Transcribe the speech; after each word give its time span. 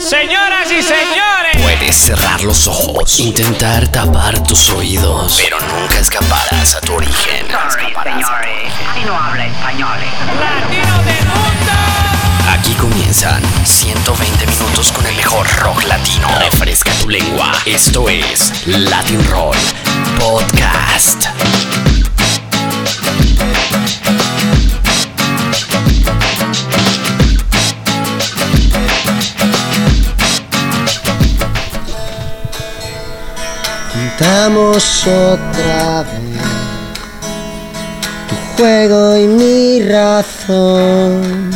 Señoras 0.00 0.70
y 0.70 0.80
señores. 0.80 1.60
Puedes 1.60 1.96
cerrar 1.96 2.42
los 2.44 2.68
ojos, 2.68 3.18
intentar 3.18 3.88
tapar 3.88 4.40
tus 4.44 4.70
oídos, 4.70 5.40
pero 5.42 5.58
nunca 5.60 5.98
escaparás 5.98 6.76
a 6.76 6.80
tu 6.80 6.94
origen. 6.94 7.46
señores. 7.46 8.72
Aquí 8.90 9.04
no 9.04 9.18
habla 9.18 9.46
español. 9.46 9.98
Latino 10.40 10.98
del 11.02 11.26
mundo. 11.26 11.72
Aquí 12.52 12.72
comienzan 12.74 13.42
120 13.64 14.46
minutos 14.46 14.92
con 14.92 15.04
el 15.06 15.16
mejor 15.16 15.48
rock 15.56 15.82
latino. 15.84 16.28
Refresca 16.38 16.92
tu 16.92 17.08
lengua. 17.08 17.52
Esto 17.66 18.08
es 18.08 18.66
Latin 18.66 19.24
Roll 19.28 19.56
Podcast. 20.18 21.26
Juntamos 34.18 35.06
otra 35.06 36.02
vez 36.02 36.42
tu 38.28 38.34
juego 38.56 39.16
y 39.16 39.28
mi 39.28 39.80
razón, 39.82 41.52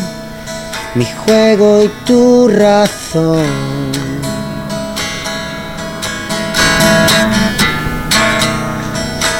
mi 0.94 1.04
juego 1.04 1.82
y 1.82 1.88
tu 2.06 2.46
razón. 2.46 3.42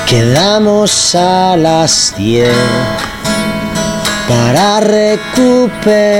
Quedamos 0.09 1.15
a 1.15 1.57
las 1.57 2.15
10 2.17 2.53
para 4.29 4.81
recuperar 4.81 6.17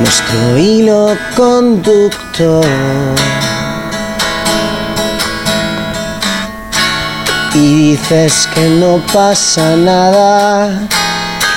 nuestro 0.00 0.56
hilo 0.56 1.14
conductor. 1.36 2.64
Y 7.54 7.92
dices 7.92 8.48
que 8.52 8.68
no 8.68 9.00
pasa 9.12 9.76
nada, 9.76 10.88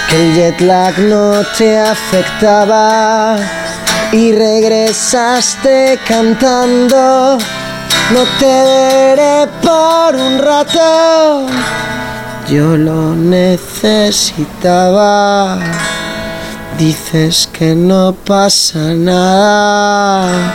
que 0.07 0.15
el 0.15 0.35
jet 0.35 0.61
lag 0.61 0.99
no 0.99 1.43
te 1.57 1.79
afectaba. 1.79 3.37
Y 4.11 4.31
regresaste 4.31 5.99
cantando, 6.07 7.39
no 8.13 8.23
te 8.39 8.45
veré 8.45 9.47
por 9.61 10.15
un 10.15 10.37
rato. 10.37 11.47
Yo 12.47 12.77
lo 12.77 13.15
necesitaba. 13.15 14.37
Dices 16.77 17.49
que 17.51 17.73
no 17.73 18.13
pasa 18.13 18.93
nada, 18.93 20.53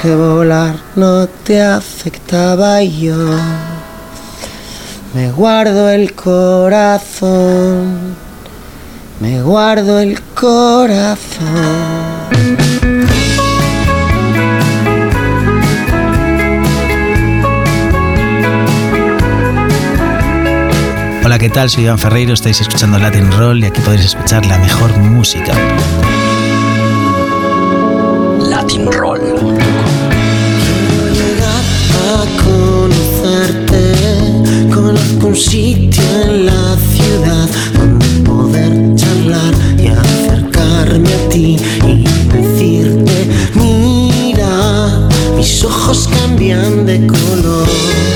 que 0.00 0.14
volar 0.14 0.76
no 0.94 1.26
te 1.26 1.60
afectaba 1.60 2.80
yo. 2.82 3.16
Me 5.16 5.32
guardo 5.32 5.88
el 5.88 6.12
corazón, 6.12 6.94
me 9.18 9.40
guardo 9.40 9.98
el 9.98 10.20
corazón. 10.20 11.46
Hola, 21.24 21.38
¿qué 21.38 21.48
tal? 21.48 21.70
Soy 21.70 21.84
Iván 21.84 21.98
Ferreiro, 21.98 22.34
estáis 22.34 22.60
escuchando 22.60 22.98
Latin 22.98 23.32
Roll 23.32 23.60
y 23.60 23.64
aquí 23.68 23.80
podéis 23.80 24.04
escuchar 24.04 24.44
la 24.44 24.58
mejor 24.58 24.98
música. 24.98 25.54
Un 35.26 35.34
sitio 35.34 36.02
en 36.22 36.46
la 36.46 36.76
ciudad 36.94 37.48
donde 37.76 38.06
poder 38.24 38.94
charlar 38.94 39.54
y 39.76 39.88
acercarme 39.88 41.12
a 41.12 41.28
ti 41.28 41.56
y 41.84 42.04
decirte, 42.32 43.26
mira, 43.54 45.08
mis 45.36 45.64
ojos 45.64 46.08
cambian 46.08 46.86
de 46.86 47.06
color. 47.06 48.15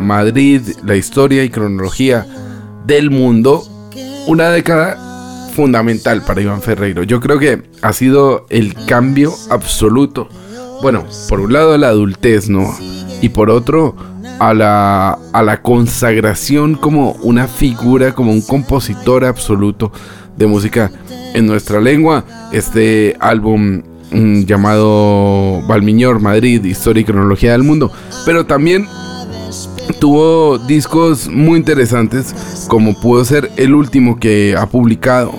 Madrid, 0.00 0.62
la 0.84 0.96
historia 0.96 1.44
y 1.44 1.50
cronología 1.50 2.26
del 2.86 3.10
mundo. 3.10 3.62
Una 4.26 4.50
década 4.50 4.98
fundamental 5.54 6.22
para 6.22 6.40
Iván 6.40 6.60
Ferreiro. 6.60 7.02
Yo 7.02 7.20
creo 7.20 7.38
que 7.38 7.62
ha 7.82 7.92
sido 7.92 8.46
el 8.50 8.74
cambio 8.86 9.32
absoluto. 9.50 10.28
Bueno, 10.82 11.04
por 11.28 11.40
un 11.40 11.52
lado 11.52 11.76
la 11.78 11.88
adultez, 11.88 12.48
¿no? 12.48 12.74
Y 13.20 13.30
por 13.30 13.50
otro, 13.50 13.94
a 14.38 14.54
la, 14.54 15.18
a 15.32 15.42
la 15.42 15.62
consagración 15.62 16.74
como 16.74 17.12
una 17.22 17.46
figura, 17.48 18.14
como 18.14 18.32
un 18.32 18.42
compositor 18.42 19.24
absoluto 19.24 19.92
de 20.36 20.46
música 20.46 20.90
en 21.34 21.46
nuestra 21.46 21.80
lengua. 21.80 22.24
Este 22.52 23.16
álbum 23.20 23.82
mm, 24.10 24.42
llamado 24.42 25.62
Valmiñor, 25.66 26.20
Madrid, 26.20 26.64
Historia 26.64 27.00
y 27.00 27.04
Cronología 27.04 27.52
del 27.52 27.62
Mundo. 27.62 27.90
Pero 28.24 28.46
también 28.46 28.86
tuvo 29.98 30.58
discos 30.58 31.28
muy 31.28 31.58
interesantes, 31.58 32.66
como 32.68 32.98
pudo 33.00 33.24
ser 33.24 33.50
el 33.56 33.74
último 33.74 34.18
que 34.18 34.54
ha 34.56 34.66
publicado 34.66 35.32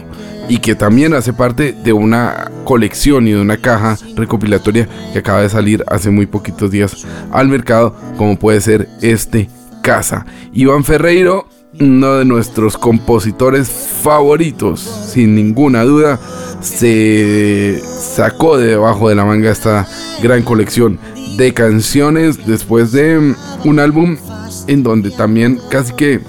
y 0.50 0.58
que 0.58 0.76
también 0.76 1.14
hace 1.14 1.32
parte 1.32 1.74
de 1.74 1.94
una 1.94 2.52
colección 2.64 3.28
y 3.28 3.32
de 3.32 3.42
una 3.42 3.58
caja 3.58 3.98
recopilatoria 4.16 4.88
que 5.14 5.20
acaba 5.20 5.42
de 5.42 5.50
salir 5.50 5.84
hace 5.88 6.10
muy 6.10 6.26
poquitos 6.26 6.72
días 6.72 7.06
al 7.32 7.48
mercado, 7.48 7.96
como 8.18 8.38
puede 8.38 8.60
ser 8.62 8.90
este 9.02 9.50
Casa. 9.82 10.26
Iván 10.52 10.84
Ferreiro, 10.84 11.48
uno 11.80 12.16
de 12.16 12.26
nuestros 12.26 12.78
compositores 12.78 13.70
favoritos, 14.02 14.82
sin 14.82 15.36
ninguna 15.36 15.84
duda, 15.84 16.20
se 16.60 17.82
sacó 17.82 18.58
de 18.58 18.68
debajo 18.68 19.08
de 19.08 19.16
la 19.16 19.24
manga 19.24 19.52
esta 19.52 19.88
gran 20.22 20.44
colección 20.44 21.00
de 21.38 21.54
canciones 21.54 22.46
después 22.46 22.92
de 22.92 23.34
un 23.64 23.80
álbum 23.80 24.18
en 24.70 24.84
donde 24.84 25.10
también 25.10 25.60
casi 25.70 25.94
que 25.94 26.20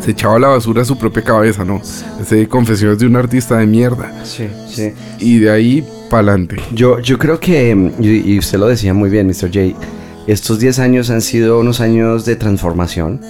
se 0.00 0.10
echaba 0.10 0.36
a 0.36 0.38
la 0.40 0.48
basura 0.48 0.84
su 0.84 0.98
propia 0.98 1.22
cabeza, 1.22 1.64
¿no? 1.64 1.80
Ese 2.20 2.48
confesiones 2.48 2.98
de 2.98 3.06
un 3.06 3.14
artista 3.14 3.56
de 3.58 3.66
mierda. 3.66 4.12
Sí, 4.24 4.48
sí. 4.68 4.92
Y 5.20 5.38
de 5.38 5.50
ahí 5.50 5.86
para 6.10 6.32
adelante. 6.32 6.56
Yo, 6.74 6.98
yo 6.98 7.16
creo 7.16 7.38
que, 7.38 7.92
y, 8.00 8.32
y 8.32 8.38
usted 8.38 8.58
lo 8.58 8.66
decía 8.66 8.92
muy 8.92 9.08
bien, 9.08 9.28
Mr. 9.28 9.52
J, 9.52 9.78
estos 10.26 10.58
10 10.58 10.80
años 10.80 11.10
han 11.10 11.22
sido 11.22 11.60
unos 11.60 11.80
años 11.80 12.24
de 12.24 12.34
transformación 12.34 13.20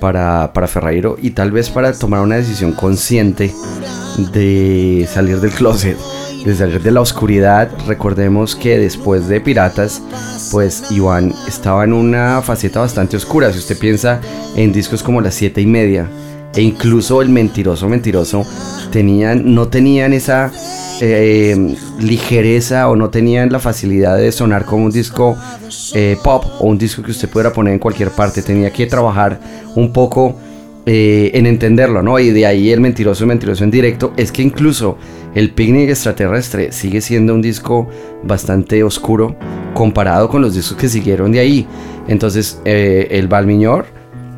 para, 0.00 0.52
para 0.52 0.68
Ferreiro 0.68 1.16
y 1.20 1.30
tal 1.30 1.50
vez 1.50 1.68
para 1.68 1.92
tomar 1.92 2.20
una 2.20 2.36
decisión 2.36 2.72
consciente 2.72 3.52
de 4.32 5.08
salir 5.12 5.40
del 5.40 5.50
closet, 5.50 5.96
de 6.44 6.54
salir 6.54 6.82
de 6.82 6.90
la 6.90 7.00
oscuridad. 7.00 7.70
Recordemos 7.86 8.56
que 8.56 8.78
después 8.78 9.28
de 9.28 9.40
Piratas, 9.40 10.02
pues 10.50 10.90
Iván 10.90 11.32
estaba 11.46 11.84
en 11.84 11.92
una 11.92 12.42
faceta 12.42 12.80
bastante 12.80 13.16
oscura. 13.16 13.52
Si 13.52 13.58
usted 13.58 13.78
piensa 13.78 14.20
en 14.56 14.72
discos 14.72 15.02
como 15.02 15.20
Las 15.20 15.34
Siete 15.34 15.60
y 15.60 15.66
Media, 15.66 16.08
e 16.54 16.62
incluso 16.62 17.22
El 17.22 17.28
Mentiroso 17.28 17.88
Mentiroso, 17.88 18.44
tenían, 18.90 19.54
no 19.54 19.68
tenían 19.68 20.12
esa 20.12 20.50
eh, 21.00 21.76
ligereza 22.00 22.88
o 22.88 22.96
no 22.96 23.10
tenían 23.10 23.52
la 23.52 23.58
facilidad 23.58 24.16
de 24.16 24.32
sonar 24.32 24.64
como 24.64 24.86
un 24.86 24.90
disco 24.90 25.36
eh, 25.94 26.16
pop 26.22 26.44
o 26.58 26.66
un 26.66 26.78
disco 26.78 27.02
que 27.02 27.10
usted 27.10 27.28
pudiera 27.28 27.52
poner 27.52 27.74
en 27.74 27.78
cualquier 27.78 28.10
parte. 28.10 28.42
Tenía 28.42 28.72
que 28.72 28.86
trabajar 28.86 29.38
un 29.74 29.92
poco 29.92 30.34
eh, 30.90 31.32
en 31.34 31.44
entenderlo, 31.44 32.02
¿no? 32.02 32.18
Y 32.18 32.30
de 32.30 32.46
ahí 32.46 32.70
el 32.70 32.80
mentiroso, 32.80 33.26
mentiroso 33.26 33.62
en 33.62 33.70
directo. 33.70 34.14
Es 34.16 34.32
que 34.32 34.40
incluso 34.40 34.96
el 35.34 35.50
picnic 35.50 35.90
extraterrestre 35.90 36.72
sigue 36.72 37.02
siendo 37.02 37.34
un 37.34 37.42
disco 37.42 37.86
bastante 38.22 38.82
oscuro 38.82 39.36
comparado 39.74 40.30
con 40.30 40.40
los 40.40 40.54
discos 40.54 40.78
que 40.78 40.88
siguieron 40.88 41.30
de 41.30 41.40
ahí. 41.40 41.66
Entonces, 42.08 42.62
eh, 42.64 43.06
el 43.10 43.28
Balmiñor 43.28 43.84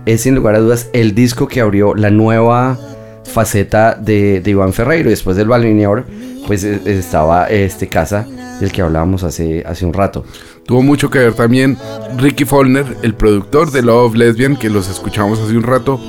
es 0.07 0.23
sin 0.23 0.35
lugar 0.35 0.57
a 0.57 0.59
dudas 0.59 0.91
el 0.93 1.15
disco 1.15 1.47
que 1.47 1.61
abrió 1.61 1.95
la 1.95 2.11
nueva 2.11 2.77
faceta 3.23 3.95
de, 3.95 4.41
de 4.41 4.51
Iván 4.51 4.73
Ferreiro. 4.73 5.09
Después 5.09 5.37
del 5.37 5.47
Balmiñor, 5.47 6.05
pues 6.49 6.65
eh, 6.65 6.81
estaba 6.87 7.45
este 7.45 7.87
casa 7.87 8.27
del 8.59 8.73
que 8.73 8.83
hablábamos 8.83 9.23
hace, 9.23 9.63
hace 9.65 9.87
un 9.87 9.93
rato. 9.93 10.25
Tuvo 10.67 10.83
mucho 10.83 11.11
que 11.11 11.21
ver 11.21 11.35
también 11.35 11.79
Ricky 12.19 12.45
Follner, 12.45 12.97
el 13.05 13.15
productor 13.15 13.71
de 13.71 13.83
Love 13.83 14.17
Lesbian, 14.17 14.57
que 14.57 14.69
los 14.69 14.91
escuchamos 14.91 15.39
hace 15.39 15.57
un 15.57 15.63
rato 15.63 16.01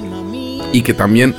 y 0.72 0.82
que 0.82 0.94
también 0.94 1.36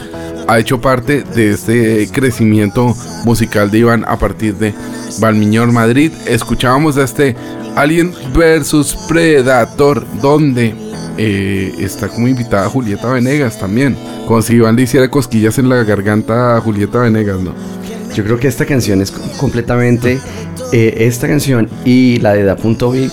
ha 0.48 0.58
hecho 0.58 0.80
parte 0.80 1.22
de 1.22 1.52
este 1.52 2.08
crecimiento 2.12 2.94
musical 3.24 3.70
de 3.70 3.78
Iván 3.78 4.04
a 4.06 4.18
partir 4.18 4.56
de 4.56 4.74
Balmiñor 5.20 5.72
Madrid. 5.72 6.12
Escuchábamos 6.26 6.96
este 6.96 7.36
Alien 7.76 8.12
versus 8.34 8.96
Predator, 9.08 10.04
donde 10.20 10.74
eh, 11.18 11.74
está 11.78 12.08
como 12.08 12.28
invitada 12.28 12.68
Julieta 12.68 13.12
Venegas 13.12 13.58
también. 13.58 13.96
Como 14.26 14.42
si 14.42 14.54
Iván 14.54 14.76
le 14.76 14.82
hiciera 14.82 15.08
cosquillas 15.08 15.58
en 15.58 15.68
la 15.68 15.82
garganta 15.84 16.56
a 16.56 16.60
Julieta 16.60 16.98
Venegas, 16.98 17.40
¿no? 17.40 17.54
Yo 18.14 18.24
creo 18.24 18.38
que 18.38 18.48
esta 18.48 18.66
canción 18.66 19.00
es 19.00 19.10
completamente 19.10 20.18
eh, 20.72 20.94
esta 20.98 21.26
canción 21.26 21.68
y 21.84 22.18
la 22.18 22.34
de 22.34 22.44
Da.bit 22.44 23.12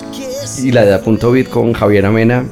y 0.62 0.72
la 0.72 0.84
de 0.84 0.90
Da.bit 0.90 1.48
con 1.48 1.72
Javier 1.72 2.04
Amena 2.04 2.44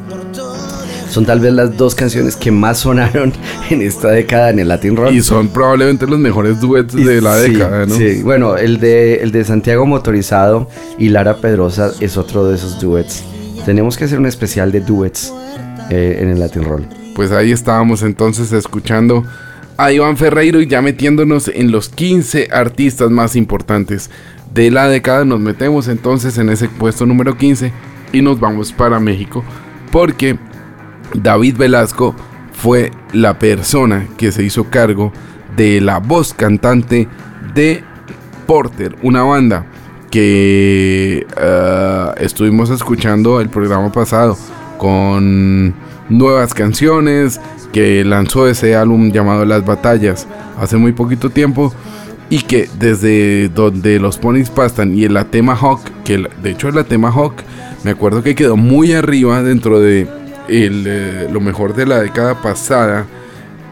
son 1.10 1.24
tal 1.24 1.40
vez 1.40 1.52
las 1.52 1.76
dos 1.76 1.94
canciones 1.94 2.36
que 2.36 2.50
más 2.50 2.78
sonaron 2.78 3.32
en 3.70 3.82
esta 3.82 4.08
década 4.08 4.50
en 4.50 4.58
el 4.58 4.68
Latin 4.68 4.96
Rock. 4.96 5.12
Y 5.12 5.22
son 5.22 5.48
probablemente 5.48 6.06
los 6.06 6.18
mejores 6.18 6.60
duets 6.60 6.94
de 6.94 7.20
la 7.20 7.38
Sí, 7.40 7.52
década, 7.52 7.86
¿no? 7.86 7.94
Sí, 7.94 8.22
bueno, 8.22 8.56
el 8.56 8.78
de, 8.80 9.16
el 9.16 9.32
de 9.32 9.44
Santiago 9.44 9.86
Motorizado 9.86 10.68
y 10.98 11.08
Lara 11.08 11.36
Pedrosa 11.36 11.92
es 12.00 12.16
otro 12.16 12.46
de 12.48 12.56
esos 12.56 12.80
duets. 12.80 13.24
Tenemos 13.64 13.96
que 13.96 14.04
hacer 14.04 14.18
un 14.18 14.26
especial 14.26 14.72
de 14.72 14.80
duets 14.80 15.32
eh, 15.90 16.18
en 16.20 16.30
el 16.30 16.38
Latin 16.40 16.64
Roll. 16.64 16.86
Pues 17.14 17.32
ahí 17.32 17.52
estábamos 17.52 18.02
entonces 18.02 18.52
escuchando 18.52 19.24
a 19.76 19.92
Iván 19.92 20.16
Ferreiro 20.16 20.60
y 20.60 20.66
ya 20.66 20.82
metiéndonos 20.82 21.48
en 21.48 21.70
los 21.70 21.88
15 21.88 22.48
artistas 22.52 23.10
más 23.10 23.36
importantes 23.36 24.10
de 24.54 24.70
la 24.70 24.88
década. 24.88 25.24
Nos 25.24 25.40
metemos 25.40 25.88
entonces 25.88 26.38
en 26.38 26.50
ese 26.50 26.68
puesto 26.68 27.06
número 27.06 27.36
15 27.36 27.72
y 28.12 28.22
nos 28.22 28.40
vamos 28.40 28.72
para 28.72 29.00
México 29.00 29.44
porque 29.90 30.38
David 31.14 31.56
Velasco 31.56 32.14
fue 32.52 32.90
la 33.12 33.38
persona 33.38 34.06
que 34.16 34.32
se 34.32 34.42
hizo 34.42 34.64
cargo 34.64 35.12
de 35.56 35.80
la 35.80 35.98
voz 35.98 36.34
cantante 36.34 37.08
de 37.54 37.82
Porter, 38.46 38.96
una 39.02 39.22
banda 39.22 39.66
que 40.10 41.26
ah, 41.36 42.14
estuvimos 42.18 42.70
escuchando 42.70 43.40
el 43.40 43.48
programa 43.48 43.92
pasado 43.92 44.36
con 44.78 45.74
nuevas 46.08 46.54
canciones 46.54 47.40
que 47.72 48.04
lanzó 48.04 48.48
ese 48.48 48.74
álbum 48.74 49.12
llamado 49.12 49.44
Las 49.44 49.64
Batallas 49.66 50.26
hace 50.58 50.76
muy 50.76 50.92
poquito 50.92 51.30
tiempo 51.30 51.72
y 52.30 52.40
que 52.40 52.68
desde 52.78 53.48
donde 53.48 53.98
los 53.98 54.18
ponis 54.18 54.50
pastan 54.50 54.96
y 54.96 55.04
el 55.04 55.16
Atema 55.16 55.54
Hawk, 55.54 55.80
que 56.04 56.26
de 56.42 56.50
hecho 56.50 56.68
el 56.68 56.78
Atema 56.78 57.10
Hawk 57.10 57.34
me 57.84 57.90
acuerdo 57.90 58.22
que 58.22 58.34
quedó 58.34 58.56
muy 58.56 58.92
arriba 58.92 59.42
dentro 59.42 59.80
de 59.80 60.08
el, 60.48 60.84
eh, 60.86 61.28
lo 61.30 61.40
mejor 61.40 61.74
de 61.74 61.86
la 61.86 62.00
década 62.00 62.40
pasada 62.40 63.06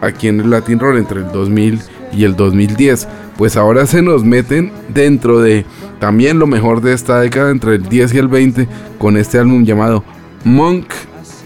aquí 0.01 0.27
en 0.27 0.39
el 0.39 0.49
Latin 0.49 0.79
Roll 0.79 0.97
entre 0.97 1.21
el 1.21 1.31
2000 1.31 1.81
y 2.13 2.23
el 2.23 2.35
2010. 2.35 3.07
Pues 3.37 3.55
ahora 3.57 3.85
se 3.85 4.01
nos 4.01 4.23
meten 4.23 4.71
dentro 4.89 5.41
de 5.41 5.65
también 5.99 6.39
lo 6.39 6.47
mejor 6.47 6.81
de 6.81 6.93
esta 6.93 7.19
década 7.19 7.51
entre 7.51 7.75
el 7.75 7.83
10 7.87 8.13
y 8.13 8.17
el 8.17 8.27
20 8.27 8.67
con 8.97 9.17
este 9.17 9.39
álbum 9.39 9.63
llamado 9.63 10.03
Monk 10.43 10.87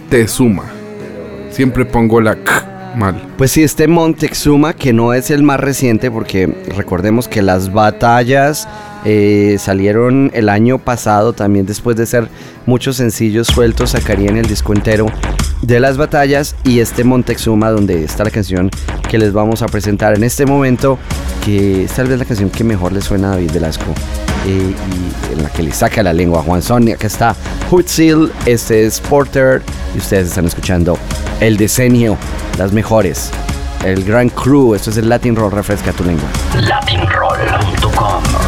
Tezuma. 0.09 0.65
Siempre 1.49 1.85
pongo 1.85 2.21
la 2.21 2.35
K 2.35 2.93
mal. 2.95 3.21
Pues 3.37 3.51
sí, 3.51 3.63
este 3.63 3.87
Montezuma, 3.87 4.73
que 4.73 4.93
no 4.93 5.13
es 5.13 5.31
el 5.31 5.43
más 5.43 5.59
reciente, 5.59 6.11
porque 6.11 6.47
recordemos 6.75 7.27
que 7.27 7.41
las 7.41 7.71
batallas 7.71 8.67
eh, 9.05 9.57
salieron 9.59 10.31
el 10.33 10.49
año 10.49 10.77
pasado, 10.77 11.33
también 11.33 11.65
después 11.65 11.97
de 11.97 12.05
ser 12.05 12.27
muchos 12.65 12.97
sencillos 12.97 13.47
sueltos, 13.47 13.91
sacarían 13.91 14.37
el 14.37 14.45
disco 14.45 14.73
entero 14.73 15.07
de 15.61 15.79
las 15.79 15.97
batallas 15.97 16.55
y 16.63 16.79
este 16.79 17.03
Montezuma, 17.03 17.69
donde 17.69 18.03
está 18.03 18.23
la 18.23 18.31
canción 18.31 18.69
que 19.09 19.17
les 19.17 19.33
vamos 19.33 19.61
a 19.61 19.67
presentar 19.67 20.15
en 20.15 20.23
este 20.23 20.45
momento, 20.45 20.97
que 21.45 21.83
es 21.85 21.91
tal 21.91 22.07
vez 22.07 22.17
la 22.19 22.25
canción 22.25 22.49
que 22.49 22.63
mejor 22.63 22.91
le 22.93 23.01
suena 23.01 23.29
a 23.29 23.31
David 23.35 23.51
Velasco. 23.53 23.85
eh, 24.45 24.73
y 24.73 25.33
en 25.33 25.43
la 25.43 25.49
que 25.49 25.61
le 25.63 25.71
saca 25.71 26.01
la 26.01 26.13
lengua 26.13 26.39
a 26.39 26.43
Juan 26.43 26.61
Sonia. 26.61 26.95
Acá 26.95 27.07
está 27.07 27.35
Hootsil, 27.69 28.31
este 28.45 28.85
es 28.85 28.99
Porter 28.99 29.61
y 29.93 29.99
ustedes 29.99 30.29
están 30.29 30.45
escuchando 30.45 30.97
El 31.39 31.57
Diseño, 31.57 32.17
las 32.57 32.71
mejores, 32.71 33.31
el 33.85 34.03
Gran 34.03 34.29
Crew, 34.29 34.73
esto 34.75 34.89
es 34.89 34.97
el 34.97 35.09
Latin 35.09 35.35
Roll, 35.35 35.51
refresca 35.51 35.91
tu 35.91 36.03
lengua. 36.03 36.27
latinroll.com 36.55 38.40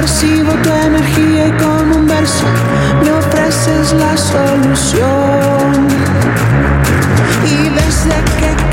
percibo 0.00 0.52
tu 0.62 0.70
energía 0.70 1.48
y 1.48 1.52
con 1.62 1.90
un 1.90 2.06
verso 2.06 2.44
me 3.02 3.10
ofreces 3.10 3.92
la 3.94 4.16
solución. 4.16 5.88
Y 7.44 7.68
desde 7.68 8.16
que 8.38 8.67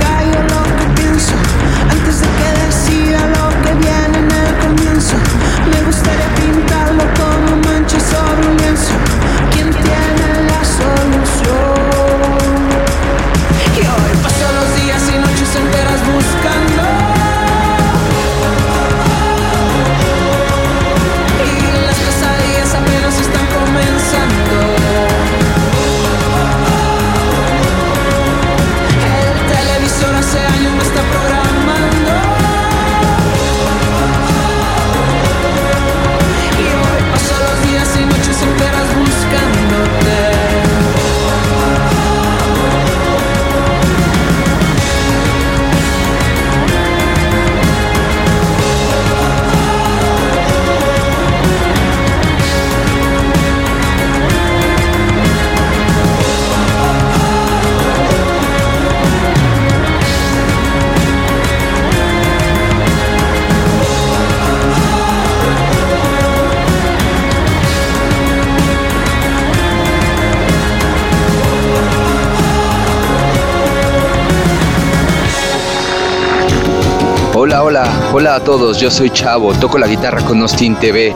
Hola, 77.45 77.61
hola, 77.61 78.09
hola 78.11 78.35
a 78.37 78.39
todos, 78.39 78.79
yo 78.79 78.89
soy 78.89 79.11
Chavo, 79.11 79.53
toco 79.53 79.77
la 79.77 79.85
guitarra 79.85 80.19
con 80.25 80.41
Austin 80.41 80.75
TV. 80.77 81.13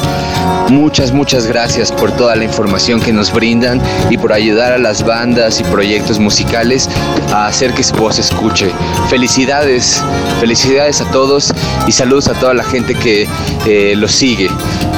Muchas, 0.69 1.11
muchas 1.11 1.47
gracias 1.47 1.91
por 1.91 2.11
toda 2.11 2.35
la 2.35 2.43
información 2.43 3.01
que 3.01 3.11
nos 3.11 3.33
brindan 3.33 3.81
y 4.11 4.17
por 4.19 4.31
ayudar 4.31 4.73
a 4.73 4.77
las 4.77 5.03
bandas 5.03 5.59
y 5.59 5.63
proyectos 5.63 6.19
musicales 6.19 6.87
a 7.33 7.47
hacer 7.47 7.73
que 7.73 7.81
su 7.81 7.95
voz 7.95 8.19
escuche. 8.19 8.71
Felicidades, 9.09 10.03
felicidades 10.39 11.01
a 11.01 11.09
todos 11.09 11.51
y 11.87 11.91
saludos 11.91 12.27
a 12.27 12.35
toda 12.35 12.53
la 12.53 12.63
gente 12.63 12.93
que 12.93 13.27
eh, 13.65 13.95
los 13.95 14.11
sigue. 14.11 14.51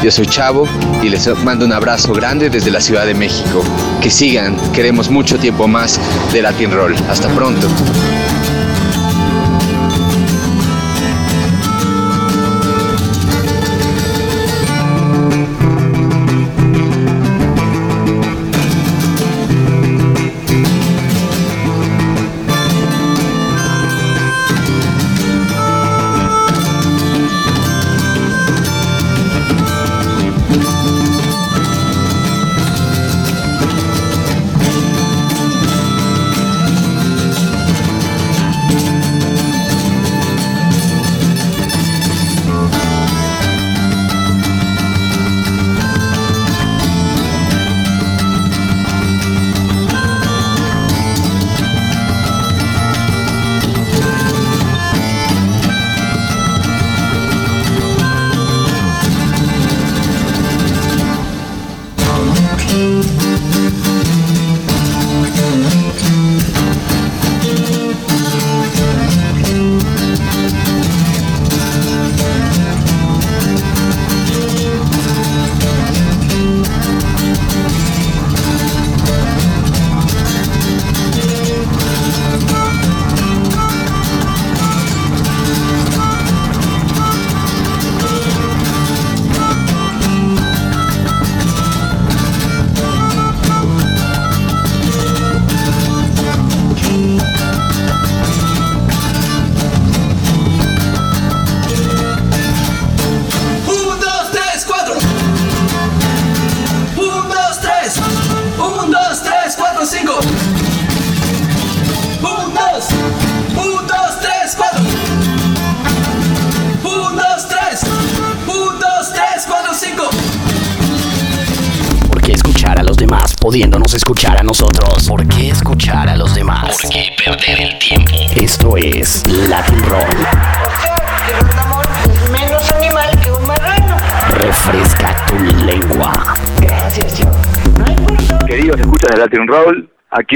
Yo 0.03 0.11
soy 0.11 0.27
Chavo 0.27 0.67
y 1.01 1.07
les 1.07 1.33
mando 1.45 1.63
un 1.63 1.71
abrazo 1.71 2.11
grande 2.11 2.49
desde 2.49 2.71
la 2.71 2.81
Ciudad 2.81 3.05
de 3.05 3.13
México. 3.13 3.63
Que 4.01 4.09
sigan, 4.09 4.57
queremos 4.73 5.09
mucho 5.09 5.39
tiempo 5.39 5.65
más 5.65 5.97
de 6.33 6.41
Latin 6.41 6.71
Roll. 6.71 6.93
Hasta 7.09 7.29
pronto. 7.29 7.69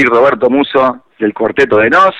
Roberto 0.04 0.50
Muso 0.50 1.04
del 1.18 1.32
cuarteto 1.32 1.78
de 1.78 1.90
Nos. 1.90 2.14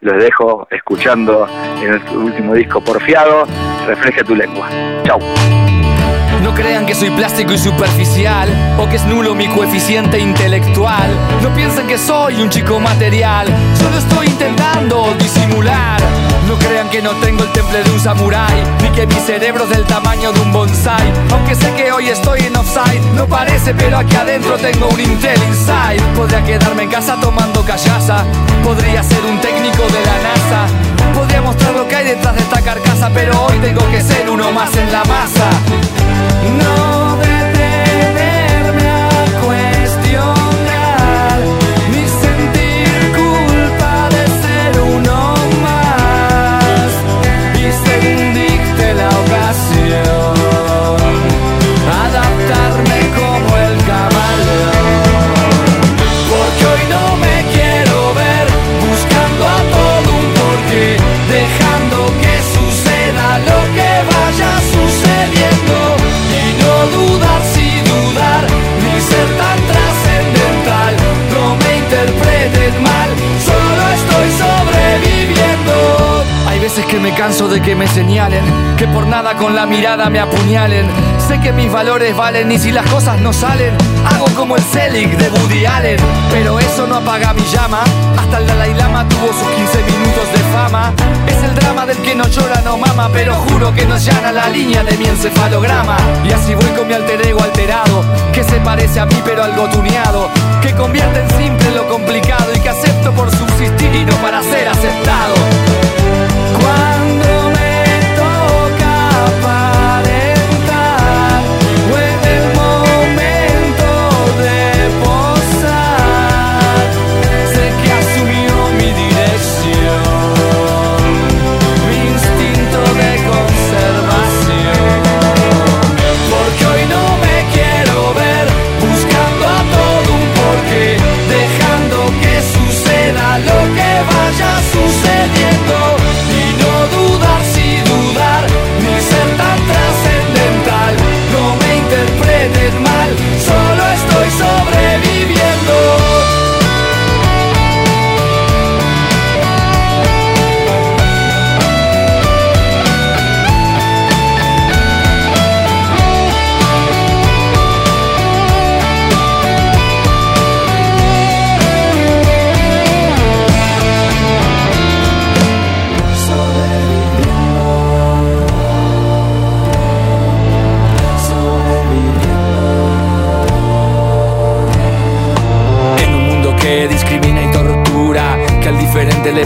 Los 0.00 0.22
dejo 0.22 0.66
escuchando 0.70 1.46
en 1.82 1.94
el 1.94 2.16
último 2.16 2.54
disco 2.54 2.82
Porfiado, 2.82 3.46
Refleja 3.86 4.24
tu 4.24 4.34
lengua. 4.34 4.68
No 6.42 6.54
crean 6.54 6.84
que 6.84 6.94
soy 6.94 7.10
plástico 7.10 7.52
y 7.52 7.58
superficial 7.58 8.48
o 8.78 8.88
que 8.88 8.96
es 8.96 9.04
nulo 9.06 9.34
mi 9.34 9.46
coeficiente 9.48 10.18
intelectual. 10.18 11.10
No 11.42 11.54
piensen 11.54 11.86
que 11.86 11.96
soy 11.96 12.40
un 12.42 12.50
chico 12.50 12.78
material, 12.80 13.46
solo 13.74 13.96
estoy 13.96 14.26
intentando 14.26 15.14
disimular. 15.18 16.00
No 16.48 16.58
crean 16.58 16.88
que 16.90 17.00
no 17.00 17.10
tengo 17.16 17.42
el 17.42 17.50
temple 17.52 17.82
de 17.82 17.90
un 17.90 18.00
samurái, 18.00 18.62
ni 18.82 18.90
que 18.90 19.06
mi 19.06 19.14
cerebro 19.14 19.64
es 19.64 19.70
del 19.70 19.84
tamaño 19.84 20.32
de 20.32 20.40
un 20.40 20.52
bonsai. 20.52 21.12
Aunque 21.32 21.54
sé 21.54 21.72
que 21.74 21.90
hoy 21.90 22.08
estoy 22.08 22.40
en 22.40 22.56
offside, 22.56 23.00
no 23.14 23.26
parece, 23.26 23.74
pero 23.74 23.98
aquí 23.98 24.14
adentro 24.14 24.56
tengo 24.58 24.88
un 24.88 25.00
Intel 25.00 25.42
Inside. 25.42 26.02
Podría 26.14 26.44
quedarme 26.44 26.82
en 26.84 26.90
casa 26.90 27.16
tomando 27.20 27.62
callaza, 27.64 28.24
podría 28.62 29.02
ser 29.02 29.24
un 29.24 29.40
técnico 29.40 29.82
de 29.84 30.00
la 30.04 30.16
NASA. 30.22 31.14
Podría 31.14 31.40
mostrar 31.42 31.74
lo 31.74 31.88
que 31.88 31.96
hay 31.96 32.06
detrás 32.06 32.34
de 32.34 32.42
esta 32.42 32.60
carcasa, 32.60 33.10
pero 33.14 33.44
hoy 33.44 33.58
tengo 33.58 33.88
que 33.90 34.02
ser 34.02 34.28
uno 34.28 34.52
más 34.52 34.74
en 34.76 34.92
la 34.92 35.04
masa. 35.04 35.50
No 36.58 36.93
canso 77.16 77.48
de 77.48 77.62
que 77.62 77.76
me 77.76 77.86
señalen, 77.86 78.44
que 78.76 78.88
por 78.88 79.06
nada 79.06 79.34
con 79.36 79.54
la 79.54 79.66
mirada 79.66 80.10
me 80.10 80.18
apuñalen. 80.18 80.86
Sé 81.28 81.38
que 81.40 81.52
mis 81.52 81.70
valores 81.70 82.16
valen 82.16 82.50
y 82.50 82.58
si 82.58 82.72
las 82.72 82.84
cosas 82.90 83.20
no 83.20 83.32
salen, 83.32 83.76
hago 84.04 84.26
como 84.34 84.56
el 84.56 84.62
Selig 84.62 85.16
de 85.16 85.28
Woody 85.28 85.64
Allen. 85.64 85.98
Pero 86.32 86.58
eso 86.58 86.86
no 86.86 86.96
apaga 86.96 87.32
mi 87.32 87.42
llama, 87.44 87.82
hasta 88.18 88.38
el 88.38 88.46
Dalai 88.46 88.74
Lama 88.74 89.08
tuvo 89.08 89.28
sus 89.28 89.48
15 89.48 89.92
minutos 89.92 90.32
de 90.32 90.38
fama. 90.52 90.92
Es 91.28 91.44
el 91.44 91.54
drama 91.54 91.86
del 91.86 91.98
que 91.98 92.14
no 92.14 92.26
llora, 92.26 92.60
no 92.64 92.76
mama, 92.76 93.08
pero 93.12 93.34
juro 93.34 93.72
que 93.72 93.86
no 93.86 93.96
llana 93.96 94.32
la 94.32 94.48
línea 94.48 94.82
de 94.82 94.96
mi 94.96 95.04
encefalograma. 95.04 95.96
Y 96.28 96.32
así 96.32 96.54
voy 96.54 96.70
con 96.76 96.88
mi 96.88 96.94
alter 96.94 97.24
ego 97.26 97.42
alterado, 97.42 98.04
que 98.32 98.42
se 98.42 98.56
parece 98.60 98.98
a 99.00 99.06
mí 99.06 99.16
pero 99.24 99.44
algo 99.44 99.68
tuneado, 99.68 100.28
que 100.60 100.72
convierte 100.72 101.20
en 101.20 101.30
simple 101.30 101.70
lo 101.70 101.86
complicado 101.88 102.52
y 102.54 102.60
que 102.60 102.68
acepto 102.68 103.12
por 103.12 103.30
subsistir 103.30 103.94
y 103.94 104.04
no 104.04 104.16
para 104.16 104.42
ser 104.42 104.68
aceptado. 104.68 105.34
Cuando 106.64 107.33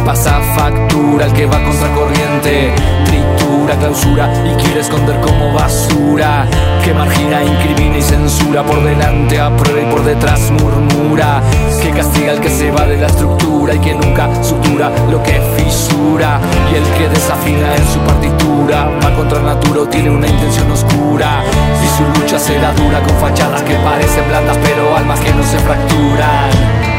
pasa 0.01 0.41
factura, 0.55 1.27
al 1.27 1.33
que 1.33 1.47
va 1.47 1.63
contra 1.63 1.89
corriente, 1.95 2.73
tritura, 3.05 3.77
clausura 3.77 4.33
y 4.45 4.63
quiere 4.63 4.81
esconder 4.81 5.21
como 5.21 5.53
basura, 5.53 6.47
que 6.85 6.93
margina, 6.95 7.45
incrimina 7.45 7.99
y 7.99 8.03
censura, 8.03 8.63
por 8.63 8.83
delante 8.83 9.41
aprueba 9.41 9.81
y 9.81 9.93
por 9.93 10.05
detrás 10.05 10.51
murmura, 10.51 11.43
que 11.83 11.91
castiga 11.91 12.33
al 12.33 12.41
que 12.41 12.51
se 12.51 12.71
va 12.71 12.87
de 12.87 12.99
la 12.99 13.07
estructura 13.07 13.75
y 13.75 13.79
que 13.79 13.95
nunca 13.95 14.29
sutura 14.43 14.91
lo 15.11 15.23
que 15.23 15.41
fisura, 15.57 16.41
y 16.73 16.77
el 16.77 16.85
que 16.99 17.09
desafina 17.09 17.75
en 17.75 17.87
su 17.87 18.01
partitura, 18.01 18.89
va 19.05 19.15
contra 19.15 19.41
natura 19.41 19.83
o 19.83 19.89
tiene 19.89 20.11
una 20.11 20.27
intención 20.27 20.71
oscura, 20.71 21.43
y 21.83 21.97
su 21.97 22.21
lucha 22.21 22.39
será 22.39 22.73
dura 22.73 23.01
con 23.01 23.17
fachadas 23.17 23.63
que 23.63 23.75
parecen 23.77 24.29
blandas, 24.29 24.59
pero 24.63 24.97
almas 24.97 25.21
que 25.21 25.33
no 25.33 25.43
se 25.43 25.59
fracturan. 25.59 26.98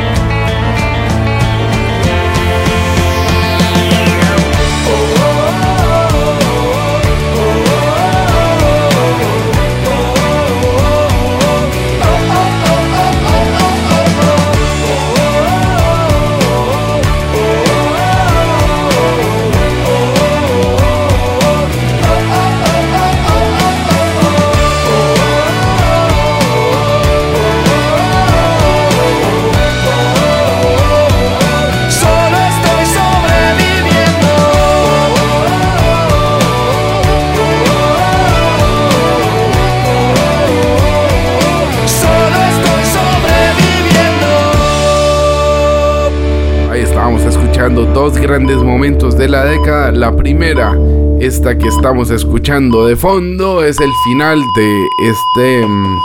Dos 48.11 48.21
grandes 48.21 48.57
momentos 48.57 49.17
de 49.17 49.29
la 49.29 49.45
década. 49.45 49.91
La 49.91 50.15
primera, 50.15 50.75
esta 51.19 51.57
que 51.57 51.67
estamos 51.67 52.09
escuchando 52.09 52.87
de 52.87 52.95
fondo, 52.95 53.63
es 53.63 53.79
el 53.79 53.91
final 54.05 54.41
de 54.55 54.87
este 55.09 55.67
mm, 55.67 55.97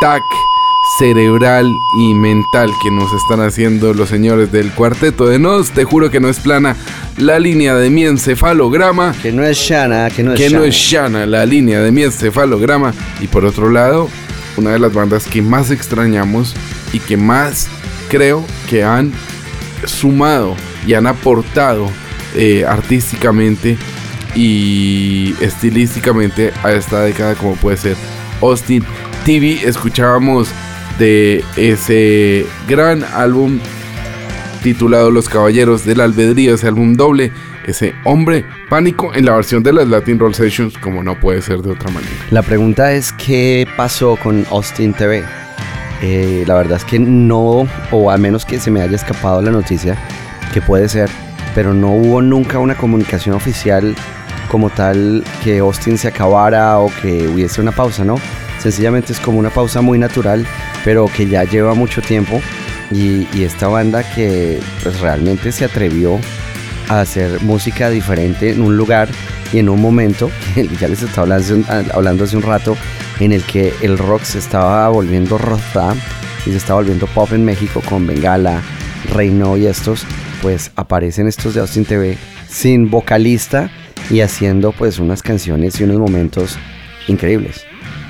tag 0.00 0.22
cerebral 0.98 1.66
y 1.98 2.14
mental 2.14 2.68
que 2.82 2.90
nos 2.90 3.12
están 3.12 3.46
haciendo 3.46 3.94
los 3.94 4.08
señores 4.08 4.50
del 4.50 4.72
cuarteto 4.72 5.26
de 5.26 5.38
Nos. 5.38 5.70
Te 5.70 5.84
juro 5.84 6.10
que 6.10 6.18
no 6.18 6.28
es 6.28 6.40
plana 6.40 6.74
la 7.16 7.38
línea 7.38 7.76
de 7.76 7.90
mi 7.90 8.04
encefalograma. 8.06 9.14
Que 9.22 9.30
no 9.30 9.44
es 9.44 9.56
Shana, 9.56 10.10
que 10.10 10.24
no 10.24 10.32
es 10.32 10.40
que 10.40 10.50
no 10.50 10.60
Shana. 10.60 10.66
es 10.66 10.74
Shana, 10.74 11.26
la 11.26 11.46
línea 11.46 11.80
de 11.80 11.92
mi 11.92 12.02
encefalograma. 12.02 12.92
Y 13.20 13.28
por 13.28 13.44
otro 13.44 13.70
lado, 13.70 14.08
una 14.56 14.70
de 14.70 14.80
las 14.80 14.92
bandas 14.92 15.26
que 15.26 15.42
más 15.42 15.70
extrañamos 15.70 16.54
y 16.92 16.98
que 16.98 17.16
más 17.16 17.68
creo 18.08 18.44
que 18.68 18.82
han 18.82 19.12
sumado 19.84 20.56
y 20.86 20.94
han 20.94 21.06
aportado 21.06 21.88
eh, 22.34 22.64
artísticamente 22.66 23.76
y 24.34 25.34
estilísticamente 25.40 26.52
a 26.62 26.72
esta 26.72 27.02
década 27.02 27.34
como 27.34 27.54
puede 27.56 27.76
ser 27.76 27.96
Austin 28.40 28.84
TV. 29.24 29.60
Escuchábamos 29.64 30.48
de 30.98 31.44
ese 31.56 32.46
gran 32.68 33.04
álbum 33.14 33.58
titulado 34.62 35.10
Los 35.10 35.28
Caballeros 35.28 35.84
del 35.84 36.00
Albedrío, 36.00 36.54
ese 36.54 36.68
álbum 36.68 36.94
doble, 36.94 37.32
ese 37.66 37.94
hombre 38.04 38.44
pánico 38.68 39.12
en 39.14 39.26
la 39.26 39.34
versión 39.34 39.62
de 39.62 39.72
las 39.72 39.88
Latin 39.88 40.18
Roll 40.18 40.34
Sessions 40.34 40.78
como 40.78 41.02
no 41.02 41.18
puede 41.18 41.42
ser 41.42 41.60
de 41.62 41.72
otra 41.72 41.90
manera. 41.90 42.12
La 42.30 42.42
pregunta 42.42 42.92
es 42.92 43.12
qué 43.12 43.66
pasó 43.76 44.16
con 44.16 44.46
Austin 44.50 44.94
TV. 44.94 45.24
Eh, 46.00 46.44
la 46.46 46.54
verdad 46.54 46.78
es 46.78 46.84
que 46.84 46.98
no, 46.98 47.68
o 47.90 48.10
al 48.10 48.20
menos 48.20 48.44
que 48.44 48.58
se 48.58 48.70
me 48.70 48.80
haya 48.80 48.96
escapado 48.96 49.40
la 49.40 49.52
noticia, 49.52 49.96
que 50.52 50.60
puede 50.60 50.88
ser, 50.88 51.10
pero 51.54 51.74
no 51.74 51.90
hubo 51.90 52.22
nunca 52.22 52.58
una 52.58 52.76
comunicación 52.76 53.34
oficial 53.34 53.94
como 54.48 54.70
tal 54.70 55.24
que 55.42 55.58
Austin 55.58 55.98
se 55.98 56.08
acabara 56.08 56.78
o 56.78 56.92
que 57.00 57.26
hubiese 57.26 57.60
una 57.60 57.72
pausa, 57.72 58.04
¿no? 58.04 58.16
Sencillamente 58.58 59.12
es 59.12 59.18
como 59.18 59.38
una 59.38 59.50
pausa 59.50 59.80
muy 59.80 59.98
natural, 59.98 60.46
pero 60.84 61.06
que 61.06 61.26
ya 61.26 61.44
lleva 61.44 61.74
mucho 61.74 62.00
tiempo 62.02 62.40
y, 62.90 63.26
esta 63.42 63.66
banda 63.68 64.02
que 64.14 64.60
pues 64.82 65.00
realmente 65.00 65.50
se 65.50 65.64
atrevió 65.64 66.18
a 66.88 67.00
hacer 67.00 67.40
música 67.42 67.90
diferente 67.90 68.50
en 68.50 68.60
un 68.60 68.76
lugar 68.76 69.08
y 69.52 69.58
en 69.58 69.68
un 69.68 69.80
momento, 69.80 70.30
ya 70.80 70.88
les 70.88 71.02
estaba 71.02 71.34
hablando, 71.34 71.66
hablando 71.92 72.24
hace 72.24 72.36
un 72.36 72.42
rato, 72.42 72.76
en 73.20 73.32
el 73.32 73.42
que 73.44 73.74
el 73.82 73.98
rock 73.98 74.22
se 74.22 74.38
estaba 74.38 74.88
volviendo 74.88 75.38
rock 75.38 75.62
y 76.46 76.50
se 76.50 76.56
estaba 76.56 76.80
volviendo 76.80 77.06
pop 77.06 77.32
en 77.32 77.44
México 77.44 77.82
con 77.88 78.06
Bengala, 78.06 78.62
Reino 79.12 79.56
y 79.56 79.66
estos, 79.66 80.06
pues 80.42 80.72
aparecen 80.76 81.28
estos 81.28 81.54
de 81.54 81.60
Austin 81.60 81.86
TV 81.86 82.18
sin 82.48 82.90
vocalista 82.90 83.70
y 84.10 84.20
haciendo 84.20 84.72
pues 84.72 84.98
unas 84.98 85.22
canciones 85.22 85.80
y 85.80 85.84
unos 85.84 85.98
momentos 85.98 86.58
increíbles. 87.08 87.64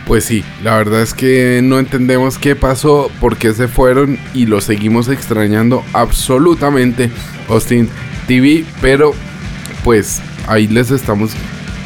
Pues 0.06 0.24
sí, 0.24 0.42
la 0.64 0.76
verdad 0.76 1.02
es 1.02 1.14
que 1.14 1.60
no 1.62 1.78
entendemos 1.78 2.38
qué 2.38 2.56
pasó, 2.56 3.10
por 3.20 3.36
qué 3.36 3.52
se 3.52 3.68
fueron 3.68 4.18
y 4.34 4.46
lo 4.46 4.60
seguimos 4.60 5.08
extrañando 5.08 5.84
absolutamente 5.92 7.10
Austin 7.48 7.88
TV, 8.26 8.64
pero 8.80 9.12
pues 9.84 10.20
ahí 10.48 10.66
les 10.66 10.90
estamos 10.90 11.32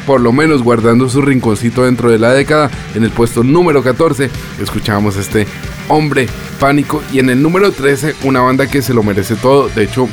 por 0.07 0.21
lo 0.21 0.31
menos 0.31 0.63
guardando 0.63 1.09
su 1.09 1.21
rinconcito 1.21 1.83
dentro 1.83 2.09
de 2.09 2.17
la 2.17 2.33
década. 2.33 2.71
En 2.95 3.03
el 3.03 3.11
puesto 3.11 3.43
número 3.43 3.83
14 3.83 4.29
escuchábamos 4.61 5.17
este 5.17 5.45
hombre 5.89 6.27
pánico 6.59 7.03
y 7.11 7.19
en 7.19 7.29
el 7.29 7.41
número 7.41 7.71
13 7.71 8.15
una 8.23 8.41
banda 8.41 8.67
que 8.67 8.81
se 8.81 8.93
lo 8.93 9.03
merece 9.03 9.35
todo. 9.35 9.69
De 9.69 9.83
hecho, 9.83 10.07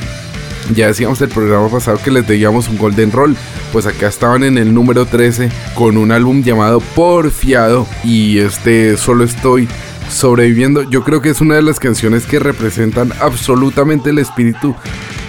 Ya 0.73 0.87
decíamos 0.87 1.21
el 1.21 1.29
programa 1.29 1.69
pasado 1.69 1.99
que 2.03 2.11
les 2.11 2.27
debíamos 2.27 2.69
un 2.69 2.79
Golden 2.79 3.13
Roll. 3.13 3.37
Pues 3.73 3.87
acá 3.87 4.09
estaban 4.09 4.45
en 4.45 4.57
el 4.57 4.73
número 4.73 5.07
13 5.07 5.51
con 5.75 5.97
un 5.97 6.13
álbum 6.13 6.43
llamado 6.43 6.81
Porfiado. 6.81 7.87
Y 8.03 8.39
este 8.39 8.97
solo 8.97 9.25
estoy 9.25 9.69
sobreviviendo. 10.11 10.83
Yo 10.83 11.05
creo 11.05 11.21
que 11.21 11.31
es 11.31 11.41
una 11.41 11.57
de 11.57 11.63
las 11.63 11.79
canciones 11.79 12.27
que 12.27 12.39
representan 12.39 13.13
absolutamente 13.21 14.11
el 14.11 14.19
espíritu 14.19 14.75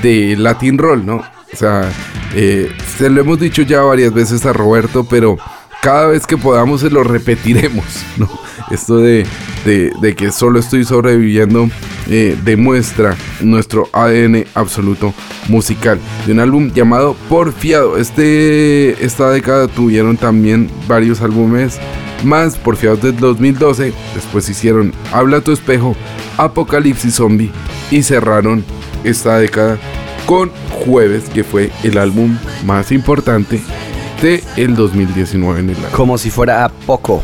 de 0.02 0.36
Latin 0.38 0.78
Roll, 0.78 1.06
¿no? 1.06 1.17
O 1.17 1.58
sea, 1.58 1.91
eh, 2.34 2.71
se 2.98 3.10
lo 3.10 3.21
hemos 3.21 3.39
dicho 3.39 3.62
ya 3.62 3.82
varias 3.82 4.13
veces 4.13 4.45
a 4.45 4.54
Roberto, 4.54 5.06
pero 5.06 5.38
cada 5.82 6.08
vez 6.08 6.26
que 6.26 6.38
podamos 6.38 6.82
se 6.82 6.89
lo 6.89 7.04
repetiremos, 7.04 7.86
¿no? 8.17 8.30
Esto 8.71 8.97
de, 8.97 9.25
de- 9.65 10.15
que 10.15 10.32
solo 10.32 10.60
estoy 10.60 10.84
sobreviviendo 10.86 11.69
eh, 12.10 12.38
demuestra 12.43 13.15
nuestro 13.41 13.88
ADN 13.93 14.45
absoluto 14.56 15.13
musical. 15.49 15.99
De 16.25 16.32
un 16.34 16.39
álbum 16.39 16.71
llamado 16.73 17.15
Porfiado. 17.30 17.97
Este, 17.97 19.04
esta 19.06 19.30
década 19.30 19.67
tuvieron 19.67 20.17
también 20.17 20.69
varios 20.88 21.21
álbumes 21.21 21.80
más 22.23 22.58
Porfiados 22.58 23.01
del 23.01 23.17
2012. 23.17 23.93
Después 24.15 24.49
hicieron 24.49 24.93
Habla 25.12 25.41
tu 25.41 25.51
espejo, 25.51 25.95
Apocalipsis 26.38 27.15
Zombie 27.15 27.51
y 27.91 28.01
cerraron 28.04 28.63
esta 29.04 29.38
década 29.38 29.78
con 30.25 30.49
Jueves, 30.71 31.25
que 31.34 31.43
fue 31.43 31.69
el 31.84 31.97
álbum 31.99 32.36
más 32.65 32.91
importante 32.91 33.62
de 34.21 34.43
el 34.58 34.75
2019 34.75 35.60
en 35.60 35.69
el 35.69 35.75
año. 35.78 35.86
Como 35.91 36.17
si 36.17 36.32
fuera 36.32 36.71
poco. 36.88 37.23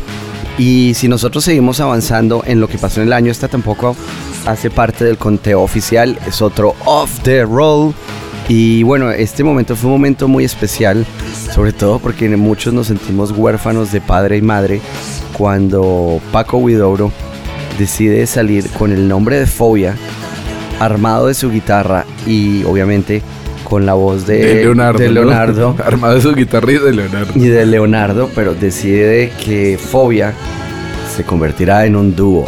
Y 0.58 0.92
si 0.94 1.08
nosotros 1.08 1.44
seguimos 1.44 1.80
avanzando 1.80 2.42
en 2.46 2.60
lo 2.60 2.68
que 2.68 2.78
pasó 2.78 3.00
en 3.00 3.08
el 3.08 3.12
año, 3.12 3.30
esta 3.30 3.48
tampoco 3.48 3.96
hace 4.46 4.70
parte 4.70 5.04
del 5.04 5.16
conteo 5.16 5.62
oficial, 5.62 6.18
es 6.26 6.42
otro 6.42 6.74
off 6.84 7.20
the 7.22 7.44
roll. 7.44 7.94
Y 8.48 8.82
bueno, 8.82 9.10
este 9.10 9.44
momento 9.44 9.76
fue 9.76 9.88
un 9.88 9.96
momento 9.96 10.28
muy 10.28 10.44
especial, 10.44 11.06
sobre 11.54 11.72
todo 11.72 11.98
porque 12.00 12.28
muchos 12.36 12.74
nos 12.74 12.88
sentimos 12.88 13.30
huérfanos 13.30 13.92
de 13.92 14.00
padre 14.00 14.36
y 14.36 14.42
madre 14.42 14.80
cuando 15.32 16.20
Paco 16.32 16.58
Huidobro 16.58 17.12
decide 17.78 18.26
salir 18.26 18.68
con 18.70 18.92
el 18.92 19.08
nombre 19.08 19.38
de 19.38 19.46
Fobia, 19.46 19.96
armado 20.80 21.28
de 21.28 21.34
su 21.34 21.50
guitarra 21.50 22.04
y 22.26 22.64
obviamente 22.64 23.22
con 23.72 23.86
la 23.86 23.94
voz 23.94 24.26
de, 24.26 24.36
de 24.36 24.64
Leonardo. 25.08 25.74
de 25.74 25.82
Armado 25.82 26.16
de 26.16 26.20
su 26.20 26.34
guitarra 26.34 26.72
y 26.72 26.76
de 26.76 26.92
Leonardo. 26.92 27.32
y 27.34 27.48
de 27.48 27.64
Leonardo, 27.64 28.28
pero 28.34 28.52
decide 28.54 29.32
que 29.42 29.78
Fobia 29.78 30.34
se 31.16 31.24
convertirá 31.24 31.86
en 31.86 31.96
un 31.96 32.14
dúo. 32.14 32.46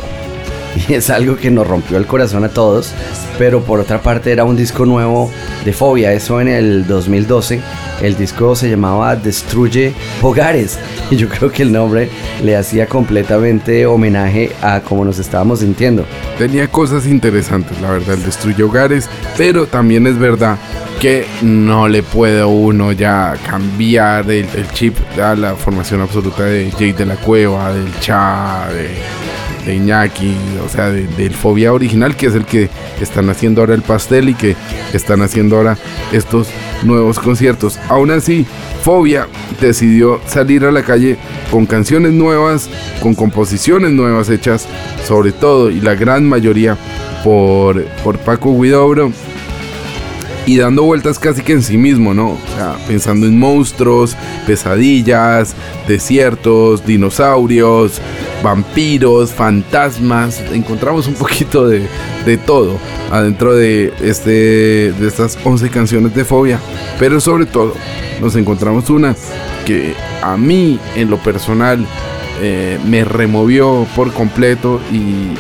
Y 0.89 0.95
es 0.95 1.11
algo 1.11 1.37
que 1.37 1.51
nos 1.51 1.67
rompió 1.67 1.97
el 1.97 2.07
corazón 2.07 2.45
a 2.45 2.49
todos, 2.49 2.93
pero 3.39 3.63
por 3.63 3.81
otra 3.81 4.01
parte 4.03 4.33
era 4.33 4.45
un 4.45 4.57
disco 4.57 4.85
nuevo 4.85 5.31
de 5.65 5.73
Fobia, 5.73 6.13
eso 6.13 6.41
en 6.41 6.49
el 6.49 6.87
2012. 6.87 7.61
El 8.03 8.17
disco 8.17 8.57
se 8.57 8.69
llamaba 8.69 9.17
Destruye 9.17 9.95
Hogares 10.21 10.79
y 11.11 11.17
yo 11.17 11.29
creo 11.29 11.51
que 11.51 11.63
el 11.63 11.73
nombre 11.73 12.11
le 12.43 12.57
hacía 12.57 12.87
completamente 12.87 13.87
homenaje 13.87 14.51
a 14.63 14.81
cómo 14.81 15.05
nos 15.05 15.19
estábamos 15.19 15.61
sintiendo. 15.61 16.05
Tenía 16.39 16.69
cosas 16.69 17.07
interesantes, 17.07 17.81
la 17.81 17.91
verdad, 17.93 18.15
el 18.15 18.25
destruye 18.25 18.63
hogares, 18.63 19.09
pero 19.37 19.67
también 19.67 20.07
es 20.07 20.19
verdad 20.19 20.59
que 21.01 21.27
no 21.43 21.89
le 21.89 22.03
puede 22.03 22.45
uno 22.45 22.93
ya 22.93 23.35
cambiar 23.49 24.31
el, 24.31 24.47
el 24.55 24.71
chip 24.73 24.97
a 25.21 25.35
la 25.35 25.55
formación 25.55 26.01
absoluta 26.01 26.45
de 26.45 26.71
Jay 26.71 26.93
de 26.93 27.07
la 27.07 27.17
Cueva, 27.17 27.73
del 27.73 27.93
Cha, 28.01 28.69
de, 28.73 28.91
de 29.67 29.75
Iñaki, 29.77 30.35
o 30.65 30.69
sea, 30.69 30.91
de- 30.91 31.07
del 31.07 31.35
Fobia 31.35 31.73
original, 31.73 32.17
que 32.17 32.27
es 32.27 32.35
el 32.35 32.45
que 32.45 32.69
están 33.01 33.31
haciendo 33.31 33.61
ahora 33.61 33.75
el 33.75 33.83
pastel 33.83 34.29
y 34.29 34.35
que 34.35 34.57
están 34.93 35.23
haciendo 35.23 35.57
ahora 35.57 35.77
estos 36.13 36.49
nuevos 36.83 37.19
conciertos. 37.19 37.79
Aún 37.89 38.11
así, 38.11 38.47
Fobia 38.83 39.27
decidió 39.61 40.21
salir 40.27 40.65
a 40.65 40.73
la 40.73 40.83
calle 40.83 41.17
con 41.51 41.67
canciones 41.67 42.13
nuevas, 42.13 42.69
con 43.01 43.15
composiciones 43.15 43.91
nuevas 43.93 44.29
hechas, 44.31 44.67
sobre 45.07 45.33
todo 45.33 45.71
y 45.71 45.81
la 45.81 45.95
gran 45.95 46.29
mayoría 46.29 46.77
por, 47.23 47.85
por 48.05 48.19
Paco 48.19 48.61
Guidobro 48.61 49.13
y 50.47 50.59
dando 50.59 50.83
vueltas 50.83 51.19
casi 51.19 51.43
que 51.43 51.53
en 51.53 51.63
sí 51.63 51.79
mismo, 51.79 52.15
¿no? 52.15 52.33
O 52.33 52.41
sea, 52.55 52.77
pensando 52.87 53.27
en 53.27 53.39
monstruos, 53.39 54.17
pesadillas, 54.47 55.55
desiertos, 55.89 56.85
dinosaurios, 56.85 58.01
vampiros, 58.43 59.33
fantasmas. 59.33 60.43
Encontramos 60.53 61.07
un 61.07 61.15
poquito 61.15 61.67
de, 61.67 61.87
de 62.27 62.37
todo 62.37 62.79
adentro 63.11 63.55
de, 63.55 63.93
este, 64.03 64.93
de 64.93 65.07
estas 65.07 65.39
11 65.43 65.71
canciones 65.71 66.15
de 66.15 66.25
fobia. 66.25 66.61
Pero 66.99 67.21
sobre 67.21 67.47
todo, 67.47 67.75
nos 68.21 68.37
encontramos 68.37 68.91
una 68.91 69.15
que 69.65 69.95
a 70.23 70.37
mí, 70.37 70.79
en 70.97 71.11
lo 71.11 71.19
personal, 71.19 71.87
eh, 72.43 72.79
me 72.85 73.05
removió 73.05 73.87
por 73.95 74.13
completo 74.13 74.81
y, 74.93 75.35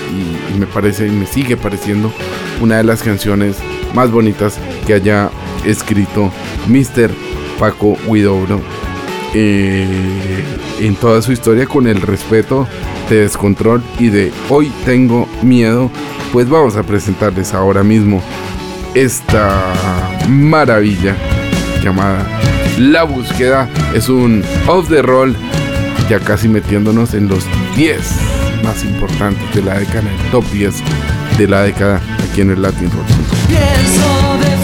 me 0.58 0.66
parece 0.66 1.08
y 1.08 1.10
me 1.10 1.26
sigue 1.26 1.56
pareciendo 1.56 2.12
una 2.60 2.78
de 2.78 2.84
las 2.84 3.02
canciones 3.02 3.56
más 3.94 4.10
bonitas 4.10 4.58
que 4.86 4.94
haya 4.94 5.30
escrito 5.64 6.30
Mr. 6.68 7.10
Paco 7.58 7.96
Huidobro 8.06 8.60
eh, 9.34 9.86
en 10.80 10.94
toda 10.96 11.22
su 11.22 11.32
historia 11.32 11.66
con 11.66 11.86
el 11.86 12.00
respeto 12.00 12.66
de 13.08 13.20
descontrol 13.20 13.82
y 13.98 14.08
de 14.08 14.32
hoy 14.48 14.72
tengo 14.84 15.28
miedo 15.42 15.90
pues 16.32 16.48
vamos 16.48 16.76
a 16.76 16.82
presentarles 16.82 17.54
ahora 17.54 17.82
mismo 17.82 18.22
esta 18.94 19.72
maravilla 20.28 21.16
llamada 21.82 22.26
La 22.78 23.04
Búsqueda 23.04 23.68
es 23.94 24.08
un 24.08 24.42
off 24.66 24.88
the 24.88 25.02
roll 25.02 25.36
ya 26.08 26.20
casi 26.20 26.48
metiéndonos 26.48 27.14
en 27.14 27.28
los 27.28 27.44
10 27.76 27.98
más 28.62 28.84
importantes 28.84 29.54
de 29.54 29.62
la 29.62 29.78
década, 29.78 30.10
el 30.10 30.30
top 30.30 30.44
10 30.52 30.74
de 31.38 31.48
la 31.48 31.62
década 31.62 32.00
aquí 32.30 32.40
en 32.42 32.50
el 32.50 32.62
Latin 32.62 32.90
Rock. 32.90 34.63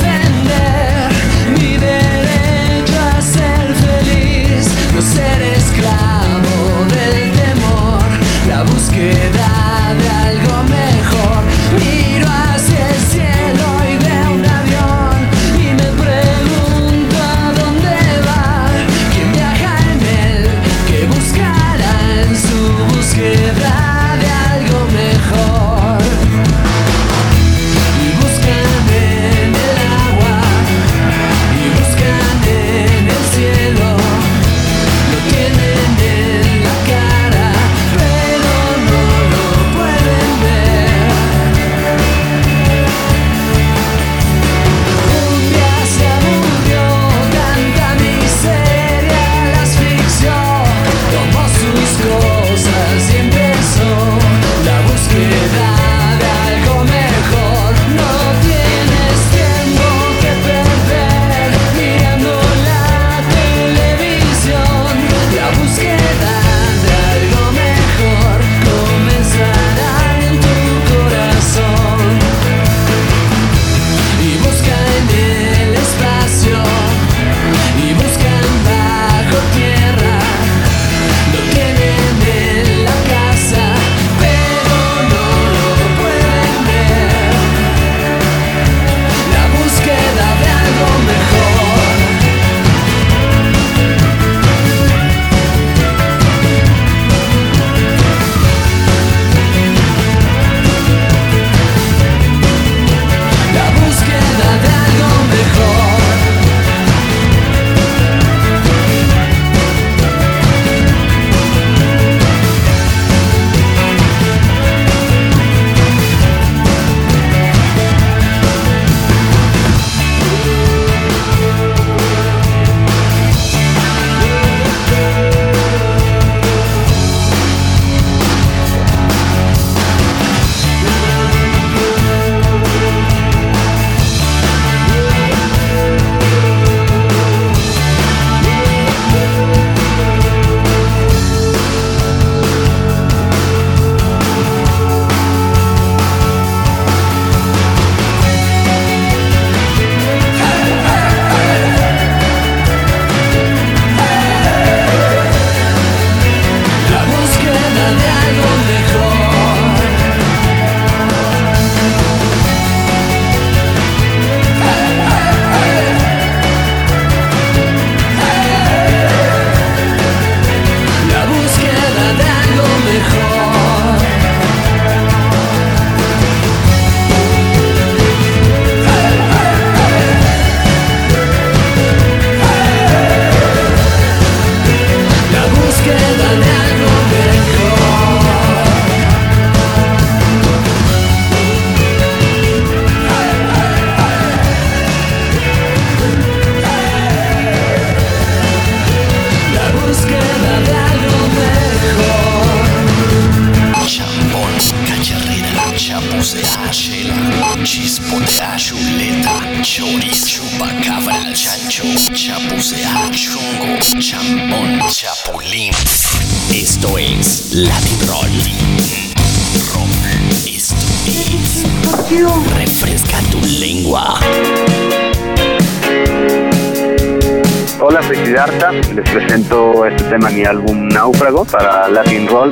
Para 231.50 231.88
Latin 231.88 232.28
Roll. 232.28 232.50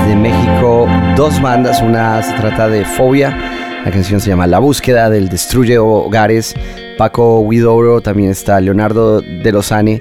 Desde 0.00 0.16
México 0.16 0.86
dos 1.16 1.40
bandas. 1.40 1.80
Una 1.82 2.22
se 2.22 2.32
trata 2.34 2.68
de 2.68 2.84
Fobia. 2.84 3.36
La 3.84 3.90
canción 3.90 4.20
se 4.20 4.28
llama 4.28 4.46
La 4.46 4.58
búsqueda 4.58 5.10
del 5.10 5.28
Destruye 5.28 5.78
Hogares. 5.78 6.54
Paco 6.96 7.40
Huidobro, 7.40 8.00
también 8.00 8.30
está 8.30 8.60
Leonardo 8.60 9.20
de 9.20 9.52
Lozane 9.52 10.00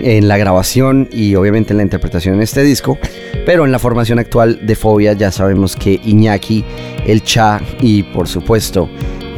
en 0.00 0.28
la 0.28 0.38
grabación 0.38 1.08
y 1.12 1.34
obviamente 1.34 1.72
en 1.72 1.78
la 1.78 1.82
interpretación 1.82 2.34
en 2.34 2.42
este 2.42 2.62
disco. 2.62 2.98
Pero 3.44 3.64
en 3.64 3.72
la 3.72 3.78
formación 3.78 4.18
actual 4.18 4.66
de 4.66 4.74
Fobia 4.74 5.12
ya 5.12 5.30
sabemos 5.30 5.76
que 5.76 6.00
Iñaki, 6.04 6.64
el 7.06 7.22
Cha 7.22 7.60
y 7.80 8.02
por 8.02 8.26
supuesto 8.28 8.88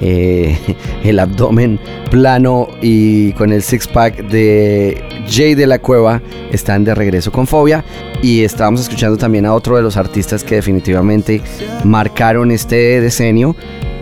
eh, 0.01 0.57
el 1.05 1.19
abdomen 1.19 1.79
plano 2.11 2.69
y 2.81 3.33
con 3.33 3.53
el 3.53 3.63
six 3.63 3.87
pack 3.87 4.29
de 4.29 5.03
Jay 5.29 5.55
de 5.55 5.67
la 5.67 5.79
Cueva 5.79 6.23
están 6.53 6.85
de 6.85 6.95
regreso 6.95 7.33
con 7.33 7.47
Fobia 7.47 7.85
y 8.23 8.43
estábamos 8.45 8.81
escuchando 8.81 9.17
también 9.19 9.45
a 9.45 9.55
otro 9.55 9.77
de 9.77 9.83
los 9.83 9.97
artistas 9.97 10.43
que 10.45 10.55
definitivamente 10.55 11.43
marcaron 11.85 12.51
este 12.51 13.01
decenio 13.01 13.55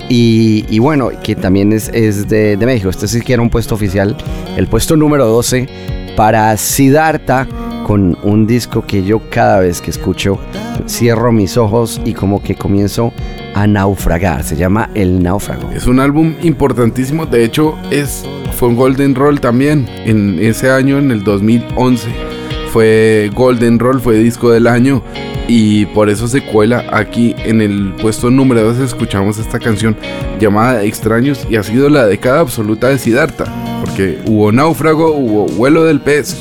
y, 0.08 0.78
bueno, 0.78 1.10
que 1.20 1.34
también 1.34 1.72
es, 1.72 1.90
de 2.28 2.56
México. 2.64 2.90
Este 2.90 3.08
sí 3.08 3.22
que 3.22 3.32
era 3.32 3.42
un 3.42 3.50
puesto 3.50 3.74
oficial, 3.74 4.16
el 4.56 4.68
puesto 4.68 4.96
número 4.96 5.26
12 5.26 5.66
para 6.16 6.56
Siddhartha 6.56 7.46
con 7.86 8.18
un 8.24 8.46
disco 8.46 8.84
que 8.84 9.04
yo 9.04 9.20
cada 9.30 9.60
vez 9.60 9.80
que 9.80 9.90
escucho 9.90 10.40
cierro 10.88 11.30
mis 11.30 11.56
ojos 11.56 12.00
y 12.04 12.14
como 12.14 12.42
que 12.42 12.56
comienzo 12.56 13.12
a 13.54 13.66
naufragar. 13.66 14.42
Se 14.42 14.56
llama 14.56 14.90
El 14.94 15.22
Náufrago. 15.22 15.70
Es 15.70 15.86
un 15.86 16.00
álbum 16.00 16.34
importantísimo. 16.42 17.26
De 17.26 17.44
hecho, 17.44 17.78
es, 17.90 18.24
fue 18.56 18.68
un 18.68 18.76
Golden 18.76 19.14
Roll 19.14 19.40
también. 19.40 19.88
En 20.04 20.38
ese 20.40 20.70
año, 20.70 20.98
en 20.98 21.10
el 21.10 21.22
2011, 21.22 22.08
fue 22.72 23.30
Golden 23.34 23.78
Roll, 23.78 24.00
fue 24.00 24.18
disco 24.18 24.50
del 24.50 24.66
año. 24.66 25.02
Y 25.48 25.86
por 25.86 26.10
eso 26.10 26.26
se 26.26 26.42
cuela 26.42 26.84
aquí 26.90 27.36
en 27.44 27.60
el 27.60 27.94
puesto 28.00 28.30
número 28.30 28.64
2. 28.64 28.78
Escuchamos 28.80 29.38
esta 29.38 29.58
canción 29.58 29.96
llamada 30.40 30.82
Extraños. 30.82 31.46
Y 31.48 31.56
ha 31.56 31.62
sido 31.62 31.88
la 31.88 32.06
década 32.06 32.40
absoluta 32.40 32.88
de 32.88 32.98
Siddhartha. 32.98 33.44
Hubo 34.26 34.52
Náufrago, 34.52 35.12
hubo 35.12 35.46
Vuelo 35.46 35.84
del 35.84 36.00
Pez. 36.00 36.36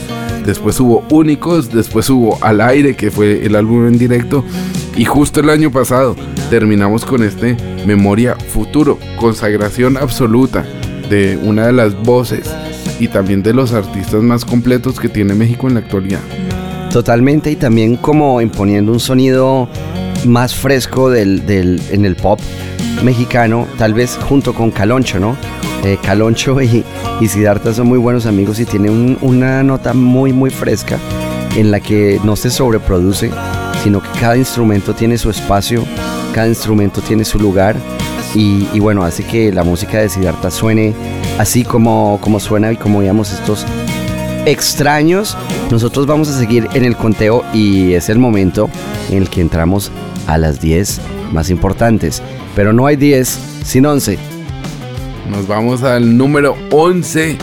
Después 0.45 0.79
hubo 0.79 1.03
Únicos, 1.09 1.71
después 1.71 2.09
hubo 2.09 2.37
Al 2.41 2.61
Aire, 2.61 2.95
que 2.95 3.09
fue 3.11 3.45
el 3.45 3.55
álbum 3.55 3.87
en 3.87 3.97
directo. 3.97 4.43
Y 4.95 5.05
justo 5.05 5.39
el 5.39 5.49
año 5.49 5.71
pasado 5.71 6.15
terminamos 6.49 7.05
con 7.05 7.23
este 7.23 7.57
Memoria 7.85 8.35
Futuro, 8.35 8.99
consagración 9.17 9.97
absoluta 9.97 10.65
de 11.09 11.37
una 11.41 11.67
de 11.67 11.73
las 11.73 11.95
voces 12.03 12.49
y 12.99 13.07
también 13.07 13.41
de 13.43 13.53
los 13.53 13.73
artistas 13.73 14.21
más 14.21 14.45
completos 14.45 14.99
que 14.99 15.09
tiene 15.09 15.33
México 15.33 15.67
en 15.67 15.75
la 15.75 15.79
actualidad. 15.81 16.21
Totalmente 16.91 17.51
y 17.51 17.55
también 17.55 17.97
como 17.97 18.39
imponiendo 18.41 18.91
un 18.91 18.99
sonido 18.99 19.67
más 20.25 20.55
fresco 20.55 21.09
del- 21.09 21.81
en 21.91 22.05
el 22.05 22.15
pop 22.15 22.39
mexicano, 23.03 23.67
tal 23.77 23.93
vez 23.93 24.17
junto 24.29 24.53
con 24.53 24.71
Caloncho, 24.71 25.19
¿no? 25.19 25.35
Eh, 25.85 25.99
Caloncho 26.01 26.59
y, 26.61 26.83
y 27.21 27.27
son 27.27 27.87
muy 27.87 27.99
buenos 27.99 28.25
amigos 28.25 28.59
y 28.59 28.65
tiene 28.65 28.89
un- 28.89 29.19
una 29.21 29.61
nota 29.61 29.93
muy 29.93 30.33
muy 30.33 30.49
fresca 30.49 30.97
en 31.55 31.69
la 31.69 31.79
que 31.79 32.19
no 32.23 32.35
se 32.35 32.49
sobreproduce, 32.49 33.29
sino 33.83 34.01
que 34.01 34.09
cada 34.19 34.35
instrumento 34.35 34.93
tiene 34.95 35.17
su 35.19 35.29
espacio, 35.29 35.83
cada 36.33 36.47
instrumento 36.47 37.01
tiene 37.01 37.23
su 37.23 37.37
lugar 37.37 37.75
y, 38.33 38.67
bueno, 38.79 39.03
hace 39.03 39.23
que 39.23 39.53
la 39.53 39.63
música 39.63 39.99
de 39.99 40.09
Siddhartha 40.09 40.49
suene 40.51 40.93
así 41.37 41.63
como, 41.63 42.17
como 42.19 42.39
suena 42.39 42.71
y 42.73 42.77
como 42.77 42.99
veíamos 42.99 43.31
estos 43.31 43.63
extraños. 44.45 45.37
Nosotros 45.71 46.05
vamos 46.07 46.29
a 46.29 46.37
seguir 46.37 46.67
en 46.73 46.83
el 46.83 46.95
conteo 46.97 47.43
y 47.53 47.93
es 47.93 48.09
el 48.09 48.19
momento 48.19 48.69
en 49.09 49.17
el 49.21 49.29
que 49.29 49.39
entramos 49.41 49.91
a 50.27 50.37
las 50.37 50.59
10 50.59 50.99
más 51.31 51.49
importantes. 51.49 52.21
Pero 52.55 52.73
no 52.73 52.87
hay 52.87 52.95
10 52.97 53.39
sin 53.63 53.85
11. 53.85 54.17
Nos 55.29 55.47
vamos 55.47 55.83
al 55.83 56.17
número 56.17 56.55
11. 56.71 57.37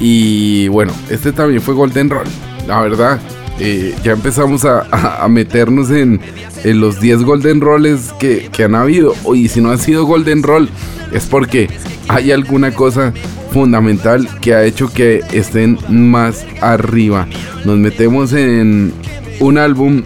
Y 0.00 0.68
bueno, 0.68 0.92
este 1.10 1.32
también 1.32 1.60
fue 1.60 1.74
Golden 1.74 2.10
Roll. 2.10 2.26
La 2.66 2.80
verdad, 2.80 3.20
eh, 3.58 3.94
ya 4.02 4.12
empezamos 4.12 4.64
a, 4.64 5.26
meternos 5.28 5.90
en, 5.90 6.20
en 6.64 6.80
los 6.80 7.00
10 7.00 7.24
Golden 7.24 7.60
Rolls 7.60 8.12
que, 8.18 8.48
que 8.52 8.64
han 8.64 8.74
habido. 8.74 9.14
Y 9.34 9.48
si 9.48 9.60
no 9.60 9.70
ha 9.70 9.78
sido 9.78 10.04
Golden 10.04 10.42
Roll, 10.42 10.68
es 11.12 11.26
porque 11.26 11.68
hay 12.08 12.32
alguna 12.32 12.72
cosa 12.72 13.12
fundamental 13.52 14.28
que 14.40 14.54
ha 14.54 14.64
hecho 14.64 14.88
que 14.88 15.22
estén 15.32 15.78
más 15.88 16.44
arriba. 16.60 17.26
Nos 17.64 17.78
metemos 17.78 18.32
en 18.32 18.92
un 19.40 19.58
álbum 19.58 20.02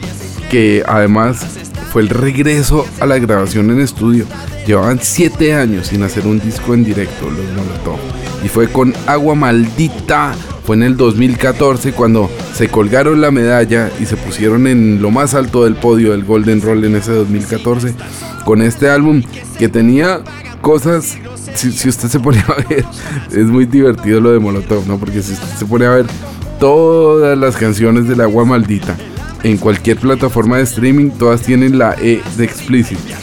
que 0.50 0.82
además 0.86 1.60
fue 1.92 2.02
el 2.02 2.08
regreso 2.08 2.86
a 3.00 3.06
la 3.06 3.18
grabación 3.18 3.70
en 3.70 3.80
estudio. 3.80 4.26
Llevaban 4.66 5.00
7 5.02 5.54
años 5.54 5.88
sin 5.88 6.02
hacer 6.02 6.26
un 6.26 6.38
disco 6.40 6.74
en 6.74 6.84
directo, 6.84 7.28
los 7.30 7.46
Molotov. 7.56 7.98
Y 8.44 8.48
fue 8.48 8.68
con 8.68 8.94
Agua 9.06 9.34
Maldita. 9.34 10.34
Fue 10.64 10.76
en 10.76 10.84
el 10.84 10.96
2014 10.96 11.92
cuando 11.92 12.30
se 12.54 12.68
colgaron 12.68 13.20
la 13.20 13.32
medalla 13.32 13.90
y 14.00 14.06
se 14.06 14.16
pusieron 14.16 14.68
en 14.68 15.02
lo 15.02 15.10
más 15.10 15.34
alto 15.34 15.64
del 15.64 15.74
podio 15.74 16.12
del 16.12 16.24
Golden 16.24 16.62
Roll 16.62 16.84
en 16.84 16.94
ese 16.94 17.12
2014 17.12 17.94
con 18.44 18.62
este 18.62 18.88
álbum 18.88 19.22
que 19.58 19.68
tenía 19.68 20.20
cosas 20.60 21.18
si, 21.54 21.72
si 21.72 21.88
usted 21.88 22.08
se 22.08 22.20
pone 22.20 22.38
a 22.46 22.54
ver, 22.68 22.84
es 23.32 23.46
muy 23.46 23.66
divertido 23.66 24.20
lo 24.20 24.32
de 24.32 24.38
Molotov, 24.38 24.86
¿no? 24.86 24.98
Porque 24.98 25.22
si 25.22 25.32
usted 25.32 25.48
se 25.58 25.66
pone 25.66 25.86
a 25.86 25.90
ver 25.90 26.06
todas 26.60 27.36
las 27.36 27.56
canciones 27.56 28.06
del 28.06 28.20
agua 28.20 28.44
maldita 28.44 28.96
en 29.42 29.58
cualquier 29.58 29.98
plataforma 29.98 30.58
de 30.58 30.62
streaming, 30.62 31.10
todas 31.10 31.42
tienen 31.42 31.78
la 31.78 31.94
E 32.00 32.22
de 32.36 32.44
explícito. 32.44 33.21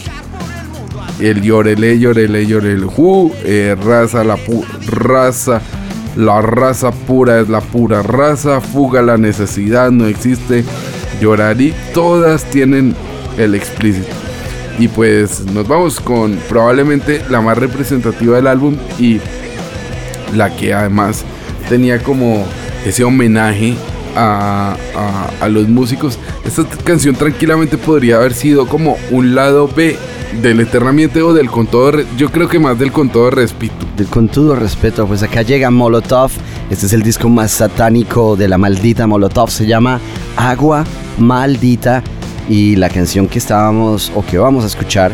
El 1.20 1.42
llorele, 1.42 2.00
llorele, 2.00 2.46
llorele, 2.46 2.86
ju, 2.86 3.32
eh, 3.44 3.76
raza, 3.84 4.24
la 4.24 4.38
pu- 4.38 4.66
raza, 4.88 5.62
la 6.16 6.42
raza 6.42 6.92
pura 6.92 7.40
es 7.42 7.50
la 7.50 7.60
pura 7.62 8.02
raza, 8.02 8.62
fuga 8.62 9.02
la 9.02 9.18
necesidad, 9.18 9.92
no 9.92 10.06
existe, 10.08 10.64
llorar 11.22 11.60
y 11.60 11.74
todas 11.94 12.46
tienen 12.46 12.96
el 13.38 13.54
explícito. 13.54 14.08
Y 14.80 14.88
pues 14.88 15.42
nos 15.54 15.68
vamos 15.68 16.00
con 16.00 16.38
probablemente 16.48 17.22
la 17.30 17.42
más 17.42 17.58
representativa 17.58 18.38
del 18.38 18.48
álbum 18.48 18.78
y 18.98 19.20
la 20.34 20.56
que 20.56 20.74
además 20.74 21.26
tenía 21.68 22.00
como 22.02 22.46
ese 22.86 23.04
homenaje 23.04 23.76
a, 24.16 24.78
los 25.50 25.68
músicos. 25.68 26.20
Esta 26.46 26.64
canción 26.84 27.16
tranquilamente 27.16 27.78
podría 27.78 28.18
haber 28.18 28.34
sido 28.34 28.68
como 28.68 28.98
un 29.12 29.36
lado 29.36 29.68
B 29.68 29.98
del 30.42 30.60
Eternamente 30.60 31.22
o 31.22 31.34
del 31.34 31.50
Con 31.50 31.68
todo, 31.68 31.92
yo 32.18 32.32
creo 32.32 32.48
que 32.48 32.60
más 32.60 32.78
del 32.78 32.92
Con 32.92 33.10
todo 33.10 33.30
respeto. 33.32 33.86
Del 33.98 34.08
con 34.08 34.28
todo 34.28 34.56
respeto, 34.56 35.08
pues 35.08 35.24
acá 35.24 35.42
llega 35.42 35.72
Molotov. 35.72 36.32
Este 36.70 36.86
es 36.86 36.94
el 36.94 37.02
disco 37.02 37.30
más 37.30 37.52
satánico 37.52 38.36
de 38.36 38.48
la 38.48 38.58
maldita 38.58 39.08
Molotov. 39.08 39.50
Se 39.50 39.66
llama 39.66 40.00
Agua 40.38 40.86
Maldita. 41.18 42.04
Y 42.48 42.76
la 42.76 42.90
canción 42.90 43.28
que 43.28 43.38
estábamos 43.38 44.12
o 44.16 44.26
que 44.26 44.40
vamos 44.40 44.64
a 44.64 44.68
escuchar, 44.68 45.12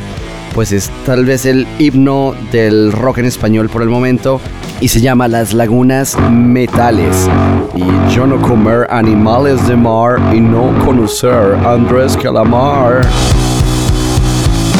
pues 0.53 0.71
es 0.71 0.89
tal 1.05 1.25
vez 1.25 1.45
el 1.45 1.67
himno 1.79 2.33
del 2.51 2.93
rock 2.93 3.17
en 3.17 3.25
español 3.25 3.69
por 3.69 3.81
el 3.81 3.89
momento. 3.89 4.39
Y 4.81 4.89
se 4.89 5.01
llama 5.01 5.27
Las 5.27 5.53
Lagunas 5.53 6.17
Metales. 6.29 7.27
Y 7.75 8.13
yo 8.13 8.27
no 8.27 8.41
comer 8.41 8.87
animales 8.89 9.65
de 9.67 9.75
mar 9.75 10.17
y 10.33 10.39
no 10.39 10.73
conocer 10.85 11.55
Andrés 11.65 12.17
Calamar. 12.17 13.01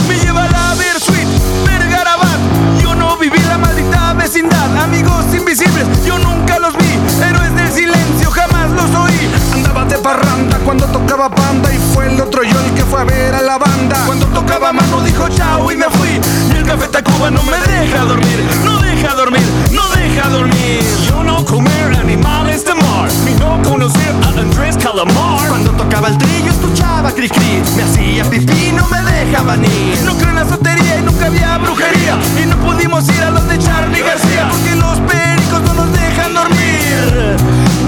Me 0.07 0.15
lleva 0.19 0.47
la 0.47 0.75
Versuit, 0.75 1.27
Vergarabat. 1.65 2.39
Yo 2.81 2.93
no 2.93 3.17
viví 3.17 3.39
la 3.47 3.57
maldita 3.57 4.13
vecindad. 4.13 4.77
Amigos 4.83 5.25
invisibles, 5.33 5.87
yo 6.05 6.19
nunca 6.19 6.59
los 6.59 6.75
vi. 6.77 6.99
Héroes 7.23 7.55
del 7.55 7.71
silencio, 7.71 8.29
jamás 8.31 8.69
los 8.71 8.93
oí. 8.95 9.29
Andaba 9.53 9.85
de 9.85 9.97
parranda 9.97 10.59
cuando 10.65 10.85
tocaba 10.87 11.29
banda. 11.29 11.73
Y 11.73 11.77
fue 11.93 12.13
el 12.13 12.19
otro 12.19 12.43
yo 12.43 12.59
el 12.59 12.73
que 12.73 12.83
fue 12.83 13.01
a 13.01 13.05
ver 13.05 13.33
a 13.33 13.41
la 13.41 13.57
banda. 13.57 14.03
Cuando 14.05 14.27
tocaba 14.27 14.73
mano 14.73 15.01
dijo 15.01 15.29
chao 15.29 15.71
y 15.71 15.77
me 15.77 15.85
fui. 15.85 16.19
Café 16.65 16.87
Tacuba 16.87 17.29
no 17.29 17.43
me 17.43 17.57
deja 17.57 18.05
dormir. 18.05 18.43
No 18.63 18.79
deja 18.79 19.13
dormir, 19.13 19.43
no 19.71 19.87
deja 19.89 20.29
dormir. 20.29 20.81
Yo 21.07 21.23
no 21.23 21.45
comer 21.45 21.95
animales 21.95 22.65
de 22.65 22.73
mar. 22.73 23.09
Ni 23.23 23.33
no 23.35 23.61
conocer 23.61 24.13
a 24.23 24.39
Andrés 24.39 24.75
Calamar. 24.77 25.47
Cuando 25.47 25.71
tocaba 25.71 26.07
el 26.07 26.17
trillo 26.17 26.51
escuchaba 26.51 27.11
cri 27.11 27.29
cri. 27.29 27.61
Me 27.75 27.83
hacía 27.83 28.25
pipí, 28.25 28.71
no 28.71 28.87
me 28.87 28.99
dejaban 29.11 29.63
ir. 29.63 30.01
No 30.05 30.15
creo 30.17 30.29
en 30.29 30.35
la 30.35 30.49
sotería 30.49 30.97
y 30.97 31.03
nunca 31.03 31.27
había 31.27 31.57
brujería. 31.59 32.17
Y 32.41 32.47
no 32.47 32.57
pudimos 32.57 33.07
ir 33.09 33.23
a 33.23 33.29
los 33.29 33.47
de 33.47 33.59
Charlie 33.59 34.01
García. 34.01 34.49
Porque 34.49 34.75
los 34.75 34.99
pericos 35.01 35.61
no 35.61 35.73
nos 35.75 35.93
dejan 35.93 36.33
dormir. 36.33 37.37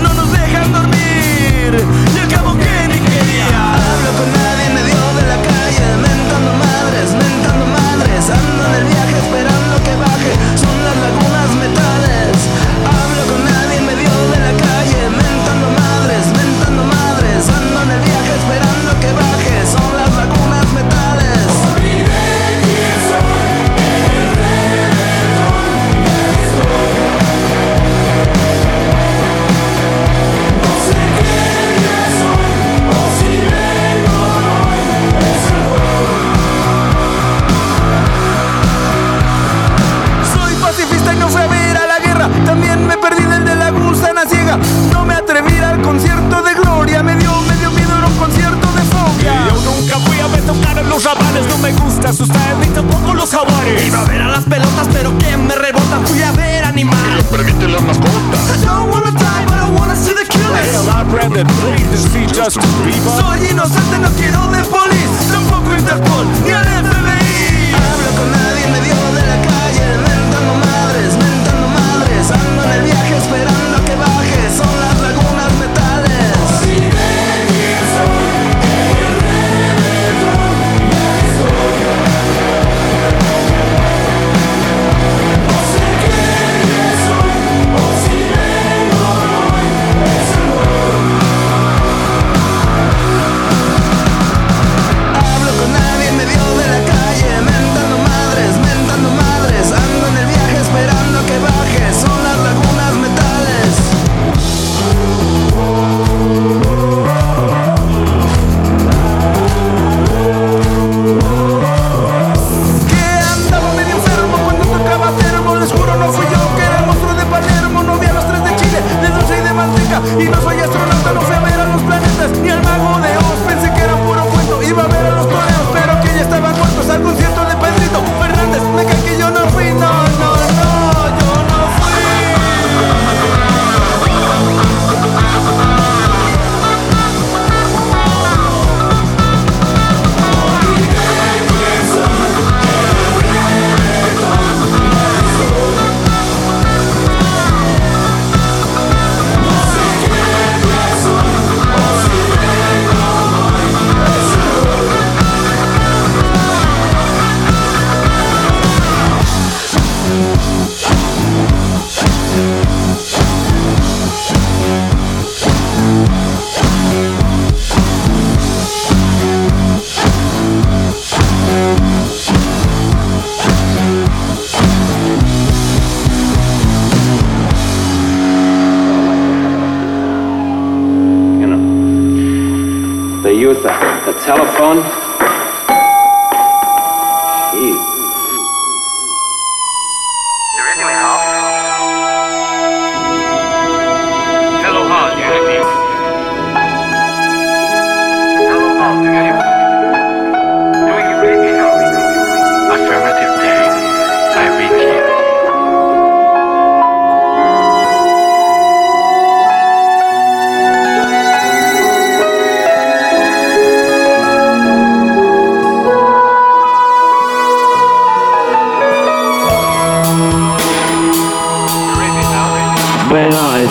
No 0.03 0.13
nos 0.13 0.31
dejan 0.31 0.71
dormir. 0.71 1.96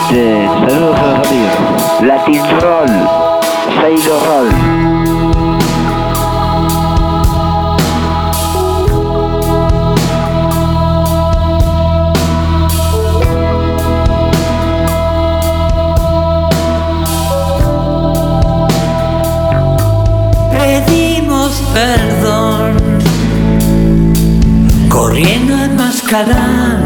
Este, 0.09 0.46
saludos 0.46 0.98
a 0.98 1.07
los 1.07 1.26
amigos. 1.26 2.02
Latin 2.02 2.42
Roll, 2.61 2.88
Sailor 3.80 4.22
Roll. 4.26 4.50
Perdón, 21.74 22.74
corriendo 24.88 25.54
el 25.62 25.76
fin. 25.76 26.86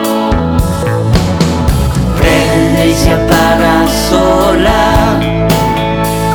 Y 2.83 2.93
se 2.95 3.11
apaga 3.11 3.87
sola, 4.09 5.19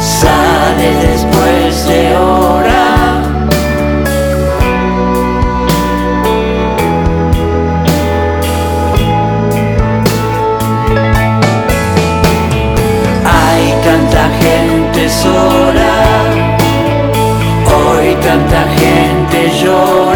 sale 0.01 0.95
después 1.09 1.87
de 1.89 2.17
hora. 2.17 2.85
Hay 13.25 13.75
tanta 13.85 14.29
gente 14.41 15.11
sola, 15.11 15.95
hoy 17.75 18.15
tanta 18.23 18.63
gente 18.79 19.51
llora. 19.61 20.16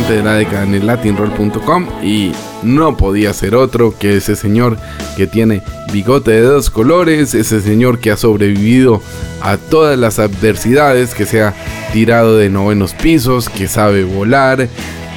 importante 0.00 0.14
de 0.14 0.22
la 0.22 0.34
década 0.34 0.64
en 0.64 0.74
el 0.74 0.86
latinroll.com 0.86 1.86
y 2.02 2.32
no 2.62 2.96
podía 2.96 3.32
ser 3.32 3.54
otro 3.54 3.94
que 3.98 4.16
ese 4.16 4.36
señor 4.36 4.76
que 5.16 5.26
tiene 5.26 5.62
bigote 5.92 6.32
de 6.32 6.42
dos 6.42 6.70
colores, 6.70 7.34
ese 7.34 7.60
señor 7.60 7.98
que 7.98 8.10
ha 8.10 8.16
sobrevivido 8.16 9.02
a 9.42 9.56
todas 9.56 9.98
las 9.98 10.18
adversidades, 10.18 11.14
que 11.14 11.26
se 11.26 11.42
ha 11.42 11.54
tirado 11.92 12.36
de 12.36 12.50
novenos 12.50 12.94
pisos, 12.94 13.48
que 13.48 13.68
sabe 13.68 14.04
volar, 14.04 14.68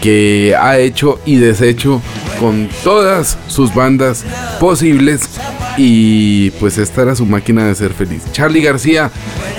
que 0.01 0.55
ha 0.59 0.77
hecho 0.77 1.19
y 1.25 1.37
deshecho 1.37 2.01
con 2.39 2.69
todas 2.83 3.37
sus 3.47 3.73
bandas 3.73 4.25
posibles 4.59 5.29
y 5.77 6.51
pues 6.51 6.77
esta 6.77 7.01
era 7.01 7.15
su 7.15 7.25
máquina 7.25 7.65
de 7.65 7.75
ser 7.75 7.93
feliz. 7.93 8.23
Charlie 8.31 8.61
García 8.61 9.11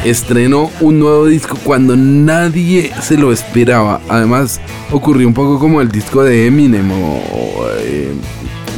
estrenó 0.04 0.70
un 0.80 0.98
nuevo 0.98 1.26
disco 1.26 1.58
cuando 1.64 1.96
nadie 1.96 2.92
se 3.02 3.16
lo 3.16 3.32
esperaba. 3.32 4.00
Además 4.08 4.60
ocurrió 4.90 5.26
un 5.26 5.34
poco 5.34 5.58
como 5.58 5.80
el 5.80 5.90
disco 5.90 6.22
de 6.22 6.46
Eminem 6.46 6.90
o, 6.90 7.66
eh, 7.78 8.12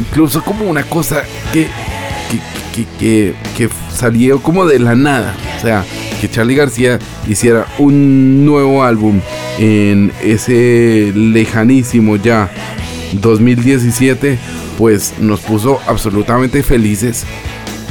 incluso 0.00 0.42
como 0.42 0.64
una 0.64 0.84
cosa 0.84 1.22
que, 1.52 1.66
que, 2.30 2.38
que, 2.74 2.86
que, 2.98 3.34
que 3.56 3.68
salió 3.92 4.40
como 4.40 4.66
de 4.66 4.78
la 4.78 4.94
nada. 4.94 5.34
O 5.58 5.60
sea, 5.60 5.84
que 6.20 6.30
Charlie 6.30 6.54
García 6.54 6.98
hiciera 7.28 7.66
un 7.78 8.44
nuevo 8.46 8.82
álbum 8.82 9.20
en 9.58 10.12
ese 10.22 11.12
lejanísimo 11.14 12.16
ya 12.16 12.50
2017, 13.12 14.38
pues 14.78 15.14
nos 15.18 15.40
puso 15.40 15.80
absolutamente 15.86 16.62
felices 16.62 17.24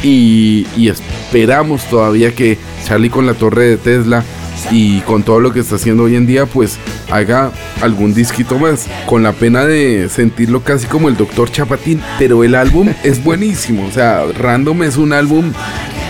y, 0.03 0.67
y 0.77 0.89
esperamos 0.89 1.85
todavía 1.85 2.33
que 2.33 2.57
Charlie 2.85 3.09
con 3.09 3.25
la 3.25 3.33
torre 3.33 3.65
de 3.65 3.77
Tesla 3.77 4.23
y 4.71 5.01
con 5.01 5.23
todo 5.23 5.39
lo 5.39 5.51
que 5.51 5.59
está 5.59 5.75
haciendo 5.75 6.03
hoy 6.03 6.15
en 6.15 6.25
día, 6.25 6.45
pues 6.45 6.77
haga 7.11 7.51
algún 7.81 8.13
disquito 8.13 8.57
más. 8.57 8.87
Con 9.05 9.23
la 9.23 9.33
pena 9.33 9.65
de 9.65 10.09
sentirlo 10.09 10.63
casi 10.63 10.87
como 10.87 11.09
el 11.09 11.17
Doctor 11.17 11.51
Chapatín, 11.51 12.01
pero 12.19 12.43
el 12.43 12.55
álbum 12.55 12.89
es 13.03 13.23
buenísimo. 13.23 13.85
O 13.87 13.91
sea, 13.91 14.25
Random 14.37 14.83
es 14.83 14.97
un 14.97 15.13
álbum 15.13 15.51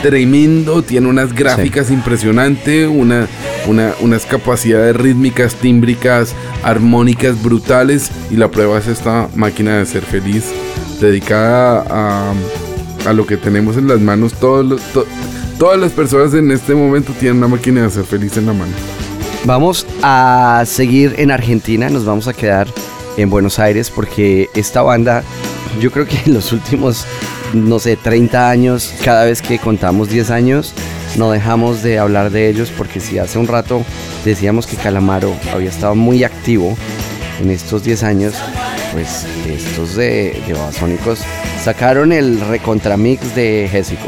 tremendo, 0.02 0.84
tiene 0.84 1.08
unas 1.08 1.34
gráficas 1.34 1.90
impresionantes, 1.90 2.88
una, 2.88 3.28
una, 3.68 3.94
unas 4.02 4.26
capacidades 4.26 4.96
rítmicas, 4.96 5.56
tímbricas, 5.56 6.36
armónicas 6.64 7.42
brutales. 7.42 8.12
Y 8.32 8.36
la 8.36 8.50
prueba 8.50 8.78
es 8.80 8.88
esta 8.88 9.30
máquina 9.36 9.78
de 9.78 9.86
ser 9.86 10.04
feliz, 10.04 10.46
dedicada 11.00 11.86
a, 11.90 12.34
a 13.10 13.14
lo 13.14 13.26
que 13.26 13.38
tenemos 13.38 13.78
en 13.78 13.88
las 13.88 14.00
manos 14.00 14.34
todos 14.34 14.66
los. 14.66 14.82
to- 14.94 15.06
Todas 15.58 15.80
las 15.80 15.94
personas 15.94 16.34
en 16.34 16.52
este 16.52 16.76
momento 16.76 17.14
tienen 17.18 17.38
una 17.38 17.48
máquina 17.48 17.82
de 17.84 17.90
ser 17.90 18.04
feliz 18.04 18.36
en 18.36 18.46
la 18.48 18.52
mano. 18.52 18.74
Vamos 19.46 19.88
a 20.04 20.64
seguir 20.66 21.16
en 21.18 21.32
Argentina, 21.32 21.90
nos 21.90 22.04
vamos 22.04 22.28
a 22.28 22.34
quedar 22.34 22.68
en 23.16 23.30
Buenos 23.30 23.58
Aires 23.58 23.90
porque 23.90 24.50
esta 24.54 24.82
banda, 24.82 25.24
yo 25.80 25.92
creo 25.92 26.06
que 26.08 26.18
en 26.26 26.34
los 26.34 26.52
últimos, 26.52 27.06
no 27.54 27.80
sé, 27.80 27.96
30 27.96 28.50
años, 28.50 28.92
cada 29.06 29.24
vez 29.24 29.42
que 29.42 29.58
contamos 29.58 30.10
10 30.10 30.30
años, 30.30 30.74
no 31.16 31.32
dejamos 31.32 31.82
de 31.84 32.00
hablar 32.00 32.32
de 32.32 32.50
ellos 32.50 32.70
porque 32.78 33.00
si 33.00 33.18
hace 33.18 33.40
un 33.40 33.48
rato 33.48 33.82
decíamos 34.26 34.68
que 34.68 34.76
Calamaro 34.76 35.34
había 35.54 35.70
estado 35.70 35.96
muy 35.96 36.26
activo 36.26 36.76
en 37.42 37.50
estos 37.50 37.82
10 37.86 38.04
años, 38.04 38.34
pues 38.96 39.26
estos 39.50 39.98
de, 39.98 40.42
de 40.48 40.54
Babasónicos 40.54 41.20
sacaron 41.62 42.14
el 42.14 42.40
recontramix 42.40 43.36
de 43.36 43.68
Jésico, 43.70 44.08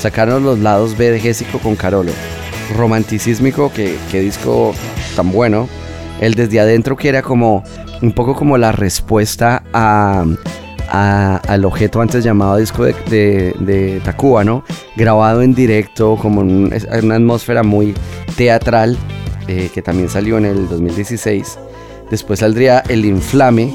sacaron 0.00 0.42
los 0.42 0.58
lados 0.58 0.96
B 0.98 1.12
de 1.12 1.20
Jésico 1.20 1.60
con 1.60 1.76
Carolo, 1.76 2.10
romanticismico, 2.76 3.72
que, 3.72 3.96
que 4.10 4.18
disco 4.20 4.74
tan 5.14 5.30
bueno, 5.30 5.68
el 6.20 6.34
desde 6.34 6.58
adentro 6.58 6.96
que 6.96 7.08
era 7.08 7.22
como 7.22 7.62
un 8.02 8.10
poco 8.10 8.34
como 8.34 8.58
la 8.58 8.72
respuesta 8.72 9.62
a, 9.72 10.24
a- 10.88 11.36
al 11.46 11.64
objeto 11.64 12.00
antes 12.00 12.24
llamado 12.24 12.56
disco 12.56 12.84
de, 12.84 12.94
de, 13.08 13.54
de 13.60 14.02
¿no? 14.44 14.64
Grabado 14.96 15.42
en 15.42 15.54
directo, 15.54 16.16
como 16.20 16.40
en 16.42 16.72
una 17.04 17.14
atmósfera 17.14 17.62
muy 17.62 17.94
teatral, 18.36 18.98
eh, 19.46 19.70
que 19.72 19.82
también 19.82 20.08
salió 20.08 20.36
en 20.38 20.46
el 20.46 20.68
2016. 20.68 21.58
Después 22.10 22.38
saldría 22.38 22.84
El 22.88 23.04
Inflame, 23.04 23.74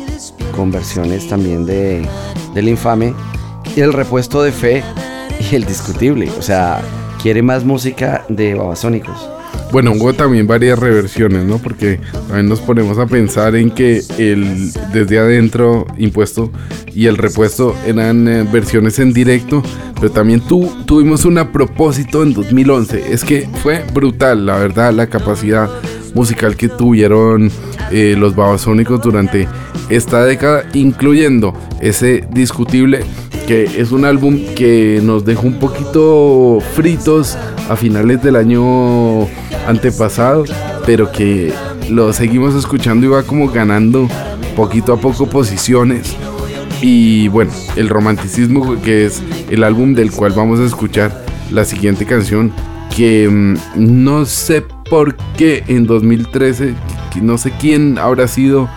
con 0.51 0.71
versiones 0.71 1.27
también 1.27 1.65
de, 1.65 2.07
del 2.53 2.69
Infame, 2.69 3.13
el 3.75 3.93
repuesto 3.93 4.43
de 4.43 4.51
Fe 4.51 4.83
y 5.51 5.55
el 5.55 5.65
Discutible. 5.65 6.29
O 6.37 6.41
sea, 6.41 6.81
quiere 7.21 7.41
más 7.41 7.63
música 7.63 8.25
de 8.29 8.55
Babasónicos. 8.55 9.29
Bueno, 9.71 9.93
hubo 9.93 10.11
también 10.13 10.47
varias 10.47 10.77
reversiones, 10.77 11.45
¿no? 11.45 11.57
Porque 11.57 11.99
también 12.27 12.49
nos 12.49 12.59
ponemos 12.59 12.97
a 12.97 13.05
pensar 13.05 13.55
en 13.55 13.71
que 13.71 14.03
el 14.17 14.73
desde 14.91 15.17
adentro 15.17 15.87
impuesto 15.97 16.51
y 16.93 17.07
el 17.07 17.17
repuesto 17.17 17.73
eran 17.85 18.27
eh, 18.27 18.45
versiones 18.51 18.99
en 18.99 19.13
directo, 19.13 19.63
pero 19.95 20.11
también 20.11 20.41
tu, 20.41 20.67
tuvimos 20.85 21.23
un 21.23 21.37
a 21.37 21.53
propósito 21.53 22.21
en 22.23 22.33
2011. 22.33 23.13
Es 23.13 23.23
que 23.23 23.47
fue 23.63 23.85
brutal, 23.93 24.45
la 24.45 24.57
verdad, 24.57 24.91
la 24.91 25.07
capacidad 25.07 25.69
musical 26.13 26.55
que 26.55 26.69
tuvieron 26.69 27.51
eh, 27.91 28.15
los 28.17 28.35
babasónicos 28.35 29.01
durante 29.01 29.47
esta 29.89 30.23
década, 30.23 30.63
incluyendo 30.73 31.53
ese 31.81 32.27
discutible 32.31 33.03
que 33.47 33.63
es 33.63 33.91
un 33.91 34.05
álbum 34.05 34.39
que 34.55 35.01
nos 35.03 35.25
dejó 35.25 35.47
un 35.47 35.59
poquito 35.59 36.59
fritos 36.73 37.37
a 37.69 37.75
finales 37.75 38.21
del 38.21 38.35
año 38.35 39.23
antepasado, 39.67 40.45
pero 40.85 41.11
que 41.11 41.51
lo 41.89 42.13
seguimos 42.13 42.55
escuchando 42.55 43.05
y 43.05 43.09
va 43.09 43.23
como 43.23 43.49
ganando 43.49 44.07
poquito 44.55 44.93
a 44.93 44.97
poco 44.97 45.27
posiciones. 45.27 46.15
Y 46.81 47.27
bueno, 47.27 47.51
el 47.75 47.89
romanticismo, 47.89 48.81
que 48.81 49.05
es 49.05 49.21
el 49.49 49.63
álbum 49.63 49.93
del 49.93 50.11
cual 50.11 50.31
vamos 50.31 50.59
a 50.59 50.65
escuchar 50.65 51.25
la 51.51 51.65
siguiente 51.65 52.05
canción, 52.05 52.51
que 52.95 53.27
mm, 53.29 53.55
no 53.75 54.25
sé 54.25 54.63
por 54.91 55.15
qué 55.37 55.63
en 55.69 55.87
2013, 55.87 56.75
que 57.13 57.21
no 57.21 57.37
sé 57.37 57.53
quién 57.57 57.97
habrá 57.97 58.27
sido 58.27 58.67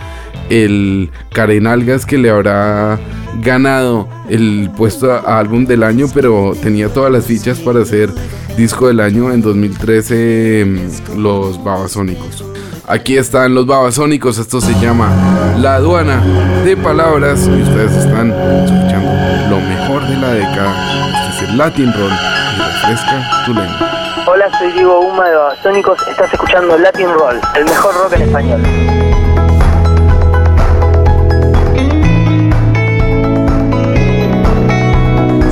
el 0.49 1.11
Karen 1.33 1.67
Algas 1.67 2.05
que 2.05 2.17
le 2.17 2.29
habrá 2.29 2.97
ganado 3.41 4.07
el 4.29 4.71
puesto 4.77 5.11
a 5.11 5.37
álbum 5.37 5.65
del 5.65 5.83
año, 5.83 6.05
pero 6.13 6.53
tenía 6.63 6.87
todas 6.87 7.11
las 7.11 7.25
fichas 7.25 7.59
para 7.59 7.83
ser 7.83 8.13
disco 8.55 8.87
del 8.87 9.01
año 9.01 9.29
en 9.33 9.41
2013 9.41 10.65
mm, 10.65 11.19
los 11.19 11.61
Babasónicos. 11.61 12.45
Aquí 12.87 13.17
están 13.17 13.53
los 13.53 13.65
Babasónicos, 13.65 14.37
esto 14.37 14.61
se 14.61 14.71
llama 14.79 15.11
La 15.59 15.75
aduana 15.75 16.23
de 16.63 16.77
palabras 16.77 17.45
y 17.45 17.61
ustedes 17.61 17.91
están 17.91 18.31
escuchando 18.31 19.11
lo 19.49 19.59
mejor 19.59 20.07
de 20.07 20.15
la 20.15 20.31
década. 20.31 21.29
Este 21.29 21.43
es 21.43 21.49
el 21.49 21.57
Latin 21.57 21.91
Roll 21.91 22.13
y 22.13 22.61
refresca 22.61 23.45
tu 23.45 23.53
lengua. 23.53 23.94
Hola, 24.27 24.49
soy 24.57 24.71
Diego 24.71 25.01
Uma 25.01 25.27
de 25.27 25.35
Babasónicos. 25.35 25.99
Estás 26.09 26.33
escuchando 26.33 26.75
Latin 26.79 27.13
Roll, 27.13 27.39
el 27.55 27.65
mejor 27.65 27.93
rock 27.93 28.13
en 28.13 28.21
español. 28.23 28.61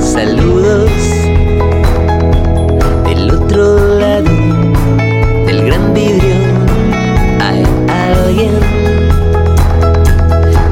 Saludos 0.00 0.90
del 3.04 3.30
otro 3.30 3.78
lado 4.00 4.30
del 5.46 5.66
gran 5.66 5.94
vidrio. 5.94 6.34
Hay 7.40 7.64
alguien 7.88 8.58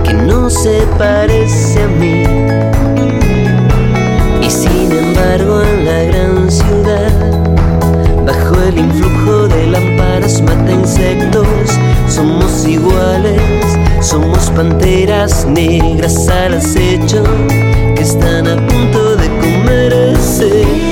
que 0.03 0.13
no 0.13 0.51
se 0.51 0.89
parece 0.99 1.81
a 1.81 1.87
mí. 1.87 2.25
Y 4.41 4.51
sin 4.51 4.91
embargo, 4.91 5.63
en 5.63 5.85
la 5.85 6.12
el 8.73 8.79
influjo 8.79 9.49
de 9.49 9.67
lámparas 9.67 10.41
mata 10.43 10.73
insectos, 10.73 11.47
somos 12.09 12.67
iguales. 12.67 13.43
Somos 14.01 14.51
panteras 14.51 15.47
negras 15.47 16.29
al 16.29 16.55
acecho 16.55 17.23
que 17.95 18.03
están 18.03 18.49
a 18.49 18.57
punto 18.67 19.15
de 19.15 19.29
comerse 19.39 20.92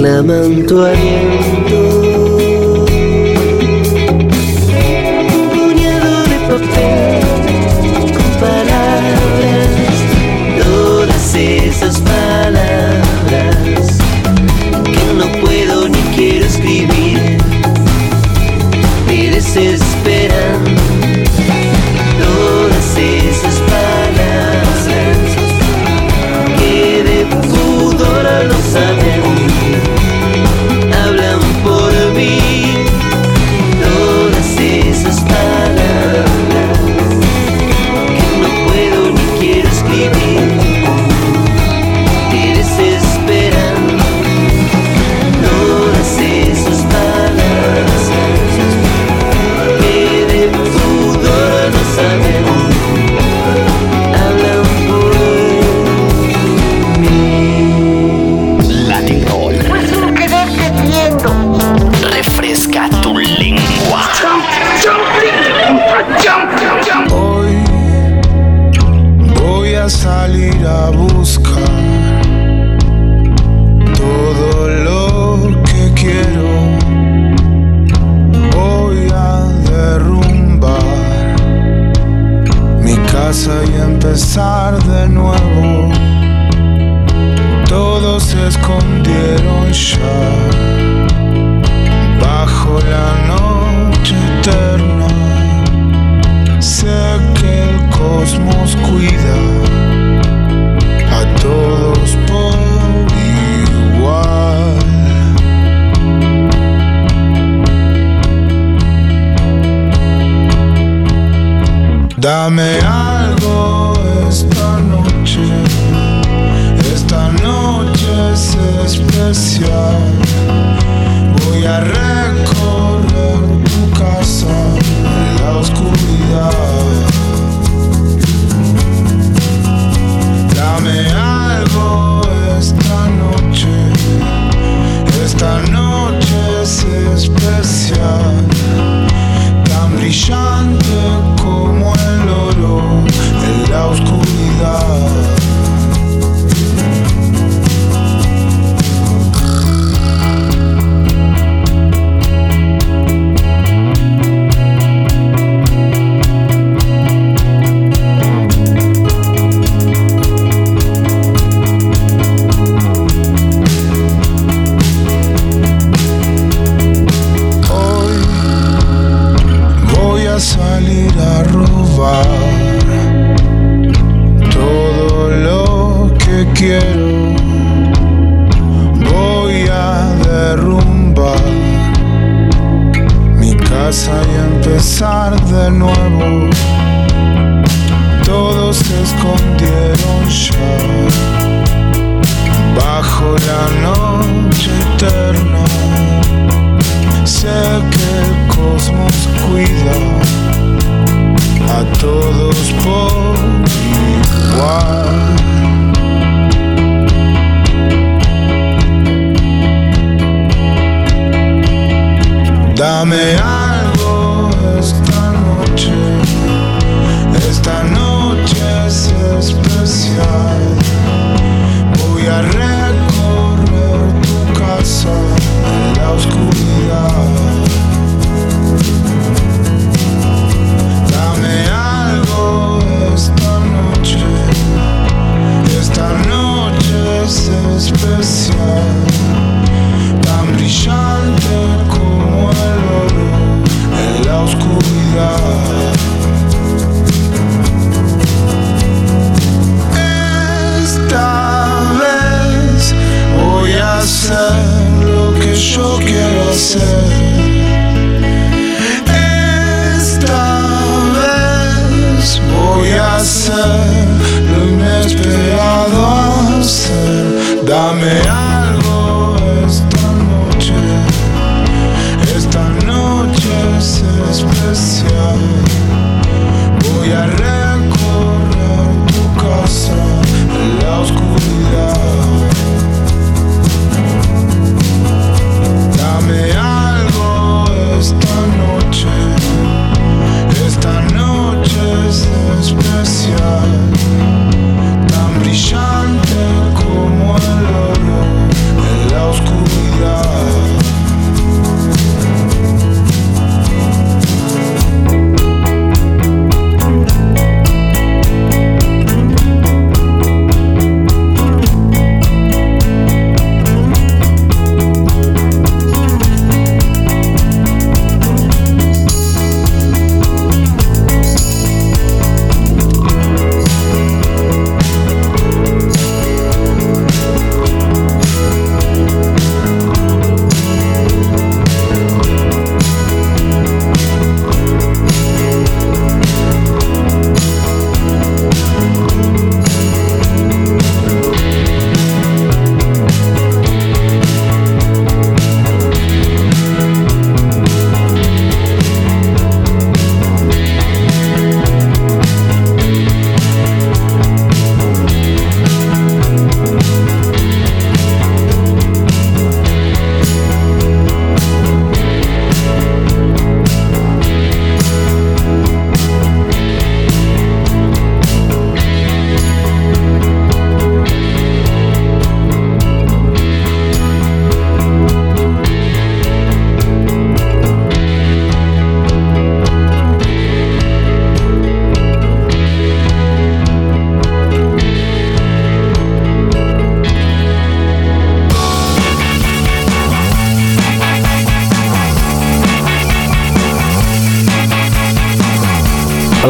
Clement 0.00 0.49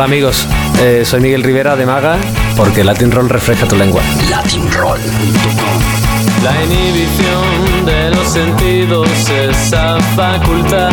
Hola 0.01 0.07
amigos, 0.07 0.46
eh, 0.80 1.03
soy 1.05 1.20
Miguel 1.20 1.42
Rivera 1.42 1.76
de 1.76 1.84
Maga, 1.84 2.16
porque 2.57 2.82
Latin 2.82 3.12
Roll 3.12 3.28
refresca 3.28 3.68
tu 3.68 3.76
lengua. 3.76 4.01
La 6.42 6.64
inhibición 6.64 7.84
de 7.84 8.09
los 8.09 8.26
sentidos, 8.26 9.11
esa 9.28 10.01
facultad 10.16 10.88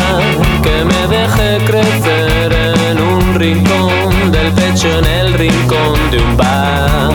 que 0.61 0.83
me 0.83 1.07
deje 1.07 1.57
crecer 1.65 2.51
en 2.51 3.01
un 3.01 3.33
rincón 3.35 4.29
del 4.29 4.51
pecho, 4.51 4.99
en 4.99 5.05
el 5.05 5.33
rincón 5.35 6.11
de 6.11 6.19
un 6.19 6.35
bar. 6.35 7.13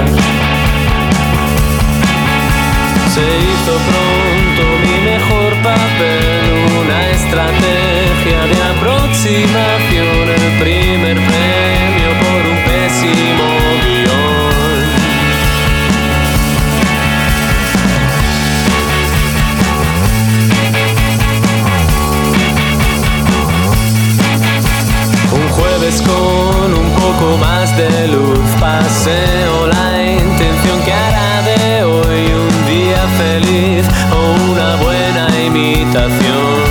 Se 3.13 3.21
hizo 3.21 3.77
pronto 3.91 4.63
mi 4.81 4.97
mejor 5.11 5.53
papel, 5.63 6.41
una 6.81 7.11
estrategia 7.11 8.47
de 8.47 8.63
aproximación, 8.79 9.92
de 27.77 28.09
luz 28.09 28.39
paseo 28.61 29.67
la 29.67 30.03
intención 30.03 30.83
que 30.85 30.93
hará 30.93 31.43
de 31.43 31.85
hoy 31.85 32.33
un 32.33 32.67
día 32.67 33.07
feliz 33.17 33.87
o 34.13 34.51
una 34.51 34.77
buena 34.77 35.29
imitación. 35.45 36.62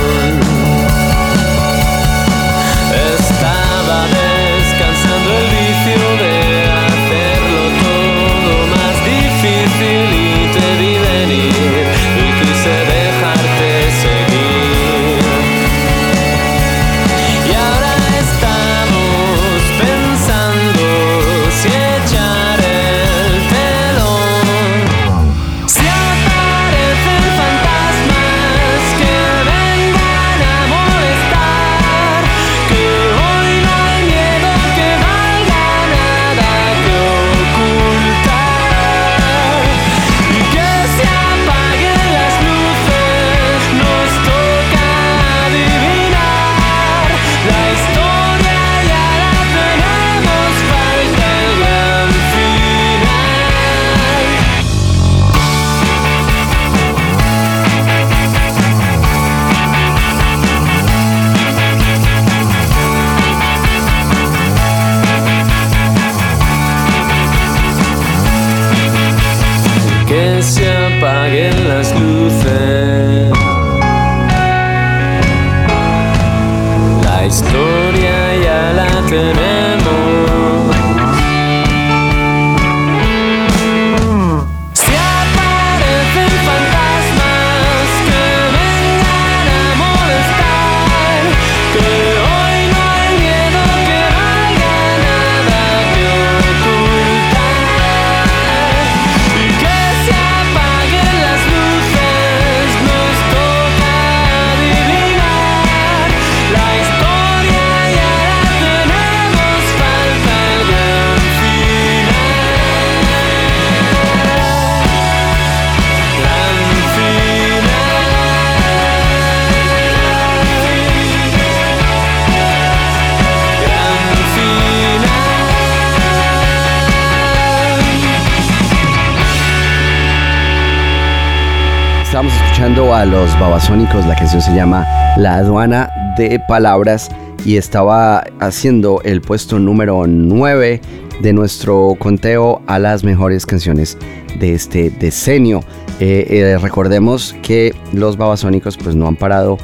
A 132.72 133.04
los 133.04 133.38
babasónicos, 133.38 134.06
la 134.06 134.16
canción 134.16 134.40
se 134.40 134.54
llama 134.54 134.86
La 135.18 135.36
aduana 135.36 135.90
de 136.16 136.40
palabras 136.48 137.10
y 137.44 137.58
estaba 137.58 138.24
haciendo 138.40 139.02
el 139.04 139.20
puesto 139.20 139.58
número 139.58 140.06
9 140.06 140.80
de 141.20 141.32
nuestro 141.34 141.94
conteo 141.98 142.62
a 142.66 142.78
las 142.78 143.04
mejores 143.04 143.44
canciones 143.44 143.98
de 144.40 144.54
este 144.54 144.88
decenio. 144.88 145.60
Eh, 146.00 146.26
eh, 146.30 146.58
recordemos 146.58 147.36
que 147.42 147.74
los 147.92 148.16
babasónicos 148.16 148.78
pues 148.78 148.96
no 148.96 149.06
han 149.06 149.16
parado 149.16 149.58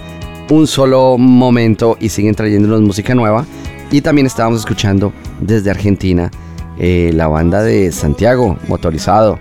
un 0.51 0.67
solo 0.67 1.17
momento 1.17 1.97
y 1.99 2.11
siguen 2.11 2.35
trayéndonos 2.35 2.83
música 2.83 3.15
nueva. 3.15 3.47
Y 3.91 4.03
también 4.03 4.27
estábamos 4.27 4.61
escuchando 4.61 5.15
desde 5.41 5.71
Argentina 5.71 6.31
eh, 6.79 7.11
la 7.15 7.27
banda 7.27 7.63
de 7.63 7.91
Santiago, 7.91 8.59
Motorizado. 8.69 9.39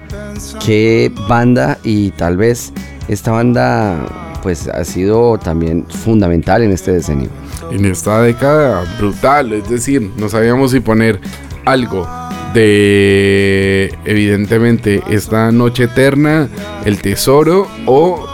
Qué 0.66 1.12
banda 1.28 1.78
y 1.84 2.12
tal 2.12 2.38
vez 2.38 2.72
esta 3.08 3.32
banda 3.32 4.06
pues 4.44 4.68
ha 4.68 4.84
sido 4.86 5.38
también 5.38 5.86
fundamental 5.90 6.62
en 6.62 6.72
este 6.72 6.92
decenio. 6.92 7.30
En 7.72 7.86
esta 7.86 8.22
década 8.22 8.84
brutal, 8.98 9.54
es 9.54 9.70
decir, 9.70 10.12
no 10.18 10.30
sabíamos 10.30 10.72
si 10.72 10.80
poner 10.80 11.20
algo 11.66 12.08
de 12.54 13.94
evidentemente 14.06 15.02
esta 15.10 15.52
noche 15.52 15.84
eterna, 15.84 16.48
el 16.86 17.02
tesoro 17.02 17.68
o 17.86 18.26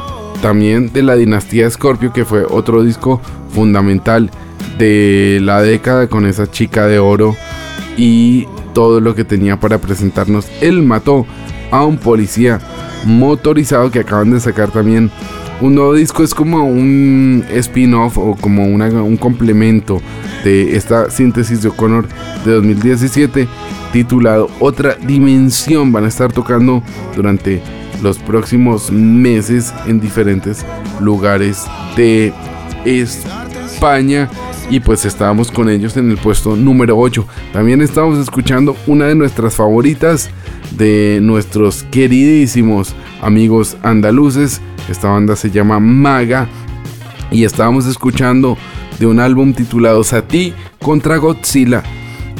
también 0.41 0.91
de 0.93 1.03
la 1.03 1.15
dinastía 1.15 1.69
Scorpio 1.69 2.13
que 2.13 2.25
fue 2.25 2.43
otro 2.43 2.83
disco 2.83 3.21
fundamental 3.53 4.29
de 4.77 5.39
la 5.41 5.61
década 5.61 6.07
con 6.07 6.25
esa 6.25 6.49
chica 6.49 6.87
de 6.87 6.99
oro 6.99 7.35
y 7.97 8.47
todo 8.73 8.99
lo 8.99 9.15
que 9.15 9.23
tenía 9.23 9.59
para 9.59 9.77
presentarnos. 9.77 10.47
Él 10.61 10.81
mató 10.81 11.25
a 11.73 11.83
un 11.85 11.97
policía 11.97 12.59
motorizado 13.05 13.89
que 13.91 13.99
acaban 13.99 14.31
de 14.31 14.39
sacar 14.39 14.69
también 14.71 15.09
un 15.59 15.75
nuevo 15.75 15.93
disco. 15.93 16.23
Es 16.23 16.33
como 16.33 16.63
un 16.65 17.43
spin-off 17.51 18.17
o 18.17 18.35
como 18.39 18.65
una- 18.65 18.89
un 19.03 19.17
complemento 19.17 20.01
de 20.43 20.75
esta 20.77 21.09
síntesis 21.09 21.61
de 21.63 21.69
O'Connor 21.69 22.07
de 22.45 22.51
2017 22.51 23.47
titulado 23.91 24.49
Otra 24.59 24.95
Dimensión. 24.95 25.91
Van 25.91 26.05
a 26.05 26.09
estar 26.09 26.31
tocando 26.31 26.83
durante 27.15 27.61
los 28.03 28.17
próximos 28.19 28.91
meses 28.91 29.73
en 29.87 29.99
diferentes 29.99 30.65
lugares 30.99 31.65
de 31.95 32.33
España 32.85 34.29
y 34.69 34.79
pues 34.79 35.05
estábamos 35.05 35.51
con 35.51 35.69
ellos 35.69 35.97
en 35.97 36.11
el 36.11 36.17
puesto 36.17 36.55
número 36.55 36.97
8. 36.97 37.25
También 37.51 37.81
estábamos 37.81 38.19
escuchando 38.19 38.75
una 38.87 39.07
de 39.07 39.15
nuestras 39.15 39.55
favoritas 39.55 40.29
de 40.71 41.19
nuestros 41.21 41.83
queridísimos 41.91 42.95
amigos 43.21 43.77
andaluces. 43.83 44.61
Esta 44.89 45.09
banda 45.09 45.35
se 45.35 45.51
llama 45.51 45.79
Maga 45.79 46.47
y 47.31 47.43
estábamos 47.43 47.85
escuchando 47.85 48.57
de 48.99 49.07
un 49.07 49.19
álbum 49.19 49.53
titulado 49.53 50.03
Sati 50.03 50.53
contra 50.79 51.17
Godzilla, 51.17 51.83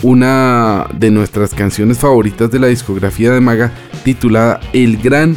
una 0.01 0.87
de 0.93 1.11
nuestras 1.11 1.53
canciones 1.53 1.99
favoritas 1.99 2.51
de 2.51 2.59
la 2.59 2.67
discografía 2.67 3.31
de 3.31 3.41
Maga 3.41 3.71
titulada 4.03 4.59
El 4.73 4.97
Gran 4.97 5.35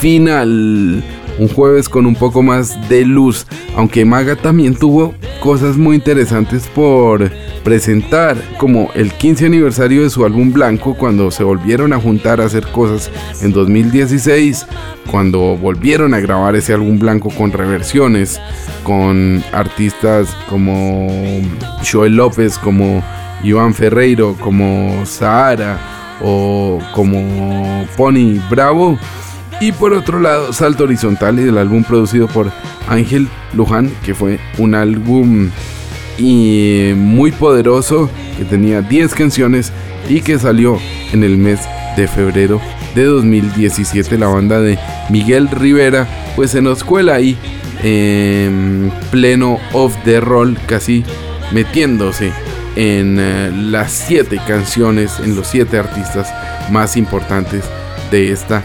Final. 0.00 1.21
Un 1.42 1.48
jueves 1.48 1.88
con 1.88 2.06
un 2.06 2.14
poco 2.14 2.40
más 2.40 2.88
de 2.88 3.04
luz, 3.04 3.48
aunque 3.74 4.04
Maga 4.04 4.36
también 4.36 4.76
tuvo 4.76 5.12
cosas 5.40 5.76
muy 5.76 5.96
interesantes 5.96 6.68
por 6.68 7.32
presentar, 7.64 8.36
como 8.58 8.90
el 8.94 9.12
15 9.12 9.46
aniversario 9.46 10.04
de 10.04 10.10
su 10.10 10.24
álbum 10.24 10.52
Blanco, 10.52 10.94
cuando 10.94 11.32
se 11.32 11.42
volvieron 11.42 11.92
a 11.92 12.00
juntar 12.00 12.40
a 12.40 12.44
hacer 12.44 12.68
cosas 12.68 13.10
en 13.42 13.52
2016, 13.52 14.66
cuando 15.10 15.56
volvieron 15.56 16.14
a 16.14 16.20
grabar 16.20 16.54
ese 16.54 16.74
álbum 16.74 17.00
Blanco 17.00 17.28
con 17.30 17.50
reversiones, 17.50 18.40
con 18.84 19.42
artistas 19.52 20.36
como 20.48 21.08
Joel 21.90 22.14
López, 22.14 22.56
como 22.56 23.02
Iván 23.42 23.74
Ferreiro, 23.74 24.36
como 24.38 25.04
Sahara 25.06 26.20
o 26.22 26.78
como 26.94 27.84
Pony 27.96 28.38
Bravo. 28.48 28.96
Y 29.60 29.72
por 29.72 29.92
otro 29.92 30.18
lado, 30.18 30.52
Salto 30.52 30.84
Horizontal 30.84 31.38
y 31.38 31.48
el 31.48 31.58
álbum 31.58 31.84
producido 31.84 32.26
por 32.26 32.50
Ángel 32.88 33.28
Luján, 33.54 33.90
que 34.04 34.14
fue 34.14 34.40
un 34.58 34.74
álbum 34.74 35.50
muy 36.18 37.32
poderoso, 37.32 38.10
que 38.36 38.44
tenía 38.44 38.82
10 38.82 39.14
canciones 39.14 39.72
y 40.08 40.20
que 40.20 40.38
salió 40.38 40.78
en 41.12 41.24
el 41.24 41.36
mes 41.36 41.60
de 41.96 42.06
febrero 42.08 42.60
de 42.94 43.04
2017. 43.04 44.18
La 44.18 44.28
banda 44.28 44.60
de 44.60 44.78
Miguel 45.10 45.48
Rivera, 45.48 46.06
pues 46.36 46.50
se 46.50 46.62
nos 46.62 46.84
cuela 46.84 47.14
ahí 47.14 47.36
en 47.82 48.92
pleno 49.10 49.58
off 49.72 49.94
the 50.04 50.20
roll, 50.20 50.56
casi 50.66 51.04
metiéndose 51.52 52.32
en 52.76 53.18
eh, 53.20 53.50
las 53.52 53.92
7 53.92 54.40
canciones, 54.46 55.18
en 55.18 55.36
los 55.36 55.48
7 55.48 55.78
artistas 55.78 56.32
más 56.70 56.96
importantes 56.96 57.64
de 58.10 58.32
esta 58.32 58.62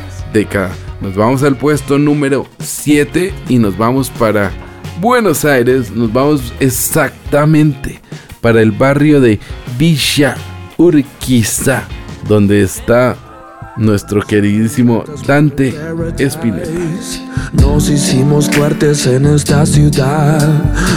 Nos 1.02 1.16
vamos 1.16 1.42
al 1.42 1.58
puesto 1.58 1.98
número 1.98 2.46
7 2.60 3.34
y 3.50 3.58
nos 3.58 3.76
vamos 3.76 4.12
para 4.12 4.52
Buenos 5.02 5.46
Aires. 5.46 5.90
Nos 5.90 6.14
vamos 6.14 6.54
exactamente 6.60 8.00
para 8.40 8.62
el 8.62 8.72
barrio 8.72 9.20
de 9.20 9.40
Villa 9.80 10.36
Urquiza, 10.78 11.88
donde 12.28 12.62
está 12.62 13.18
nuestro 13.78 14.22
queridísimo 14.22 15.04
Dante 15.26 15.74
Espineta. 16.18 16.70
Nos 17.54 17.90
hicimos 17.90 18.50
fuertes 18.50 19.06
en 19.08 19.26
esta 19.26 19.66
ciudad. 19.66 20.48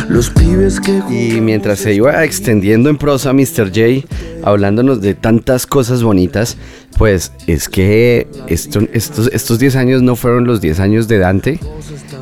Los 0.08 0.30
pibes 0.30 0.80
que 0.80 1.00
Y 1.10 1.40
mientras 1.40 1.78
se 1.78 1.94
iba 1.94 2.24
extendiendo 2.24 2.90
en 2.90 2.96
prosa 2.98 3.32
Mr. 3.32 3.68
J, 3.68 4.06
hablándonos 4.42 5.00
de 5.00 5.14
tantas 5.14 5.66
cosas 5.66 6.02
bonitas, 6.02 6.56
pues 6.98 7.32
es 7.46 7.68
que 7.68 8.26
esto- 8.48 8.80
estos, 8.92 9.30
estos 9.32 9.58
10 9.58 9.76
años 9.76 10.02
no 10.02 10.16
fueron 10.16 10.44
los 10.46 10.60
10 10.60 10.80
años 10.80 11.06
de 11.08 11.18
Dante, 11.18 11.60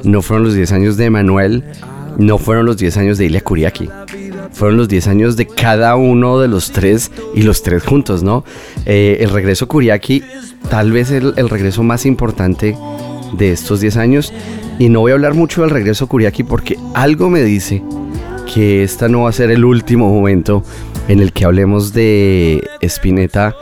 no 0.05 0.23
fueron 0.23 0.45
los 0.45 0.55
10 0.55 0.73
años 0.73 0.97
de 0.97 1.11
Manuel, 1.11 1.65
no 2.19 2.39
fueron 2.39 2.67
los 2.67 2.77
10 2.77 2.97
años 2.97 3.17
de 3.19 3.27
Ilia 3.27 3.41
Kuriaki. 3.41 3.89
Fueron 4.53 4.77
los 4.77 4.89
10 4.89 5.09
años 5.09 5.37
de 5.37 5.47
cada 5.47 5.97
uno 5.97 6.41
de 6.41 6.49
los 6.49 6.73
tres 6.73 7.11
y 7.35 7.43
los 7.43 7.63
tres 7.63 7.85
juntos, 7.85 8.23
¿no? 8.23 8.45
Eh, 8.87 9.19
el 9.21 9.31
regreso 9.31 9.69
Kuriaki, 9.69 10.23
tal 10.71 10.93
vez 10.93 11.11
el, 11.11 11.35
el 11.37 11.49
regreso 11.49 11.83
más 11.83 12.07
importante 12.07 12.77
de 13.33 13.53
estos 13.53 13.81
10 13.81 13.97
años. 13.97 14.33
Y 14.79 14.89
no 14.89 15.01
voy 15.01 15.13
a 15.13 15.15
hablar 15.15 15.35
mucho 15.35 15.63
del 15.63 15.71
regreso 15.71 16.07
Kuriaki 16.07 16.45
porque 16.45 16.77
algo 16.95 17.31
me 17.31 17.43
dice 17.43 17.83
que 18.53 18.83
esta 18.83 19.09
no 19.09 19.23
va 19.23 19.31
a 19.31 19.33
ser 19.33 19.51
el 19.51 19.65
último 19.65 20.13
momento 20.13 20.63
en 21.09 21.21
el 21.21 21.33
que 21.33 21.45
hablemos 21.45 21.93
de 21.93 22.63
Spinetta, 22.81 23.55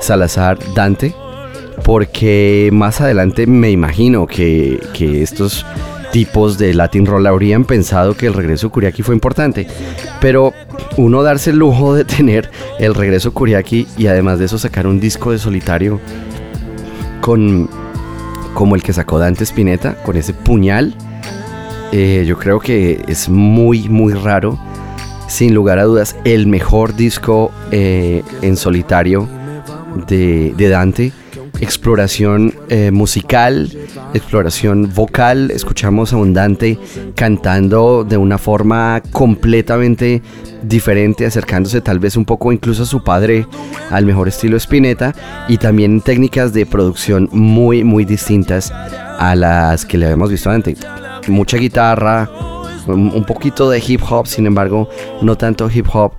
Salazar, 0.00 0.58
Dante, 0.74 1.14
porque 1.84 2.70
más 2.72 3.00
adelante 3.00 3.46
me 3.46 3.70
imagino 3.70 4.26
que, 4.26 4.80
que 4.92 5.22
estos 5.22 5.64
tipos 6.12 6.58
de 6.58 6.74
Latin 6.74 7.06
Roll 7.06 7.26
habrían 7.26 7.64
pensado 7.64 8.16
que 8.16 8.26
el 8.26 8.34
regreso 8.34 8.70
Kuriaki 8.70 9.02
fue 9.02 9.14
importante, 9.14 9.66
pero 10.20 10.52
uno 10.96 11.22
darse 11.22 11.50
el 11.50 11.58
lujo 11.58 11.94
de 11.94 12.04
tener 12.04 12.50
el 12.78 12.94
regreso 12.94 13.32
Kuriaki 13.32 13.86
y 13.96 14.06
además 14.06 14.38
de 14.38 14.46
eso 14.46 14.58
sacar 14.58 14.86
un 14.86 15.00
disco 15.00 15.32
de 15.32 15.38
solitario 15.38 16.00
con 17.20 17.68
como 18.54 18.74
el 18.74 18.82
que 18.82 18.92
sacó 18.92 19.18
Dante 19.18 19.44
Spinetta, 19.44 20.02
con 20.02 20.16
ese 20.16 20.34
puñal, 20.34 20.94
eh, 21.92 22.24
yo 22.26 22.38
creo 22.38 22.58
que 22.58 23.04
es 23.06 23.28
muy, 23.28 23.88
muy 23.88 24.12
raro. 24.12 24.58
Sin 25.28 25.54
lugar 25.54 25.78
a 25.78 25.84
dudas, 25.84 26.16
el 26.24 26.46
mejor 26.46 26.96
disco 26.96 27.52
eh, 27.70 28.22
en 28.42 28.56
solitario 28.56 29.28
de, 30.06 30.54
de 30.56 30.68
Dante. 30.68 31.12
Exploración 31.60 32.54
eh, 32.68 32.90
musical, 32.92 33.70
exploración 34.14 34.92
vocal. 34.94 35.50
Escuchamos 35.50 36.12
a 36.12 36.16
cantando 37.14 38.04
de 38.04 38.16
una 38.16 38.38
forma 38.38 39.02
completamente 39.10 40.22
diferente, 40.62 41.26
acercándose 41.26 41.80
tal 41.80 41.98
vez 41.98 42.16
un 42.16 42.24
poco 42.24 42.52
incluso 42.52 42.84
a 42.84 42.86
su 42.86 43.02
padre, 43.02 43.46
al 43.90 44.06
mejor 44.06 44.28
estilo 44.28 44.56
Spinetta, 44.56 45.14
y 45.48 45.58
también 45.58 46.00
técnicas 46.00 46.52
de 46.52 46.64
producción 46.64 47.28
muy, 47.32 47.82
muy 47.82 48.04
distintas 48.04 48.72
a 48.72 49.34
las 49.34 49.84
que 49.84 49.98
le 49.98 50.06
habíamos 50.06 50.30
visto 50.30 50.50
antes. 50.50 50.78
Mucha 51.26 51.56
guitarra, 51.56 52.30
un 52.86 53.12
un 53.14 53.24
poquito 53.24 53.68
de 53.68 53.82
hip 53.86 54.00
hop, 54.08 54.26
sin 54.26 54.46
embargo, 54.46 54.88
no 55.22 55.36
tanto 55.36 55.68
hip 55.70 55.86
hop 55.92 56.12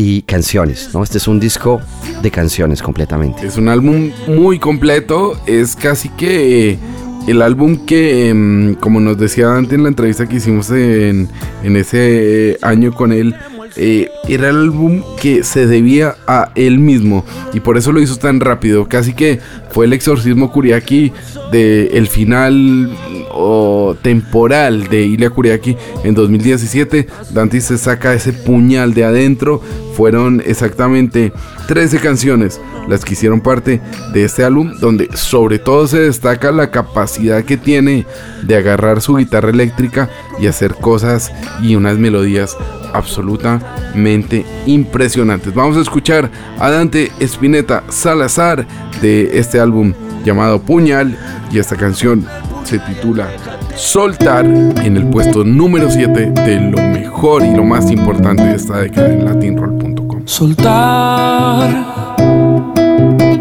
y 0.00 0.22
canciones, 0.22 0.88
¿no? 0.94 1.02
Este 1.02 1.18
es 1.18 1.28
un 1.28 1.38
disco 1.38 1.78
de 2.22 2.30
canciones 2.30 2.80
completamente. 2.80 3.46
Es 3.46 3.58
un 3.58 3.68
álbum 3.68 4.10
muy 4.28 4.58
completo, 4.58 5.38
es 5.46 5.76
casi 5.76 6.08
que 6.08 6.78
el 7.26 7.42
álbum 7.42 7.84
que, 7.84 8.30
em, 8.30 8.76
como 8.76 8.98
nos 8.98 9.18
decía 9.18 9.48
Dante 9.48 9.74
en 9.74 9.82
la 9.82 9.90
entrevista 9.90 10.26
que 10.26 10.36
hicimos 10.36 10.70
en, 10.70 11.28
en 11.62 11.76
ese 11.76 12.56
año 12.62 12.94
con 12.94 13.12
él, 13.12 13.34
eh, 13.76 14.08
era 14.26 14.48
el 14.48 14.56
álbum 14.56 15.02
que 15.20 15.44
se 15.44 15.66
debía 15.66 16.16
a 16.26 16.50
él 16.54 16.78
mismo 16.78 17.24
y 17.52 17.60
por 17.60 17.76
eso 17.76 17.92
lo 17.92 18.00
hizo 18.00 18.16
tan 18.16 18.40
rápido. 18.40 18.88
Casi 18.88 19.12
que 19.12 19.38
fue 19.70 19.84
el 19.84 19.92
exorcismo 19.92 20.50
Kuriaki 20.50 21.12
de 21.52 21.88
el 21.92 22.08
final 22.08 22.90
o 23.30 23.96
temporal 24.02 24.88
de 24.88 25.02
Ilya 25.02 25.30
Kuriaki 25.30 25.76
en 26.04 26.14
2017. 26.14 27.06
Dante 27.32 27.60
se 27.60 27.78
saca 27.78 28.14
ese 28.14 28.32
puñal 28.32 28.94
de 28.94 29.04
adentro. 29.04 29.60
Fueron 29.94 30.42
exactamente 30.44 31.32
13 31.68 31.98
canciones 31.98 32.60
las 32.88 33.04
que 33.04 33.12
hicieron 33.12 33.40
parte 33.40 33.80
de 34.12 34.24
este 34.24 34.44
álbum, 34.44 34.72
donde 34.80 35.08
sobre 35.14 35.58
todo 35.58 35.86
se 35.86 36.00
destaca 36.00 36.50
la 36.50 36.70
capacidad 36.70 37.44
que 37.44 37.56
tiene 37.56 38.06
de 38.42 38.56
agarrar 38.56 39.00
su 39.00 39.16
guitarra 39.16 39.50
eléctrica 39.50 40.10
y 40.40 40.46
hacer 40.46 40.74
cosas 40.74 41.30
y 41.62 41.76
unas 41.76 41.98
melodías 41.98 42.56
absolutamente 42.92 44.44
impresionantes. 44.66 45.54
Vamos 45.54 45.76
a 45.76 45.82
escuchar 45.82 46.30
a 46.58 46.70
Dante 46.70 47.12
Spinetta 47.20 47.84
Salazar 47.88 48.66
de 49.00 49.38
este 49.38 49.60
álbum 49.60 49.94
llamado 50.24 50.60
Puñal 50.60 51.16
y 51.52 51.58
esta 51.58 51.76
canción 51.76 52.26
se 52.64 52.78
titula 52.78 53.28
Soltar 53.74 54.44
en 54.46 54.96
el 54.96 55.06
puesto 55.06 55.44
número 55.44 55.90
7 55.90 56.30
de 56.30 56.60
lo 56.60 56.78
mejor 56.78 57.44
y 57.44 57.54
lo 57.54 57.64
más 57.64 57.90
importante 57.90 58.44
de 58.44 58.54
esta 58.54 58.78
década 58.78 59.08
en 59.08 59.24
latinroll.com. 59.24 60.22
Soltar, 60.24 62.16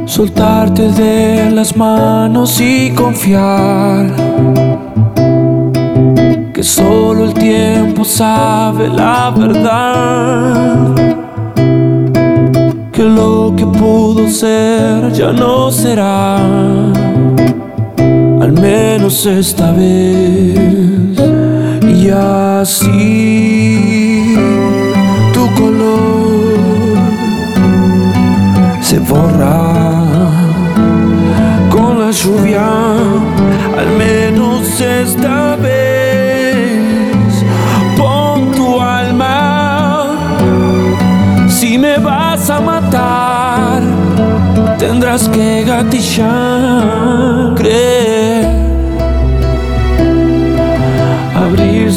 soltarte 0.06 0.92
de 0.92 1.52
las 1.52 1.76
manos 1.76 2.60
y 2.60 2.92
confiar 2.92 4.14
que 6.60 6.64
solo 6.64 7.24
el 7.24 7.34
tiempo 7.34 8.04
sabe 8.04 8.90
la 8.90 9.32
verdad. 9.32 10.94
Que 12.92 13.04
lo 13.04 13.54
que 13.56 13.66
pudo 13.66 14.28
ser 14.28 15.14
ya 15.14 15.32
no 15.32 15.72
será, 15.72 16.38
al 18.50 18.60
menos 18.60 19.26
esta 19.28 19.72
vez. 19.72 20.58
Y 21.88 22.10
así 22.10 23.06
tu 25.34 25.46
color 25.54 26.98
se 28.82 28.98
borra 29.00 30.32
con 31.70 32.00
la 32.00 32.12
lluvia, 32.12 32.68
al 33.78 33.90
menos 33.98 34.82
esta 34.82 35.56
vez. 35.58 37.46
Pon 37.98 38.52
tu 38.52 38.82
alma, 38.82 40.08
si 41.48 41.78
me 41.78 42.00
vas 42.00 42.50
a 42.50 42.60
matar, 42.60 43.84
tendrás 44.80 45.30
que 45.30 45.64
gatillar, 45.66 47.54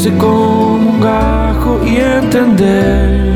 abrirse 0.03 0.19
como 0.19 0.75
un 0.75 1.01
gajo 1.01 1.81
y 1.85 1.97
entender 1.97 3.33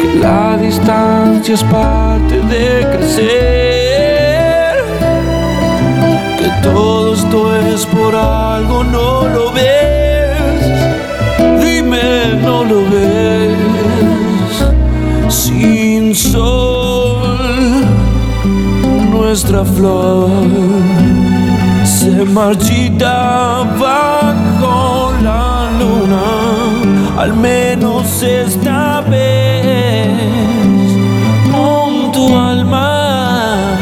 que 0.00 0.18
la 0.18 0.56
distancia 0.56 1.54
es 1.54 1.62
parte 1.64 2.40
de 2.40 2.86
crecer, 2.96 4.84
que 6.38 6.48
todo 6.62 7.14
esto 7.14 7.56
es 7.56 7.84
por 7.86 8.14
algo, 8.14 8.84
no 8.84 9.28
lo 9.28 9.52
ves, 9.52 10.62
dime, 11.62 12.40
no 12.42 12.64
lo 12.64 12.82
ves, 12.90 13.52
sin 15.28 16.14
sol, 16.14 17.38
nuestra 19.10 19.64
flor 19.64 20.30
se 22.04 22.24
marchita 22.26 23.64
bajo 23.80 25.12
la 25.22 25.70
luna, 25.80 26.26
al 27.16 27.32
menos 27.32 28.22
esta 28.22 29.00
vez. 29.00 30.08
Pon 31.50 32.12
tu 32.12 32.36
alma 32.36 33.78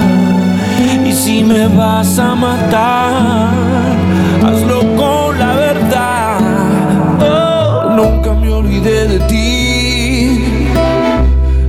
y 1.05 1.13
si 1.13 1.43
me 1.43 1.67
vas 1.67 2.17
a 2.21 2.37
matar, 2.37 3.51
hazlo 4.47 4.81
con 4.97 5.37
la 5.37 5.55
verdad. 5.57 6.39
Oh, 7.21 7.91
nunca 7.97 8.35
me 8.35 8.53
olvidé 8.53 9.09
de 9.09 9.19
ti. 9.31 10.73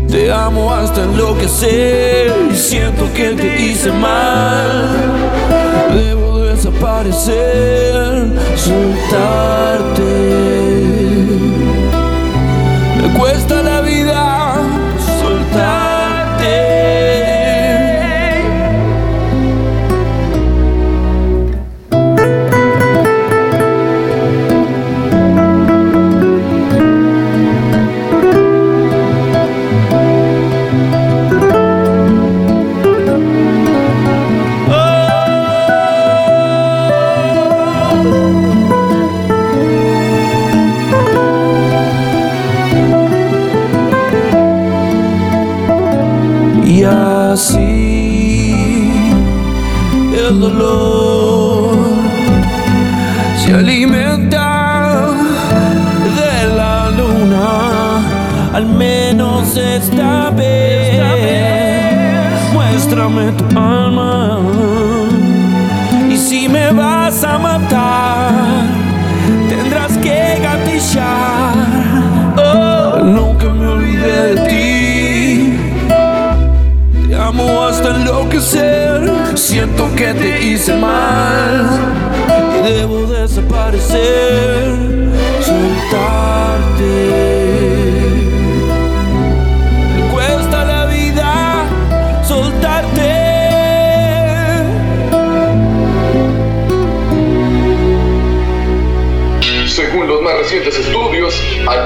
Te 0.08 0.32
amo 0.32 0.72
hasta 0.72 1.02
enloquecer 1.03 2.32
y 2.52 2.56
siento 2.56 3.11
que 3.15 3.30
te 3.32 3.60
hice 3.60 3.91
mal. 3.91 5.14
Desaparecer, 6.84 8.27
soltarte. 8.55 10.03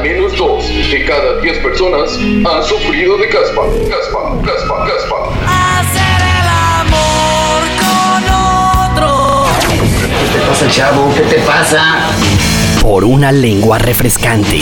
Menos 0.08 0.38
dos 0.38 0.66
de 0.68 1.06
cada 1.06 1.42
diez 1.42 1.58
personas 1.60 2.18
han 2.18 2.64
sufrido 2.64 3.18
de 3.18 3.28
caspa. 3.28 3.64
Caspa, 3.90 4.20
caspa, 4.46 4.86
caspa. 4.88 5.18
Hacer 5.80 6.22
el 6.38 6.48
amor 6.82 7.62
con 7.84 8.22
otro. 8.94 9.10
¿Qué 10.00 10.40
te 10.40 10.46
pasa, 10.48 10.70
chavo? 10.70 11.14
¿Qué 11.14 11.22
te 11.24 11.40
pasa? 11.42 11.84
Por 12.82 13.04
una 13.04 13.32
lengua 13.34 13.78
refrescante. 13.80 14.62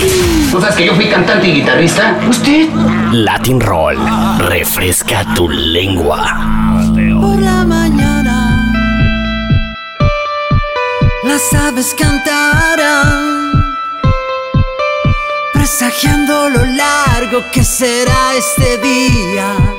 ¿Tú 0.52 0.60
sabes 0.60 0.76
que 0.76 0.86
yo 0.88 0.96
fui 0.96 1.08
cantante 1.10 1.48
y 1.48 1.54
guitarrista? 1.56 2.20
¿Usted? 2.28 2.70
Latin 3.12 3.62
Roll. 3.62 3.98
Refresca 4.40 5.26
tu 5.36 5.48
lengua. 5.48 6.24
Por 7.22 7.40
la 7.40 7.64
mañana 7.64 8.72
las 11.24 11.54
aves 11.54 11.96
cantarán, 11.98 13.25
presagiando 16.06 16.50
lo 16.50 16.66
largo 16.66 17.52
que 17.52 17.64
será 17.64 18.36
este 18.36 18.78
día. 18.78 19.75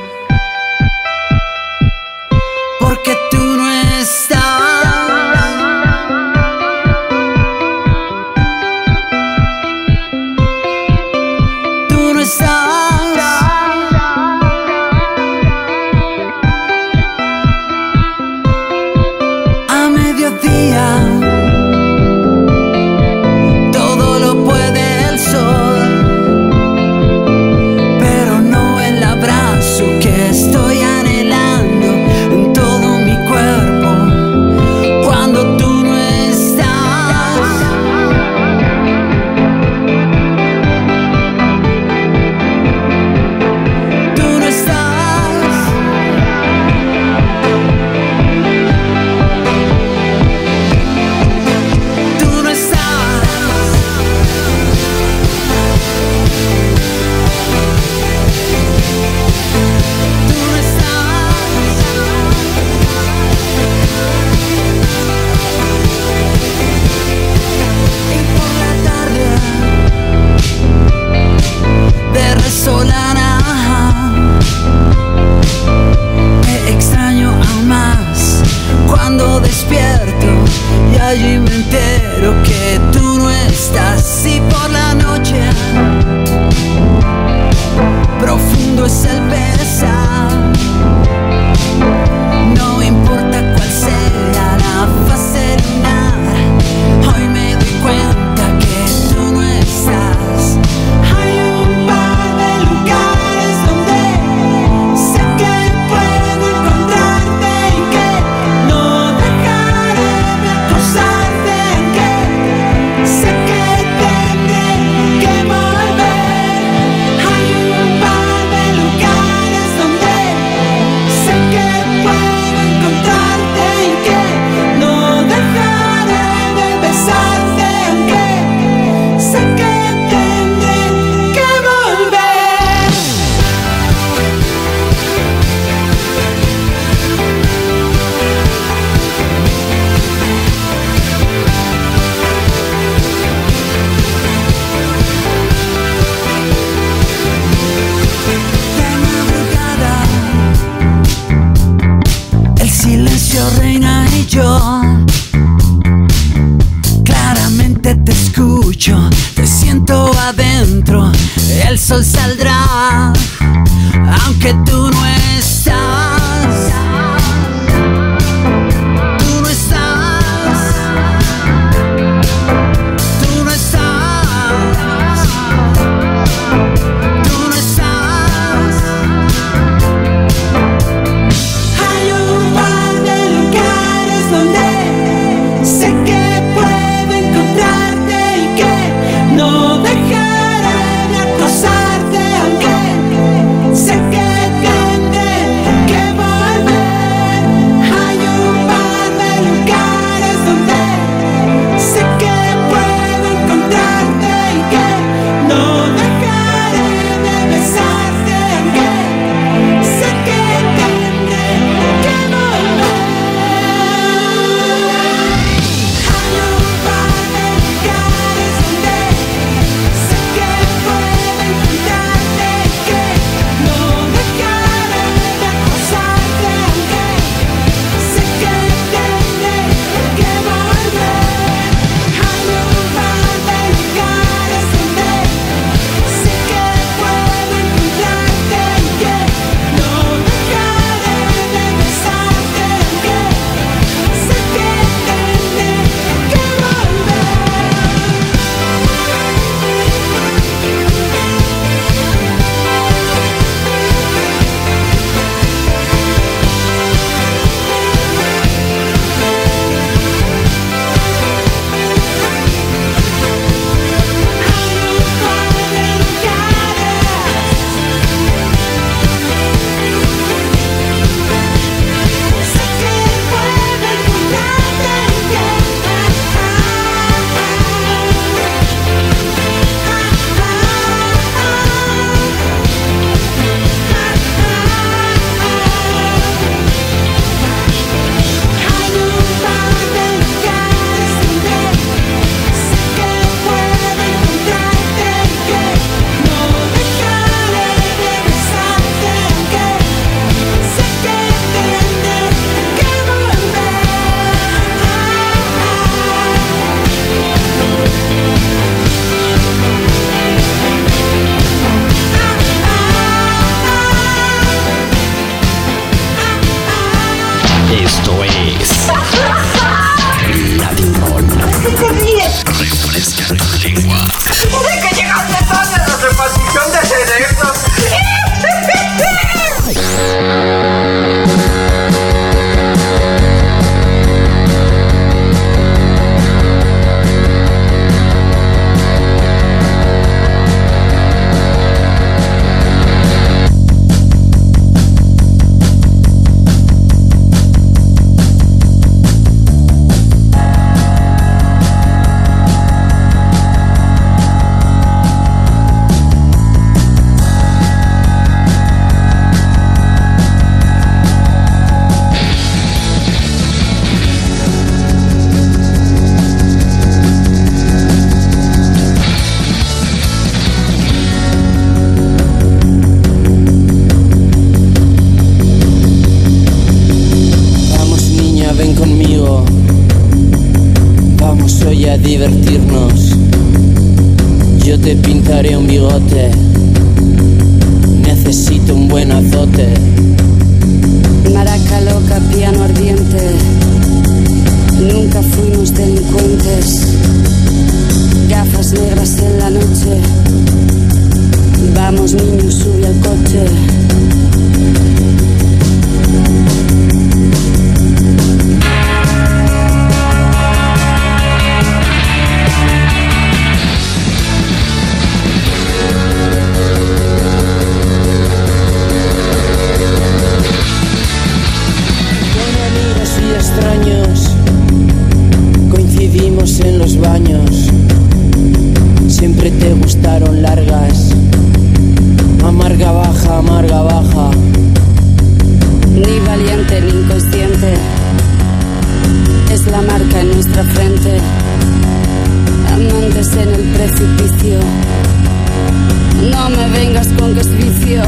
No 446.36 446.50
me 446.50 446.68
vengas 446.68 447.08
con 447.18 447.34
que 447.34 447.40
es 447.40 447.50
vicio. 447.50 448.02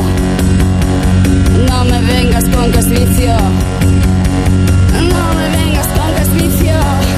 No 1.67 1.85
me 1.85 2.01
vengas 2.03 2.45
con 2.45 2.71
que 2.71 2.79
es 2.79 2.89
vicio. 2.89 3.35
No 4.93 5.35
me 5.35 5.49
vengas 5.57 5.87
con 5.89 6.15
que 6.15 6.23
es 6.23 6.35
vicio. 6.35 7.18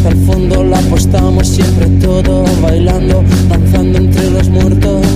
Hasta 0.00 0.16
el 0.16 0.24
fondo, 0.24 0.64
la 0.64 0.78
apostamos 0.78 1.46
siempre 1.46 1.86
todo, 2.00 2.44
bailando, 2.62 3.22
danzando 3.50 3.98
entre 3.98 4.30
los 4.30 4.48
muertos. 4.48 5.06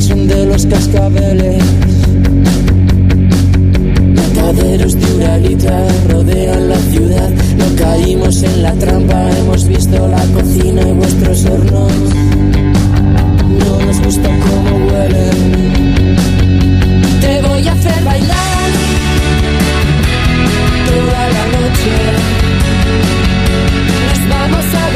Son 0.00 0.26
de 0.26 0.46
los 0.46 0.66
cascabeles. 0.66 1.62
Mataderos 4.16 4.94
de 4.94 5.14
Uralita 5.14 5.86
rodean 6.08 6.68
la 6.68 6.76
ciudad. 6.76 7.30
No 7.56 7.76
caímos 7.76 8.42
en 8.42 8.62
la 8.62 8.72
trampa, 8.72 9.30
hemos 9.38 9.68
visto 9.68 10.08
la 10.08 10.24
cocina 10.34 10.82
y 10.82 10.92
vuestros 10.92 11.44
hornos. 11.44 11.92
No 13.60 13.86
nos 13.86 14.00
gusta 14.00 14.28
cómo 14.40 14.86
huelen. 14.86 15.74
Te 17.20 17.42
voy 17.42 17.68
a 17.68 17.72
hacer 17.74 18.04
bailar 18.04 18.70
toda 20.88 21.28
la 21.28 21.44
noche. 21.58 22.73
Nos 24.24 24.38
vamos 24.38 24.74
a 24.74 24.93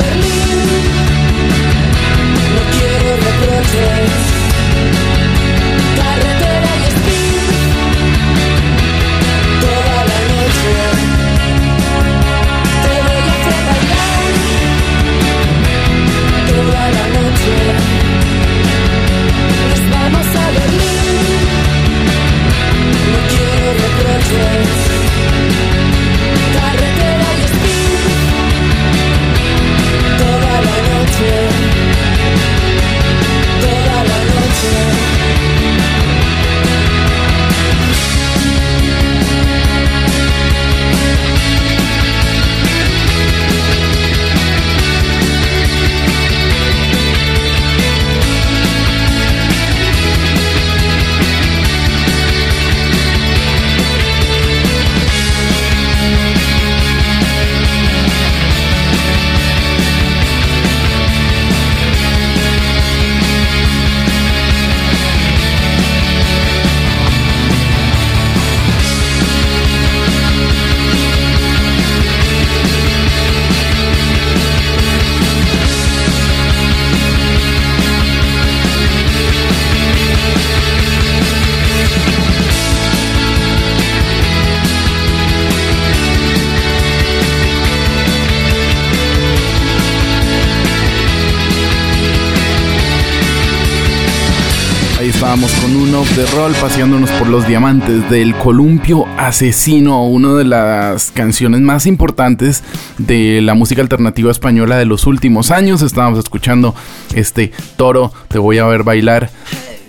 de 96.19 96.27
roll 96.27 96.53
paseándonos 96.55 97.13
por 97.13 97.29
los 97.29 97.47
diamantes 97.47 98.11
del 98.11 98.35
columpio 98.35 99.07
asesino, 99.19 100.05
una 100.05 100.35
de 100.35 100.45
las 100.45 101.13
canciones 101.13 101.61
más 101.61 101.87
importantes 101.87 102.65
de 102.99 103.41
la 103.41 103.55
música 103.55 103.83
alternativa 103.83 104.33
española 104.33 104.77
de 104.77 104.85
los 104.85 105.07
últimos 105.07 105.53
años. 105.53 105.81
Estábamos 105.81 106.19
escuchando 106.19 106.75
este 107.15 107.53
toro, 107.77 108.13
te 108.27 108.39
voy 108.39 108.59
a 108.59 108.67
ver 108.67 108.83
bailar 108.83 109.31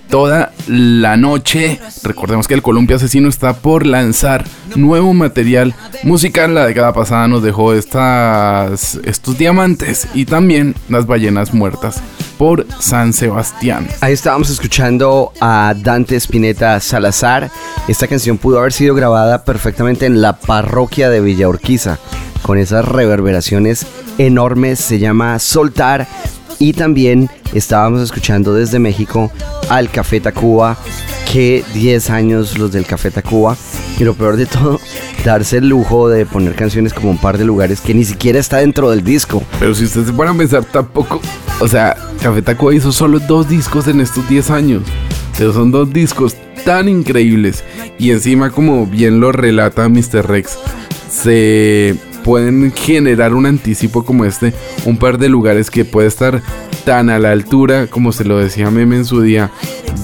toda 0.10 0.52
la 0.68 1.18
noche. 1.18 1.80
Recordemos 2.03 2.48
que 2.48 2.53
el 2.56 2.61
Columpio 2.61 2.95
Asesino 2.95 3.30
está 3.30 3.53
por 3.53 3.86
lanzar 3.86 4.45
nuevo 4.76 5.14
material 5.14 5.73
musical. 6.03 6.53
La 6.53 6.65
década 6.65 6.94
pasada 6.94 7.27
nos 7.27 7.44
dejó 7.44 7.73
estas, 7.73 8.99
estos 9.03 9.38
diamantes 9.38 10.07
y 10.14 10.26
también 10.26 10.76
las 10.90 11.06
ballenas 11.06 11.53
muertas 11.53 12.02
por 12.38 12.65
San 12.80 13.14
Sebastián. 13.14 13.88
Ahí 14.02 14.14
estábamos 14.14 14.49
escuchando 14.49 15.34
a 15.41 15.73
Dante 15.77 16.15
Spinetta 16.15 16.80
Salazar. 16.80 17.52
Esta 17.88 18.07
canción 18.07 18.38
pudo 18.38 18.60
haber 18.60 18.73
sido 18.73 18.95
grabada 18.95 19.44
perfectamente 19.44 20.06
en 20.06 20.22
la 20.22 20.38
parroquia 20.38 21.10
de 21.10 21.22
Villa 21.22 21.49
Urquiza, 21.49 21.99
con 22.41 22.57
esas 22.57 22.86
reverberaciones 22.86 23.86
enormes. 24.19 24.79
Se 24.79 24.99
llama 24.99 25.39
Soltar. 25.39 26.07
Y 26.59 26.73
también 26.73 27.29
estábamos 27.53 28.01
escuchando 28.01 28.53
desde 28.53 28.79
México 28.79 29.31
al 29.69 29.89
Café 29.89 30.19
Tacuba, 30.19 30.77
que 31.31 31.63
10 31.73 32.09
años 32.09 32.57
los 32.57 32.71
del 32.71 32.85
Café 32.85 33.11
Tacuba. 33.11 33.55
Y 33.97 34.03
lo 34.03 34.13
peor 34.13 34.35
de 34.35 34.45
todo, 34.45 34.79
darse 35.23 35.57
el 35.57 35.69
lujo 35.69 36.09
de 36.09 36.25
poner 36.25 36.55
canciones 36.55 36.93
como 36.93 37.09
un 37.11 37.17
par 37.17 37.37
de 37.37 37.45
lugares 37.45 37.79
que 37.79 37.93
ni 37.93 38.03
siquiera 38.03 38.39
está 38.39 38.57
dentro 38.57 38.89
del 38.91 39.03
disco. 39.03 39.41
Pero 39.59 39.73
si 39.73 39.85
ustedes 39.85 40.07
se 40.07 40.13
van 40.13 40.27
a 40.27 40.37
pensar 40.37 40.65
tampoco, 40.65 41.21
o 41.61 41.67
sea, 41.67 41.95
Café 42.21 42.41
Tacuba 42.41 42.75
hizo 42.75 42.91
solo 42.91 43.19
dos 43.19 43.47
discos 43.47 43.87
en 43.87 44.01
estos 44.01 44.27
10 44.27 44.49
años. 44.51 44.83
Pero 45.37 45.53
son 45.53 45.71
dos 45.71 45.93
discos 45.93 46.35
tan 46.65 46.89
increíbles. 46.89 47.63
Y 47.97 48.11
encima, 48.11 48.49
como 48.49 48.85
bien 48.85 49.21
lo 49.21 49.31
relata 49.31 49.87
Mr. 49.87 50.27
Rex, 50.27 50.57
se 51.09 51.95
pueden 52.23 52.71
generar 52.71 53.33
un 53.33 53.45
anticipo 53.45 54.03
como 54.03 54.25
este, 54.25 54.53
un 54.85 54.97
par 54.97 55.17
de 55.17 55.29
lugares 55.29 55.69
que 55.71 55.85
puede 55.85 56.07
estar 56.07 56.41
tan 56.85 57.09
a 57.09 57.19
la 57.19 57.31
altura, 57.31 57.87
como 57.87 58.11
se 58.11 58.25
lo 58.25 58.37
decía 58.37 58.71
Meme 58.71 58.97
en 58.97 59.05
su 59.05 59.21
día, 59.21 59.51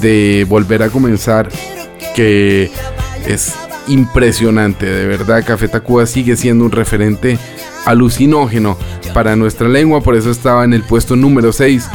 de 0.01 0.45
volver 0.47 0.83
a 0.83 0.89
comenzar, 0.89 1.49
que 2.15 2.71
es 3.27 3.53
impresionante, 3.87 4.85
de 4.85 5.05
verdad, 5.05 5.43
Café 5.45 5.67
Tacuba 5.67 6.05
sigue 6.05 6.35
siendo 6.35 6.65
un 6.65 6.71
referente 6.71 7.37
alucinógeno 7.85 8.77
para 9.13 9.35
nuestra 9.35 9.67
lengua, 9.67 10.01
por 10.01 10.15
eso 10.15 10.31
estaba 10.31 10.63
en 10.63 10.73
el 10.73 10.83
puesto 10.83 11.15
número 11.15 11.51
6 11.53 11.87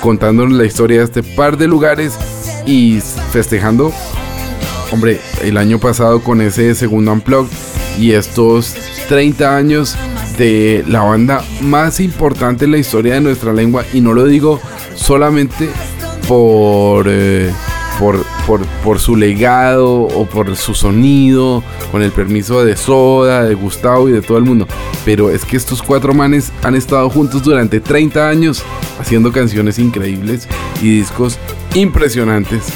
contándonos 0.00 0.56
la 0.56 0.64
historia 0.64 0.98
de 0.98 1.04
este 1.04 1.22
par 1.22 1.56
de 1.56 1.66
lugares 1.66 2.16
y 2.66 3.00
festejando, 3.32 3.92
hombre, 4.92 5.20
el 5.42 5.56
año 5.56 5.78
pasado 5.78 6.22
con 6.22 6.40
ese 6.40 6.74
segundo 6.74 7.12
Unplugged 7.12 7.50
y 7.98 8.12
estos 8.12 8.74
30 9.08 9.56
años 9.56 9.96
de 10.38 10.84
la 10.86 11.02
banda 11.02 11.42
más 11.62 12.00
importante 12.00 12.66
en 12.66 12.72
la 12.72 12.78
historia 12.78 13.14
de 13.14 13.20
nuestra 13.20 13.52
lengua 13.52 13.84
y 13.92 14.00
no 14.00 14.12
lo 14.12 14.24
digo 14.24 14.60
solamente 14.94 15.68
por, 16.28 17.06
eh, 17.08 17.50
por, 17.98 18.24
por, 18.46 18.66
por 18.84 18.98
su 18.98 19.16
legado 19.16 20.02
o 20.02 20.26
por 20.26 20.54
su 20.56 20.74
sonido, 20.74 21.62
con 21.90 22.02
el 22.02 22.12
permiso 22.12 22.64
de 22.64 22.76
Soda, 22.76 23.44
de 23.44 23.54
Gustavo 23.54 24.08
y 24.08 24.12
de 24.12 24.22
todo 24.22 24.38
el 24.38 24.44
mundo. 24.44 24.66
Pero 25.04 25.30
es 25.30 25.44
que 25.44 25.56
estos 25.56 25.82
cuatro 25.82 26.12
manes 26.12 26.52
han 26.62 26.74
estado 26.74 27.08
juntos 27.08 27.42
durante 27.42 27.80
30 27.80 28.28
años 28.28 28.62
haciendo 29.00 29.32
canciones 29.32 29.78
increíbles 29.78 30.48
y 30.82 30.98
discos 30.98 31.38
impresionantes 31.74 32.72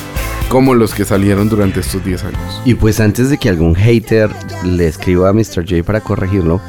como 0.51 0.75
los 0.75 0.93
que 0.95 1.05
salieron 1.05 1.49
durante 1.49 1.79
estos 1.79 2.05
10 2.05 2.25
años. 2.25 2.63
Y 2.65 2.75
pues 2.75 2.99
antes 2.99 3.31
de 3.31 3.39
que 3.39 3.49
algún 3.49 3.77
hater 3.77 4.29
le 4.65 4.89
escriba 4.89 5.29
a 5.29 5.33
Mr. 5.33 5.65
J 5.65 5.85
para 5.85 6.01
corregirlo, 6.01 6.61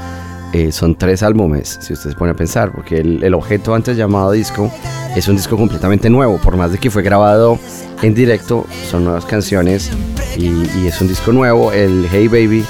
eh, 0.53 0.71
son 0.71 0.95
tres 0.95 1.23
álbumes, 1.23 1.79
si 1.81 1.93
ustedes 1.93 2.15
ponen 2.15 2.35
a 2.35 2.37
pensar, 2.37 2.71
porque 2.71 2.99
el, 2.99 3.33
objeto 3.33 3.73
antes 3.73 3.97
llamado 3.97 4.33
disco 4.33 4.71
es 5.15 5.27
un 5.27 5.35
disco 5.35 5.57
completamente 5.57 6.11
nuevo, 6.11 6.37
por 6.37 6.57
más 6.57 6.71
de 6.71 6.77
que 6.77 6.91
fue 6.91 7.01
grabado 7.01 7.57
en 8.03 8.13
directo, 8.13 8.67
son 8.89 9.05
nuevas 9.05 9.25
canciones 9.25 9.89
y, 10.37 10.47
y 10.79 10.87
es 10.87 11.01
un 11.01 11.07
disco 11.07 11.31
nuevo, 11.31 11.71
el 11.71 12.05
Hey 12.11 12.27
Baby, 12.27 12.63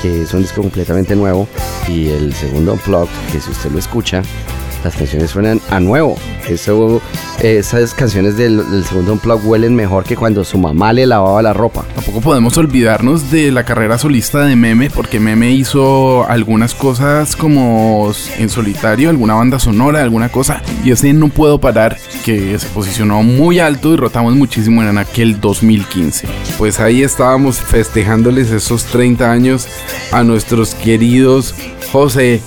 que 0.00 0.22
es 0.22 0.32
un 0.32 0.42
disco 0.42 0.62
completamente 0.62 1.16
nuevo, 1.16 1.48
y 1.88 2.08
el 2.08 2.32
segundo 2.34 2.74
Unplugged, 2.74 3.10
que 3.32 3.40
si 3.40 3.50
usted 3.50 3.72
lo 3.72 3.80
escucha, 3.80 4.22
las 4.84 4.96
canciones 4.96 5.30
suenan 5.30 5.60
a 5.70 5.80
nuevo. 5.80 6.16
Eso, 6.48 7.00
eh, 7.40 7.58
esas 7.58 7.94
canciones 7.94 8.36
del, 8.36 8.68
del 8.70 8.84
segundo 8.84 9.12
Unplugged 9.12 9.46
huelen 9.46 9.74
mejor 9.74 10.04
que 10.04 10.16
cuando 10.16 10.44
su 10.44 10.58
mamá 10.58 10.92
le 10.92 11.06
lavaba 11.06 11.42
la 11.42 11.52
ropa. 11.52 11.84
Tampoco 11.94 12.20
podemos 12.20 12.56
olvidarnos 12.56 13.30
de 13.30 13.50
la 13.50 13.64
carrera 13.64 13.98
solista 13.98 14.44
de 14.44 14.56
Meme, 14.56 14.90
porque 14.90 15.20
Meme 15.20 15.52
hizo 15.52 16.28
algunas 16.28 16.74
cosas 16.74 17.36
como 17.36 18.12
en 18.38 18.48
solitario, 18.48 19.10
alguna 19.10 19.34
banda 19.34 19.58
sonora, 19.58 20.02
alguna 20.02 20.28
cosa. 20.30 20.62
Y 20.84 20.90
ese 20.90 21.12
No 21.12 21.28
Puedo 21.28 21.58
Parar, 21.58 21.96
que 22.24 22.58
se 22.58 22.68
posicionó 22.68 23.22
muy 23.22 23.58
alto 23.58 23.92
y 23.92 23.96
rotamos 23.96 24.34
muchísimo 24.34 24.82
en 24.82 24.98
aquel 24.98 25.40
2015. 25.40 26.28
Pues 26.58 26.80
ahí 26.80 27.02
estábamos 27.02 27.60
festejándoles 27.60 28.50
esos 28.50 28.84
30 28.84 29.30
años 29.30 29.66
a 30.12 30.22
nuestros 30.22 30.74
queridos 30.74 31.54
José 31.92 32.40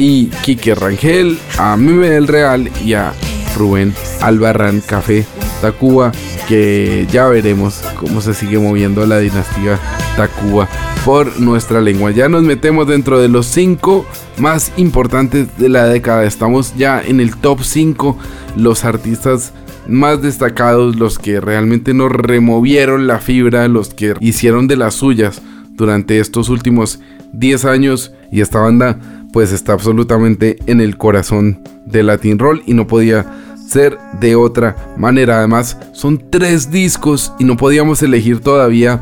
y 0.00 0.26
Quique 0.44 0.74
Rangel, 0.74 1.38
a 1.56 1.76
Meme 1.76 2.10
del 2.10 2.26
Real 2.26 2.68
y 2.84 2.94
a 2.94 3.14
Rubén 3.56 3.94
Albarrán 4.20 4.80
Café 4.80 5.24
Tacuba, 5.60 6.10
que 6.48 7.06
ya 7.10 7.28
veremos 7.28 7.80
cómo 7.96 8.20
se 8.20 8.34
sigue 8.34 8.58
moviendo 8.58 9.06
la 9.06 9.18
dinastía 9.20 9.78
Tacuba 10.16 10.68
por 11.04 11.40
nuestra 11.40 11.80
lengua. 11.80 12.10
Ya 12.10 12.28
nos 12.28 12.42
metemos 12.42 12.88
dentro 12.88 13.20
de 13.20 13.28
los 13.28 13.46
cinco 13.46 14.04
más 14.36 14.72
importantes 14.76 15.56
de 15.58 15.68
la 15.68 15.84
década. 15.84 16.24
Estamos 16.24 16.74
ya 16.76 17.00
en 17.00 17.20
el 17.20 17.36
top 17.36 17.62
5, 17.62 18.18
los 18.56 18.84
artistas 18.84 19.52
más 19.86 20.20
destacados, 20.22 20.96
los 20.96 21.18
que 21.18 21.40
realmente 21.40 21.94
nos 21.94 22.10
removieron 22.10 23.06
la 23.06 23.20
fibra, 23.20 23.68
los 23.68 23.94
que 23.94 24.14
hicieron 24.20 24.66
de 24.66 24.76
las 24.76 24.94
suyas 24.94 25.40
durante 25.70 26.18
estos 26.18 26.48
últimos 26.48 27.00
10 27.32 27.64
años 27.64 28.12
y 28.30 28.40
esta 28.40 28.60
banda 28.60 28.98
pues 29.32 29.52
está 29.52 29.72
absolutamente 29.72 30.56
en 30.66 30.80
el 30.80 30.96
corazón 30.96 31.60
de 31.84 32.02
Latin 32.02 32.38
Roll 32.38 32.62
y 32.66 32.74
no 32.74 32.86
podía 32.86 33.26
ser 33.68 33.98
de 34.20 34.34
otra 34.34 34.94
manera. 34.96 35.38
Además, 35.38 35.76
son 35.92 36.30
tres 36.30 36.70
discos 36.70 37.32
y 37.38 37.44
no 37.44 37.56
podíamos 37.56 38.02
elegir 38.02 38.40
todavía 38.40 39.00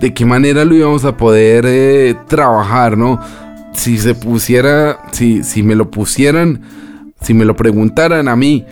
de 0.00 0.14
qué 0.14 0.24
manera 0.24 0.64
lo 0.64 0.74
íbamos 0.74 1.04
a 1.04 1.16
poder 1.16 1.64
eh, 1.66 2.16
trabajar, 2.26 2.96
¿no? 2.96 3.20
Si 3.74 3.98
se 3.98 4.14
pusiera, 4.14 4.98
si, 5.12 5.44
si 5.44 5.62
me 5.62 5.74
lo 5.74 5.90
pusieran, 5.90 6.62
si 7.20 7.34
me 7.34 7.44
lo 7.44 7.54
preguntaran 7.54 8.26
a 8.26 8.34
mí, 8.34 8.64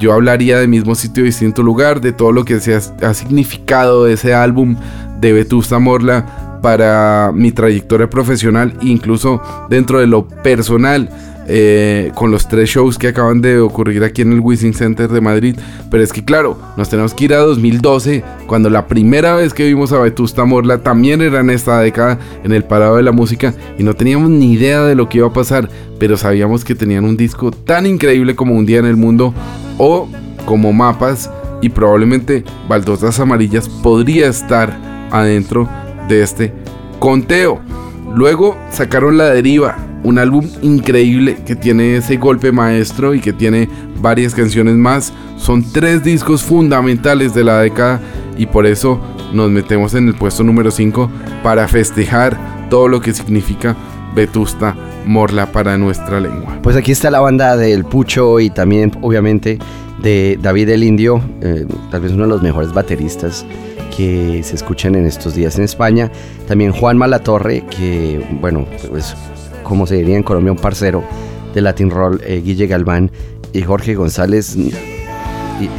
yo 0.00 0.12
hablaría 0.12 0.58
de 0.58 0.66
mismo 0.66 0.94
sitio, 0.94 1.22
distinto 1.22 1.62
lugar, 1.62 2.00
de 2.00 2.12
todo 2.12 2.32
lo 2.32 2.44
que 2.44 2.58
se 2.58 2.74
ha, 2.74 2.80
ha 3.02 3.14
significado 3.14 4.08
ese 4.08 4.34
álbum 4.34 4.76
de 5.20 5.32
Vetusta 5.32 5.78
Morla 5.78 6.41
para 6.62 7.32
mi 7.34 7.52
trayectoria 7.52 8.08
profesional, 8.08 8.74
incluso 8.80 9.42
dentro 9.68 9.98
de 9.98 10.06
lo 10.06 10.26
personal, 10.26 11.10
eh, 11.48 12.12
con 12.14 12.30
los 12.30 12.46
tres 12.46 12.70
shows 12.70 12.98
que 12.98 13.08
acaban 13.08 13.40
de 13.40 13.58
ocurrir 13.58 14.04
aquí 14.04 14.22
en 14.22 14.32
el 14.32 14.40
Wishing 14.40 14.74
Center 14.74 15.08
de 15.08 15.20
Madrid. 15.20 15.56
Pero 15.90 16.02
es 16.02 16.12
que 16.12 16.24
claro, 16.24 16.56
nos 16.76 16.88
tenemos 16.88 17.14
que 17.14 17.24
ir 17.24 17.34
a 17.34 17.38
2012, 17.38 18.22
cuando 18.46 18.70
la 18.70 18.86
primera 18.86 19.34
vez 19.34 19.52
que 19.52 19.66
vimos 19.66 19.92
a 19.92 19.98
Vetusta 19.98 20.44
Morla 20.44 20.78
también 20.78 21.20
era 21.20 21.40
en 21.40 21.50
esta 21.50 21.80
década, 21.80 22.18
en 22.44 22.52
el 22.52 22.64
parado 22.64 22.96
de 22.96 23.02
la 23.02 23.12
música, 23.12 23.54
y 23.76 23.82
no 23.82 23.94
teníamos 23.94 24.30
ni 24.30 24.52
idea 24.52 24.84
de 24.84 24.94
lo 24.94 25.08
que 25.08 25.18
iba 25.18 25.26
a 25.26 25.32
pasar, 25.32 25.68
pero 25.98 26.16
sabíamos 26.16 26.64
que 26.64 26.76
tenían 26.76 27.04
un 27.04 27.16
disco 27.16 27.50
tan 27.50 27.86
increíble 27.86 28.36
como 28.36 28.54
Un 28.54 28.66
Día 28.66 28.78
en 28.78 28.86
el 28.86 28.96
Mundo 28.96 29.34
o 29.78 30.08
como 30.46 30.72
Mapas, 30.72 31.28
y 31.60 31.68
probablemente 31.68 32.44
Baldosas 32.68 33.18
Amarillas 33.20 33.68
podría 33.68 34.28
estar 34.28 34.76
adentro 35.10 35.68
de 36.08 36.22
este 36.22 36.52
conteo. 36.98 37.60
Luego 38.14 38.56
sacaron 38.70 39.16
La 39.16 39.30
Deriva, 39.30 39.76
un 40.04 40.18
álbum 40.18 40.46
increíble 40.62 41.38
que 41.46 41.56
tiene 41.56 41.96
ese 41.96 42.16
golpe 42.16 42.52
maestro 42.52 43.14
y 43.14 43.20
que 43.20 43.32
tiene 43.32 43.68
varias 44.00 44.34
canciones 44.34 44.74
más. 44.74 45.12
Son 45.36 45.64
tres 45.72 46.04
discos 46.04 46.42
fundamentales 46.42 47.34
de 47.34 47.44
la 47.44 47.60
década 47.60 48.00
y 48.36 48.46
por 48.46 48.66
eso 48.66 49.00
nos 49.32 49.50
metemos 49.50 49.94
en 49.94 50.08
el 50.08 50.14
puesto 50.14 50.44
número 50.44 50.70
5 50.70 51.10
para 51.42 51.66
festejar 51.68 52.68
todo 52.68 52.88
lo 52.88 53.00
que 53.00 53.14
significa 53.14 53.76
Vetusta 54.14 54.76
Morla 55.06 55.50
para 55.50 55.78
nuestra 55.78 56.20
lengua. 56.20 56.58
Pues 56.62 56.76
aquí 56.76 56.92
está 56.92 57.10
la 57.10 57.20
banda 57.20 57.56
del 57.56 57.84
Pucho 57.84 58.40
y 58.40 58.50
también 58.50 58.92
obviamente 59.00 59.58
de 60.02 60.38
David 60.40 60.68
el 60.70 60.84
Indio, 60.84 61.22
eh, 61.40 61.66
tal 61.90 62.02
vez 62.02 62.12
uno 62.12 62.24
de 62.24 62.28
los 62.28 62.42
mejores 62.42 62.72
bateristas 62.72 63.46
que 63.96 64.42
se 64.42 64.54
escuchan 64.54 64.94
en 64.94 65.06
estos 65.06 65.34
días 65.34 65.56
en 65.58 65.64
España. 65.64 66.10
También 66.48 66.72
Juan 66.72 66.96
Malatorre, 66.96 67.64
que 67.66 68.24
bueno, 68.40 68.66
pues 68.90 69.14
como 69.62 69.86
se 69.86 69.96
diría 69.96 70.16
en 70.16 70.22
Colombia, 70.22 70.52
un 70.52 70.58
parcero 70.58 71.02
de 71.54 71.60
Latin 71.60 71.90
Roll, 71.90 72.20
eh, 72.24 72.42
Guille 72.44 72.66
Galván 72.66 73.10
y 73.52 73.62
Jorge 73.62 73.94
González 73.94 74.56
y, 74.56 74.72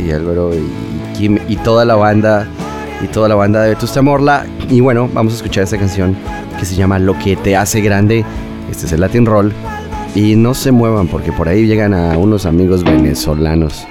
y 0.02 0.12
Álvaro 0.12 0.52
y, 0.54 1.18
Kim 1.18 1.38
y 1.48 1.58
toda 1.58 1.86
la 1.86 1.96
banda 1.96 2.48
y 3.04 3.08
toda 3.08 3.28
la 3.28 3.36
banda 3.36 3.62
de 3.64 3.70
Vetusta 3.70 4.02
Morla. 4.02 4.46
Y 4.70 4.82
bueno, 4.82 5.10
vamos 5.14 5.34
a 5.34 5.36
escuchar 5.38 5.64
esta 5.64 5.78
canción 5.78 6.16
que 6.60 6.66
se 6.66 6.76
llama 6.76 7.00
Lo 7.00 7.18
que 7.20 7.36
te 7.36 7.56
hace 7.56 7.82
grande. 7.82 8.26
Este 8.72 8.86
es 8.86 8.92
el 8.94 9.02
Latin 9.02 9.26
Roll. 9.26 9.52
Y 10.16 10.36
no 10.36 10.54
se 10.54 10.72
muevan 10.72 11.08
porque 11.08 11.32
por 11.32 11.50
ahí 11.50 11.66
llegan 11.66 11.94
a 11.94 12.18
unos 12.18 12.46
amigos 12.46 12.84
venezolanos. 12.84 13.88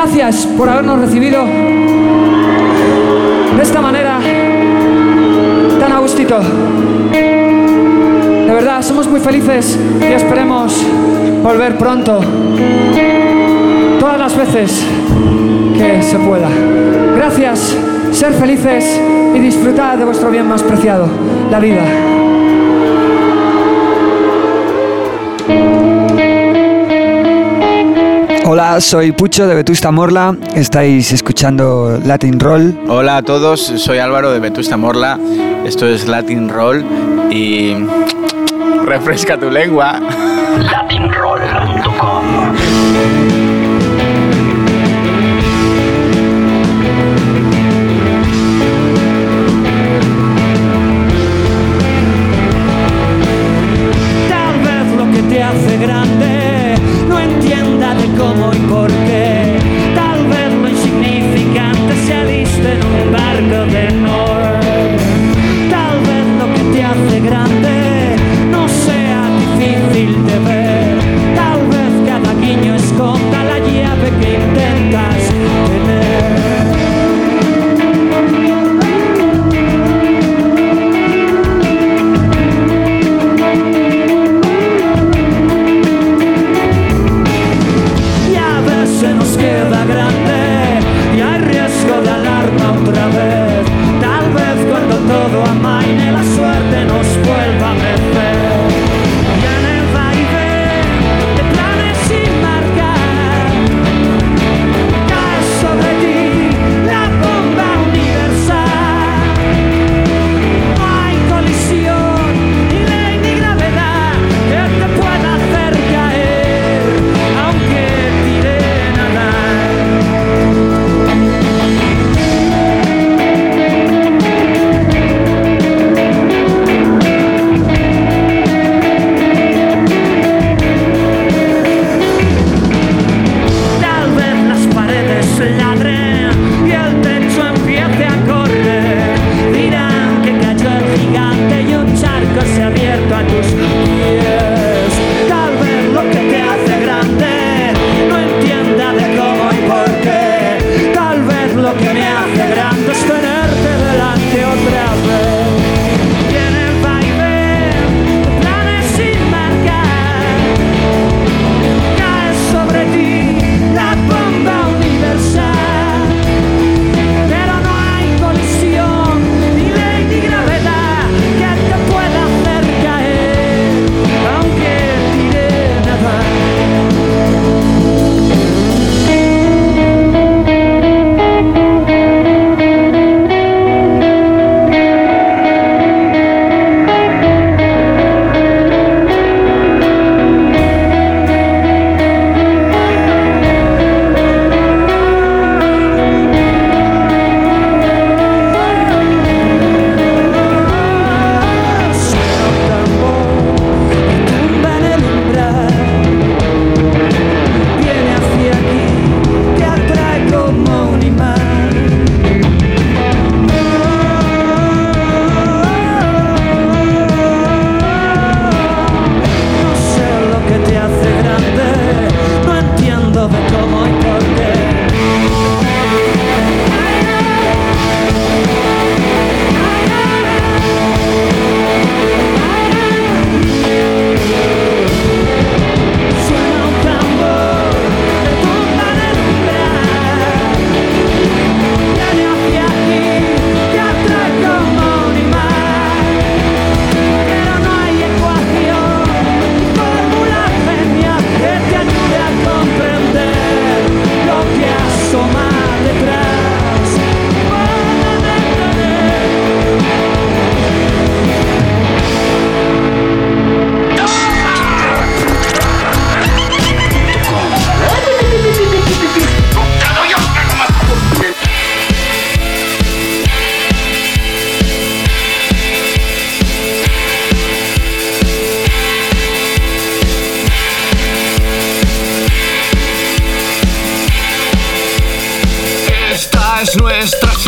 Gracias 0.00 0.46
por 0.56 0.68
habernos 0.68 1.00
recibido 1.00 1.44
de 1.44 1.90
esta 3.60 3.80
manera 3.80 4.20
tan 5.80 5.90
a 5.90 5.98
gustito. 5.98 6.38
De 7.10 8.54
verdad, 8.54 8.80
somos 8.80 9.08
muy 9.08 9.18
felices 9.18 9.76
y 10.00 10.12
esperemos 10.12 10.86
volver 11.42 11.76
pronto. 11.76 12.20
Todas 13.98 14.20
las 14.20 14.36
veces 14.36 14.86
que 15.76 16.00
se 16.00 16.16
pueda. 16.20 16.48
Gracias, 17.16 17.76
ser 18.12 18.34
felices 18.34 19.00
y 19.34 19.40
disfrutar 19.40 19.98
de 19.98 20.04
vuestro 20.04 20.30
bien 20.30 20.46
más 20.46 20.62
preciado, 20.62 21.08
la 21.50 21.58
vida. 21.58 21.82
Hola, 28.50 28.80
soy 28.80 29.12
Pucho 29.12 29.46
de 29.46 29.54
Vetusta 29.54 29.90
Morla. 29.90 30.34
Estáis 30.54 31.12
escuchando 31.12 32.00
Latin 32.02 32.40
Roll. 32.40 32.80
Hola 32.88 33.18
a 33.18 33.22
todos, 33.22 33.60
soy 33.60 33.98
Álvaro 33.98 34.32
de 34.32 34.40
Vetusta 34.40 34.78
Morla. 34.78 35.18
Esto 35.66 35.86
es 35.86 36.08
Latin 36.08 36.48
Roll 36.48 36.82
y 37.30 37.74
refresca 38.86 39.38
tu 39.38 39.50
lengua. 39.50 40.00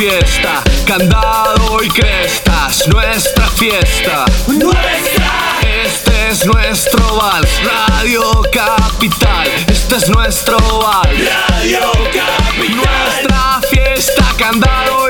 fiesta, 0.00 0.62
candado 0.86 1.82
y 1.82 1.88
crestas, 1.90 2.88
nuestra 2.88 3.46
fiesta. 3.48 4.24
Nuestra. 4.46 5.58
Este 5.84 6.28
es 6.30 6.46
nuestro 6.46 7.16
vals, 7.16 7.50
Radio 7.62 8.22
Capital. 8.50 9.46
Este 9.68 9.96
es 9.96 10.08
nuestro 10.08 10.56
vals, 10.56 11.20
Radio 11.48 11.80
Capital. 12.14 12.76
Nuestra 12.76 13.60
fiesta, 13.68 14.24
candado 14.38 15.06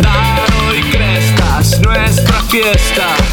candado 0.00 0.74
y 0.74 0.82
crestas, 0.90 1.80
nuestra 1.80 2.40
fiesta. 2.50 3.23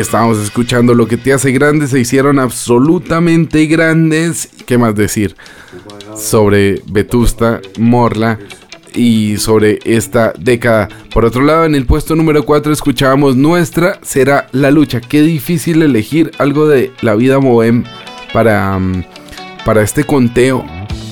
Estábamos 0.00 0.38
escuchando 0.38 0.94
lo 0.94 1.06
que 1.06 1.16
te 1.16 1.32
hace 1.32 1.52
grande. 1.52 1.86
Se 1.86 2.00
hicieron 2.00 2.38
absolutamente 2.38 3.66
grandes. 3.66 4.48
¿Qué 4.66 4.78
más 4.78 4.94
decir? 4.94 5.36
Sobre 6.16 6.80
Vetusta 6.86 7.60
Morla 7.78 8.38
y 8.94 9.36
sobre 9.38 9.78
esta 9.84 10.32
década. 10.38 10.88
Por 11.12 11.24
otro 11.24 11.42
lado, 11.42 11.64
en 11.64 11.74
el 11.74 11.86
puesto 11.86 12.16
número 12.16 12.44
4 12.44 12.72
escuchábamos 12.72 13.36
Nuestra 13.36 13.98
será 14.02 14.48
la 14.52 14.70
lucha. 14.70 15.00
Qué 15.00 15.22
difícil 15.22 15.82
elegir 15.82 16.30
algo 16.38 16.68
de 16.68 16.92
la 17.00 17.14
vida 17.14 17.38
Moem 17.40 17.84
para, 18.32 18.78
mm, 18.78 19.04
para 19.64 19.82
este 19.82 20.04
conteo. 20.04 20.64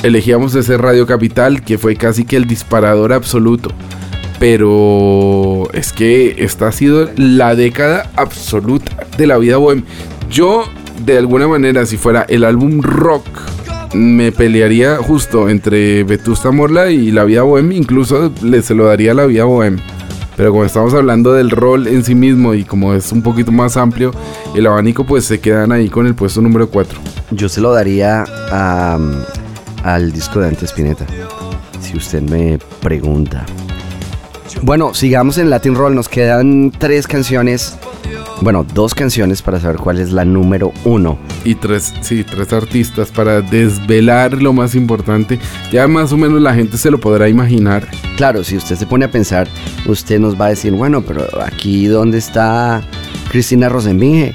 Elegíamos 0.02 0.54
ese 0.54 0.76
Radio 0.78 1.06
Capital 1.06 1.62
que 1.62 1.78
fue 1.78 1.96
casi 1.96 2.24
que 2.24 2.36
el 2.36 2.46
disparador 2.46 3.12
absoluto. 3.12 3.70
Pero 4.42 5.70
es 5.72 5.92
que 5.92 6.34
esta 6.38 6.66
ha 6.66 6.72
sido 6.72 7.08
la 7.14 7.54
década 7.54 8.10
absoluta 8.16 9.06
de 9.16 9.28
la 9.28 9.38
vida 9.38 9.56
bohem. 9.56 9.84
Yo, 10.28 10.64
de 11.06 11.16
alguna 11.16 11.46
manera, 11.46 11.86
si 11.86 11.96
fuera 11.96 12.26
el 12.28 12.42
álbum 12.42 12.82
rock, 12.82 13.24
me 13.94 14.32
pelearía 14.32 14.96
justo 14.96 15.48
entre 15.48 16.02
Vetusta 16.02 16.50
Morla 16.50 16.90
y 16.90 17.12
la 17.12 17.22
vida 17.22 17.42
bohem. 17.42 17.70
Incluso 17.70 18.32
le 18.42 18.62
se 18.62 18.74
lo 18.74 18.86
daría 18.86 19.12
a 19.12 19.14
la 19.14 19.26
vida 19.26 19.44
bohem. 19.44 19.78
Pero 20.36 20.50
como 20.50 20.64
estamos 20.64 20.92
hablando 20.92 21.32
del 21.34 21.50
rol 21.50 21.86
en 21.86 22.02
sí 22.02 22.16
mismo 22.16 22.52
y 22.52 22.64
como 22.64 22.94
es 22.94 23.12
un 23.12 23.22
poquito 23.22 23.52
más 23.52 23.76
amplio, 23.76 24.10
el 24.56 24.66
abanico 24.66 25.06
pues 25.06 25.24
se 25.24 25.38
quedan 25.38 25.70
ahí 25.70 25.88
con 25.88 26.08
el 26.08 26.16
puesto 26.16 26.40
número 26.40 26.68
4. 26.68 26.98
Yo 27.30 27.48
se 27.48 27.60
lo 27.60 27.72
daría 27.72 28.24
a, 28.50 28.98
al 29.84 30.10
disco 30.10 30.40
de 30.40 30.48
Ante 30.48 30.64
Spinetta, 30.64 31.06
si 31.80 31.96
usted 31.96 32.22
me 32.22 32.58
pregunta. 32.80 33.46
Bueno, 34.62 34.94
sigamos 34.94 35.38
en 35.38 35.50
Latin 35.50 35.74
Roll, 35.74 35.94
nos 35.94 36.08
quedan 36.08 36.70
tres 36.70 37.06
canciones 37.06 37.78
bueno, 38.42 38.66
dos 38.74 38.92
canciones 38.92 39.40
para 39.40 39.60
saber 39.60 39.76
cuál 39.76 40.00
es 40.00 40.10
la 40.10 40.24
número 40.24 40.72
uno. 40.84 41.16
Y 41.44 41.54
tres, 41.54 41.94
sí, 42.00 42.24
tres 42.24 42.52
artistas 42.52 43.10
para 43.12 43.40
desvelar 43.40 44.42
lo 44.42 44.52
más 44.52 44.74
importante. 44.74 45.38
Ya 45.70 45.86
más 45.86 46.12
o 46.12 46.16
menos 46.16 46.42
la 46.42 46.52
gente 46.52 46.76
se 46.76 46.90
lo 46.90 46.98
podrá 46.98 47.28
imaginar. 47.28 47.86
Claro, 48.16 48.42
si 48.42 48.56
usted 48.56 48.74
se 48.74 48.86
pone 48.86 49.04
a 49.04 49.10
pensar, 49.10 49.46
usted 49.86 50.18
nos 50.18 50.40
va 50.40 50.46
a 50.46 50.48
decir, 50.50 50.72
bueno, 50.72 51.02
pero 51.02 51.24
aquí 51.40 51.86
dónde 51.86 52.18
está 52.18 52.82
Cristina 53.30 53.68
Rosenbinge. 53.68 54.34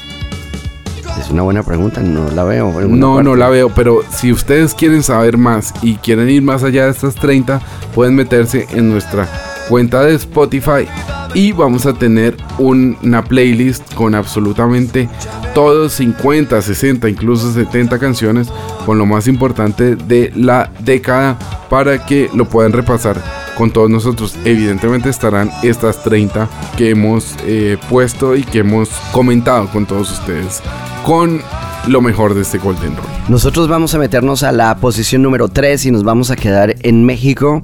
Es 1.20 1.30
una 1.30 1.42
buena 1.42 1.64
pregunta, 1.64 2.02
no 2.02 2.30
la 2.32 2.46
veo. 2.46 2.72
No, 2.88 3.22
no 3.22 3.36
la 3.36 3.50
veo, 3.50 3.70
pero 3.74 4.04
si 4.10 4.32
ustedes 4.32 4.74
quieren 4.74 5.04
saber 5.04 5.38
más 5.38 5.74
y 5.82 5.96
quieren 5.96 6.30
ir 6.30 6.44
más 6.44 6.64
allá 6.64 6.86
de 6.86 6.92
estas 6.92 7.16
30, 7.16 7.60
pueden 7.94 8.16
meterse 8.16 8.68
en 8.72 8.90
nuestra 8.90 9.28
cuenta 9.70 10.04
de 10.04 10.16
Spotify 10.16 10.88
y 11.34 11.52
vamos 11.52 11.86
a 11.86 11.94
tener 11.94 12.36
un- 12.58 12.98
una 13.04 13.24
playlist 13.24 13.94
con 13.94 14.16
absolutamente 14.16 15.10
todos 15.54 15.94
50, 15.94 16.62
60, 16.62 17.10
incluso 17.10 17.52
70 17.52 18.00
canciones 18.00 18.48
con 18.86 18.98
lo 18.98 19.06
más 19.06 19.28
importante 19.28 19.96
de 19.96 20.32
la 20.36 20.72
década 20.80 21.38
para 21.70 22.06
que 22.06 22.30
lo 22.34 22.48
puedan 22.48 22.72
repasar 22.74 23.22
con 23.58 23.72
todos 23.72 23.90
nosotros. 23.90 24.36
Evidentemente 24.46 25.10
estarán 25.10 25.52
estas 25.64 26.04
30 26.04 26.48
que 26.78 26.92
hemos 26.92 27.36
eh, 27.46 27.78
puesto 27.90 28.36
y 28.36 28.44
que 28.44 28.60
hemos 28.60 28.90
comentado 29.12 29.68
con 29.70 29.86
todos 29.86 30.12
ustedes 30.12 30.62
con 31.04 31.42
lo 31.90 32.02
mejor 32.02 32.34
de 32.34 32.42
este 32.42 32.58
Golden 32.58 32.96
Roll. 32.96 33.06
Nosotros 33.30 33.68
vamos 33.68 33.94
a 33.96 34.00
meternos 34.00 34.44
a 34.44 34.52
la 34.52 34.76
posición 34.78 35.22
número 35.22 35.48
3 35.48 35.86
y 35.88 35.92
nos 35.92 36.04
vamos 36.04 36.32
a 36.32 36.36
quedar 36.36 36.76
en 36.82 37.06
México 37.06 37.62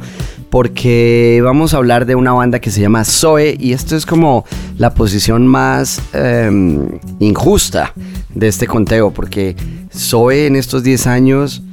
porque 0.49 1.41
vamos 1.43 1.73
a 1.73 1.77
hablar 1.77 2.05
de 2.05 2.15
una 2.15 2.31
banda 2.31 2.59
que 2.59 2.69
se 2.71 2.79
llama 2.81 3.03
Zoe 3.05 3.57
y 3.59 3.73
esto 3.73 3.95
es 3.95 4.05
como 4.05 4.45
la 4.77 4.93
posición 4.93 5.47
más 5.47 5.99
em, 6.13 6.99
injusta 7.19 7.93
de 8.35 8.47
este 8.47 8.67
conteo 8.67 9.11
porque 9.11 9.55
Zoe 9.91 10.45
en 10.47 10.55
estos 10.55 10.83
10 10.83 11.07
años 11.07 11.63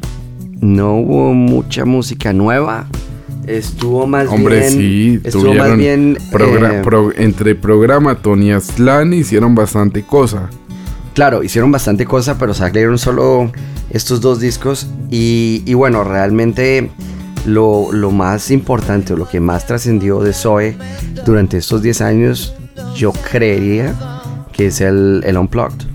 no 0.61 0.95
hubo 0.97 1.35
mucha 1.35 1.85
música 1.85 2.33
nueva. 2.33 2.87
Estuvo 3.47 4.07
más 4.07 4.29
Hombre, 4.29 4.61
bien. 4.61 4.71
sí, 4.73 5.21
estuvo 5.25 5.45
tuvieron 5.45 5.69
más 5.71 5.79
bien. 5.79 6.19
eh, 6.33 6.81
pro- 6.85 7.13
entre 7.17 7.55
programa 7.55 8.15
Tony 8.17 8.53
Aslan 8.53 9.13
hicieron 9.13 9.55
bastante 9.55 10.03
cosa. 10.03 10.49
Claro, 11.15 11.43
hicieron 11.43 11.73
bastante 11.73 12.07
cosa, 12.07 12.39
pero 12.39 12.55
salieron 12.55 12.99
solo 12.99 13.51
estos 13.91 14.21
dos 14.21 14.41
discos. 14.41 14.87
Y, 15.11 15.63
y 15.67 15.75
bueno, 15.75 16.05
realmente 16.05 16.91
lo, 17.47 17.93
lo 17.93 18.11
más 18.11 18.51
importante 18.51 19.15
o 19.15 19.17
lo 19.17 19.29
que 19.29 19.41
más 19.41 19.67
trascendió 19.67 20.21
de 20.21 20.33
Zoe 20.33 20.77
durante 21.25 21.59
estos 21.59 21.83
10 21.83 22.01
años, 22.01 22.55
yo 22.95 23.13
creería 23.13 23.95
que 24.53 24.67
es 24.67 24.81
el, 24.81 25.23
el 25.25 25.37
Unplugged. 25.37 25.87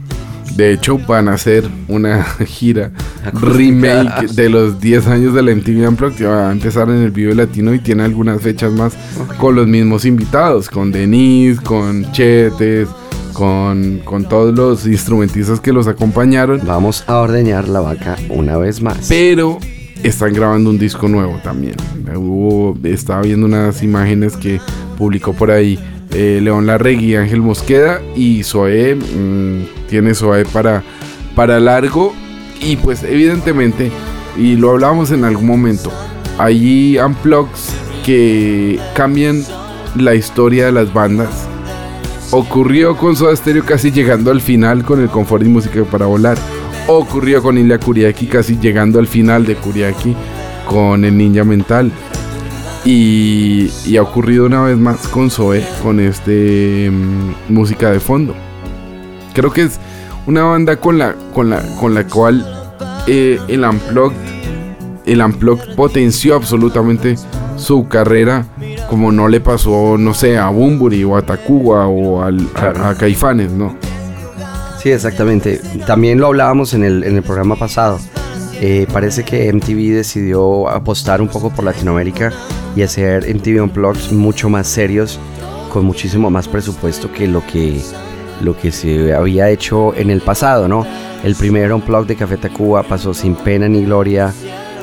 De 0.55 0.71
hecho, 0.71 0.97
van 0.97 1.27
a 1.27 1.33
hacer 1.33 1.69
una 1.89 2.23
gira 2.45 2.91
remake 3.33 4.27
de 4.33 4.49
los 4.49 4.79
10 4.79 5.07
años 5.07 5.33
de 5.33 5.43
la 5.43 5.53
MTV 5.53 5.87
Unplugged. 5.89 6.17
Ya 6.17 6.29
va 6.29 6.49
a 6.49 6.51
empezar 6.51 6.89
en 6.89 6.97
el 6.97 7.11
Vive 7.11 7.35
Latino 7.35 7.73
y 7.73 7.79
tiene 7.79 8.03
algunas 8.03 8.41
fechas 8.41 8.71
más 8.71 8.93
con 9.37 9.55
los 9.55 9.67
mismos 9.67 10.05
invitados, 10.05 10.69
con 10.69 10.91
Denise, 10.91 11.61
con 11.61 12.09
Chetes, 12.13 12.87
con, 13.35 13.99
con 14.03 14.27
todos 14.27 14.55
los 14.55 14.87
instrumentistas 14.87 15.59
que 15.59 15.71
los 15.71 15.87
acompañaron. 15.87 16.61
Vamos 16.65 17.03
a 17.05 17.17
ordeñar 17.17 17.67
la 17.67 17.81
vaca 17.81 18.15
una 18.29 18.57
vez 18.57 18.81
más. 18.81 19.05
Pero 19.07 19.59
están 20.01 20.33
grabando 20.33 20.69
un 20.69 20.79
disco 20.79 21.07
nuevo 21.07 21.39
también. 21.43 21.75
Hubo, 22.15 22.75
estaba 22.83 23.21
viendo 23.21 23.45
unas 23.45 23.83
imágenes 23.83 24.35
que 24.37 24.59
publicó 24.97 25.33
por 25.33 25.51
ahí 25.51 25.77
eh, 26.11 26.39
León 26.41 26.65
Larregui 26.65 27.15
Ángel 27.15 27.41
Mosqueda 27.41 28.01
y 28.15 28.43
Zoé 28.43 28.95
mm, 28.95 29.87
tiene 29.89 30.13
Zoé 30.13 30.45
para, 30.45 30.81
para 31.35 31.59
largo 31.59 32.13
y 32.61 32.77
pues 32.77 33.03
evidentemente 33.03 33.91
y 34.37 34.55
lo 34.55 34.71
hablábamos 34.71 35.11
en 35.11 35.25
algún 35.25 35.47
momento 35.47 35.91
hay 36.37 36.97
unplugs 36.97 37.73
que 38.05 38.79
cambian 38.95 39.43
la 39.95 40.15
historia 40.15 40.67
de 40.67 40.71
las 40.71 40.93
bandas 40.93 41.49
ocurrió 42.35 42.97
con 42.97 43.15
Soda 43.15 43.33
Stereo 43.33 43.63
casi 43.63 43.91
llegando 43.91 44.29
al 44.29 44.41
final 44.41 44.83
con 44.83 45.01
el 45.01 45.07
confort 45.07 45.43
y 45.43 45.47
música 45.47 45.83
para 45.85 46.05
volar. 46.05 46.37
Ocurrió 46.87 47.41
con 47.41 47.57
Ilya 47.57 47.79
Kuriaki 47.79 48.27
casi 48.27 48.57
llegando 48.59 48.99
al 48.99 49.07
final 49.07 49.45
de 49.45 49.55
Kuriaki 49.55 50.13
con 50.67 51.05
el 51.05 51.17
Ninja 51.17 51.45
Mental. 51.45 51.91
Y, 52.83 53.71
y 53.85 53.97
ha 53.97 54.03
ocurrido 54.03 54.45
una 54.45 54.63
vez 54.63 54.77
más 54.77 55.07
con 55.07 55.31
Zoe 55.31 55.65
con 55.81 55.99
este 55.99 56.91
mm, 56.91 57.53
música 57.53 57.89
de 57.89 57.99
fondo. 57.99 58.35
Creo 59.33 59.51
que 59.51 59.63
es 59.63 59.79
una 60.27 60.43
banda 60.43 60.75
con 60.75 60.97
la 60.97 61.15
con 61.33 61.49
la 61.49 61.61
con 61.79 61.93
la 61.93 62.05
cual 62.05 62.45
eh, 63.07 63.39
el 63.47 63.63
Unplugged 63.63 64.17
el 65.05 65.21
Unplugged 65.21 65.75
potenció 65.75 66.35
absolutamente 66.35 67.15
su 67.57 67.87
carrera 67.87 68.45
como 68.89 69.11
no 69.11 69.27
le 69.27 69.41
pasó 69.41 69.97
no 69.97 70.13
sé 70.13 70.37
a 70.37 70.49
Bumburi 70.49 71.03
o 71.03 71.15
a 71.17 71.21
Tacuba 71.21 71.87
o 71.87 72.21
al- 72.21 72.47
a- 72.55 72.89
a 72.89 72.95
Caifanes 72.95 73.51
no 73.51 73.75
Sí, 74.81 74.91
exactamente. 74.91 75.59
También 75.87 76.19
lo 76.19 76.27
hablábamos 76.27 76.75
en 76.75 76.83
el, 76.83 77.03
en 77.05 77.15
el 77.15 77.23
programa 77.23 77.55
pasado. 77.55 77.97
Eh, 78.61 78.85
parece 78.93 79.23
que 79.23 79.51
MTV 79.51 79.95
decidió 79.95 80.69
apostar 80.69 81.23
un 81.23 81.27
poco 81.27 81.49
por 81.49 81.65
Latinoamérica 81.65 82.31
y 82.75 82.83
hacer 82.83 83.25
MTV 83.27 83.63
Unplugged 83.63 84.11
mucho 84.11 84.47
más 84.47 84.67
serios, 84.67 85.19
con 85.73 85.85
muchísimo 85.85 86.29
más 86.29 86.47
presupuesto 86.47 87.11
que 87.11 87.27
lo 87.27 87.43
que, 87.47 87.81
lo 88.41 88.55
que 88.55 88.71
se 88.71 89.11
había 89.15 89.49
hecho 89.49 89.95
en 89.95 90.11
el 90.11 90.21
pasado, 90.21 90.67
¿no? 90.67 90.85
El 91.23 91.33
primer 91.35 91.73
Unplugged 91.73 92.09
de 92.09 92.15
Café 92.17 92.37
Tacuba 92.37 92.83
pasó 92.83 93.11
sin 93.15 93.33
pena 93.33 93.67
ni 93.67 93.83
gloria, 93.85 94.31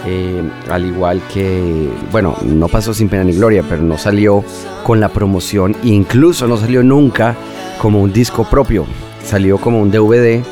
eh, 0.06 0.42
al 0.68 0.86
igual 0.86 1.22
que, 1.32 1.88
bueno, 2.10 2.36
no 2.44 2.68
pasó 2.68 2.92
sin 2.92 3.08
pena 3.08 3.24
ni 3.24 3.32
gloria, 3.32 3.64
pero 3.68 3.82
no 3.82 3.98
salió 3.98 4.44
con 4.84 5.00
la 5.00 5.08
promoción, 5.08 5.76
incluso 5.82 6.46
no 6.46 6.56
salió 6.56 6.82
nunca 6.82 7.36
como 7.80 8.00
un 8.00 8.12
disco 8.12 8.44
propio, 8.44 8.86
salió 9.24 9.58
como 9.58 9.80
un 9.80 9.90
DVD 9.90 10.42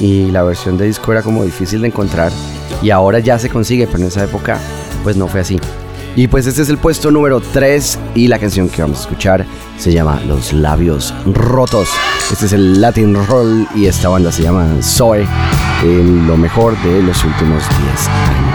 y 0.00 0.30
la 0.30 0.42
versión 0.42 0.76
de 0.76 0.86
disco 0.86 1.12
era 1.12 1.22
como 1.22 1.44
difícil 1.44 1.80
de 1.80 1.88
encontrar 1.88 2.32
y 2.82 2.90
ahora 2.90 3.18
ya 3.18 3.38
se 3.38 3.48
consigue, 3.48 3.86
pero 3.86 3.98
en 3.98 4.08
esa 4.08 4.24
época 4.24 4.58
pues 5.02 5.16
no 5.16 5.28
fue 5.28 5.40
así. 5.40 5.58
Y 6.16 6.28
pues 6.28 6.46
este 6.46 6.62
es 6.62 6.70
el 6.70 6.78
puesto 6.78 7.10
número 7.10 7.40
3 7.40 7.98
y 8.14 8.28
la 8.28 8.38
canción 8.38 8.70
que 8.70 8.80
vamos 8.80 8.98
a 8.98 9.00
escuchar 9.02 9.44
se 9.76 9.92
llama 9.92 10.18
Los 10.26 10.54
labios 10.54 11.12
rotos. 11.26 11.90
Este 12.32 12.46
es 12.46 12.52
el 12.54 12.80
Latin 12.80 13.14
Roll 13.26 13.68
y 13.74 13.86
esta 13.86 14.08
banda 14.08 14.32
se 14.32 14.42
llama 14.42 14.66
Zoe, 14.82 15.26
en 15.82 16.26
lo 16.26 16.38
mejor 16.38 16.74
de 16.82 17.02
los 17.02 17.22
últimos 17.22 17.62
10 17.68 18.08
años. 18.08 18.45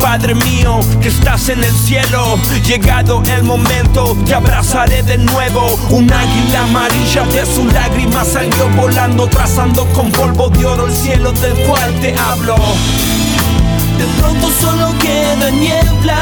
Padre 0.00 0.34
mío, 0.34 0.80
que 1.00 1.08
estás 1.08 1.48
en 1.48 1.62
el 1.62 1.72
cielo, 1.72 2.38
llegado 2.64 3.22
el 3.26 3.42
momento, 3.42 4.16
te 4.24 4.34
abrazaré 4.34 5.02
de 5.02 5.18
nuevo. 5.18 5.78
Un 5.90 6.10
águila 6.12 6.64
amarilla 6.64 7.22
de 7.26 7.46
su 7.46 7.64
lágrima 7.66 8.24
salió 8.24 8.68
volando, 8.76 9.26
trazando 9.28 9.86
con 9.92 10.10
polvo 10.10 10.48
de 10.50 10.64
oro 10.64 10.86
el 10.86 10.92
cielo 10.94 11.32
del 11.32 11.54
cual 11.66 11.92
te 12.00 12.16
hablo. 12.18 12.56
De 13.98 14.04
pronto 14.20 14.48
solo 14.60 14.92
queda 14.98 15.50
niebla. 15.50 16.20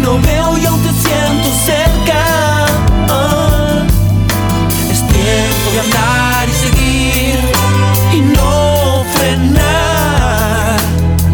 No 0.00 0.18
veo 0.20 0.58
y 0.58 0.66
aún 0.66 0.82
te 0.82 0.92
siento 0.92 1.48
cerca. 1.64 2.66
Es 4.90 5.00
tiempo 5.06 5.70
de 5.72 5.80
andar 5.80 6.31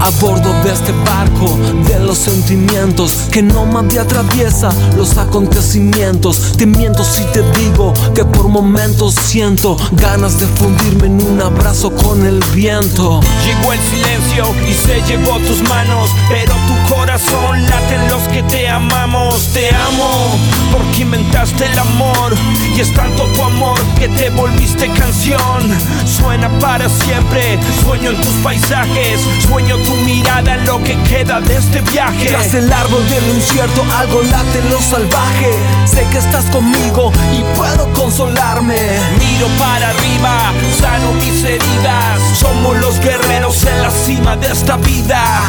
A 0.09 0.11
bordo 0.23 0.55
de 0.63 0.73
este 0.73 0.93
barco 1.05 1.59
de 1.87 1.99
los 2.01 2.17
sentimientos 2.17 3.29
que 3.31 3.43
no 3.43 3.67
me 3.67 3.99
atraviesa 3.99 4.71
los 4.97 5.19
acontecimientos. 5.19 6.55
Te 6.57 6.65
miento 6.65 7.05
si 7.05 7.25
te 7.25 7.43
digo 7.59 7.93
que 8.15 8.25
por 8.25 8.49
momentos 8.49 9.15
siento 9.15 9.77
ganas 9.93 10.41
de 10.41 10.47
fundirme 10.47 11.09
en 11.09 11.21
un 11.21 11.43
abrazo 11.43 11.91
con 11.91 12.25
el 12.25 12.43
viento. 12.55 13.21
Llegó 13.45 13.75
el 13.75 13.81
silencio 13.81 14.47
y 14.67 14.73
se 14.73 15.03
llevó 15.07 15.39
tus 15.41 15.61
manos, 15.69 16.09
pero 16.31 16.55
tu 16.55 16.95
corazón 16.95 17.63
late 17.69 17.95
en 17.95 18.09
los 18.09 18.23
que 18.29 18.43
te 18.45 18.67
amamos. 18.67 19.49
Te 19.53 19.69
amo 19.69 20.68
porque 20.73 21.03
inventaste 21.03 21.67
el 21.67 21.79
amor 21.79 22.35
y 22.77 22.81
es 22.81 22.93
tanto 22.93 23.25
tu 23.35 23.43
amor 23.43 23.79
que 23.99 24.09
te 24.09 24.31
volviste 24.31 24.89
canción. 24.93 25.63
Suena 26.07 26.49
para 26.59 26.89
siempre, 26.89 27.59
sueño 27.83 28.11
en 28.11 28.21
tus 28.21 28.35
paisajes, 28.43 29.21
sueño 29.47 29.77
tu 29.79 29.95
mirada 30.05 30.55
en 30.55 30.67
lo 30.67 30.83
que 30.83 30.97
queda 31.03 31.41
de 31.41 31.57
este 31.57 31.81
viaje. 31.83 32.27
Tras 32.27 32.55
el 32.55 32.73
árbol 32.73 33.07
del 33.09 33.37
incierto 33.37 33.85
algo 33.99 34.23
late 34.23 34.59
en 34.59 34.71
lo 34.71 34.81
salvaje. 34.81 35.53
Sé 35.87 36.07
que 36.11 36.19
estás 36.19 36.45
conmigo 36.47 37.13
y 37.33 37.43
puedo 37.57 37.93
consolarme. 37.93 38.79
Miro 39.19 39.47
para 39.59 39.91
arriba, 39.91 40.53
sano 40.81 41.13
mis 41.15 41.43
heridas. 41.45 42.21
Somos 42.39 42.77
los 42.79 42.99
guerreros 43.01 43.65
en 43.65 43.83
la 43.83 43.91
cima 43.91 44.37
de 44.37 44.49
esta 44.53 44.77
vida. 44.77 45.43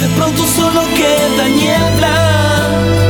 De 0.00 0.08
pronto 0.08 0.42
solo 0.46 0.82
queda 0.94 1.48
niebla. 1.48 3.05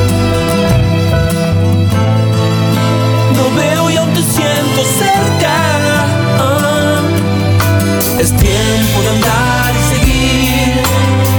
Es 8.18 8.34
tiempo 8.34 9.02
de 9.02 9.09
andar 9.10 9.74
y 9.74 9.94
seguir 9.94 10.82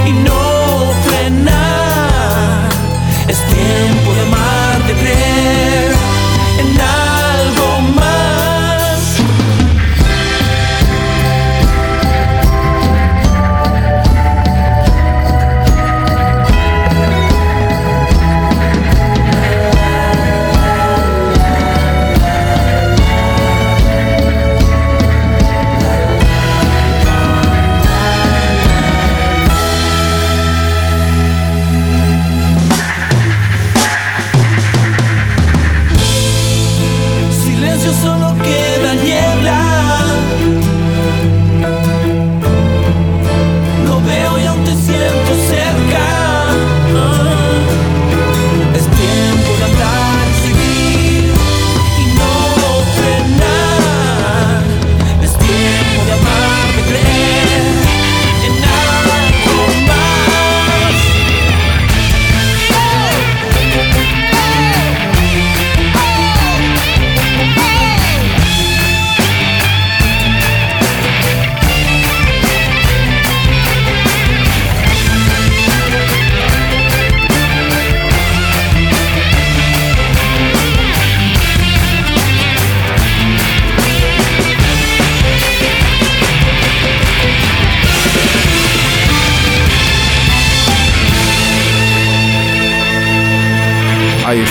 y 0.06 0.12
no 0.12 0.92
frenar. 1.06 2.68
Es 3.26 3.38
tiempo 3.46 4.14
de 4.14 4.27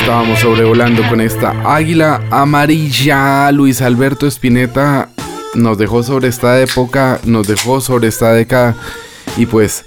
estábamos 0.07 0.39
sobrevolando 0.39 1.05
con 1.09 1.19
esta 1.19 1.51
águila 1.65 2.21
amarilla. 2.31 3.51
Luis 3.51 3.81
Alberto 3.81 4.25
Spinetta 4.25 5.09
nos 5.53 5.77
dejó 5.77 6.01
sobre 6.01 6.29
esta 6.29 6.61
época, 6.61 7.19
nos 7.25 7.45
dejó 7.45 7.81
sobre 7.81 8.07
esta 8.07 8.31
década 8.31 8.77
y 9.35 9.47
pues 9.47 9.83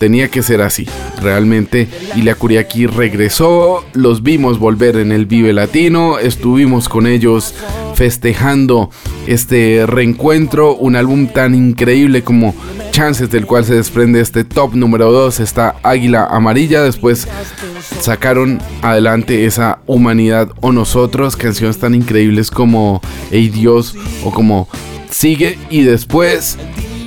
tenía 0.00 0.26
que 0.26 0.42
ser 0.42 0.62
así, 0.62 0.88
realmente. 1.22 1.88
Ilia 2.16 2.34
Kuriaki 2.34 2.88
regresó, 2.88 3.84
los 3.92 4.24
vimos 4.24 4.58
volver 4.58 4.96
en 4.96 5.12
el 5.12 5.26
Vive 5.26 5.52
Latino, 5.52 6.18
estuvimos 6.18 6.88
con 6.88 7.06
ellos 7.06 7.54
festejando 7.94 8.90
este 9.28 9.84
reencuentro, 9.86 10.74
un 10.74 10.96
álbum 10.96 11.28
tan 11.28 11.54
increíble 11.54 12.24
como 12.24 12.52
Del 13.02 13.46
cual 13.46 13.64
se 13.64 13.74
desprende 13.74 14.20
este 14.20 14.44
top 14.44 14.76
número 14.76 15.10
2, 15.10 15.40
esta 15.40 15.74
Águila 15.82 16.24
Amarilla, 16.30 16.82
después 16.84 17.26
sacaron 18.00 18.60
adelante 18.80 19.44
esa 19.44 19.80
humanidad 19.88 20.50
o 20.60 20.70
nosotros, 20.70 21.34
canciones 21.34 21.78
tan 21.78 21.96
increíbles 21.96 22.52
como 22.52 23.02
Ey 23.32 23.48
Dios 23.48 23.96
o 24.22 24.30
como 24.30 24.68
Sigue 25.10 25.58
y 25.68 25.82
después 25.82 26.58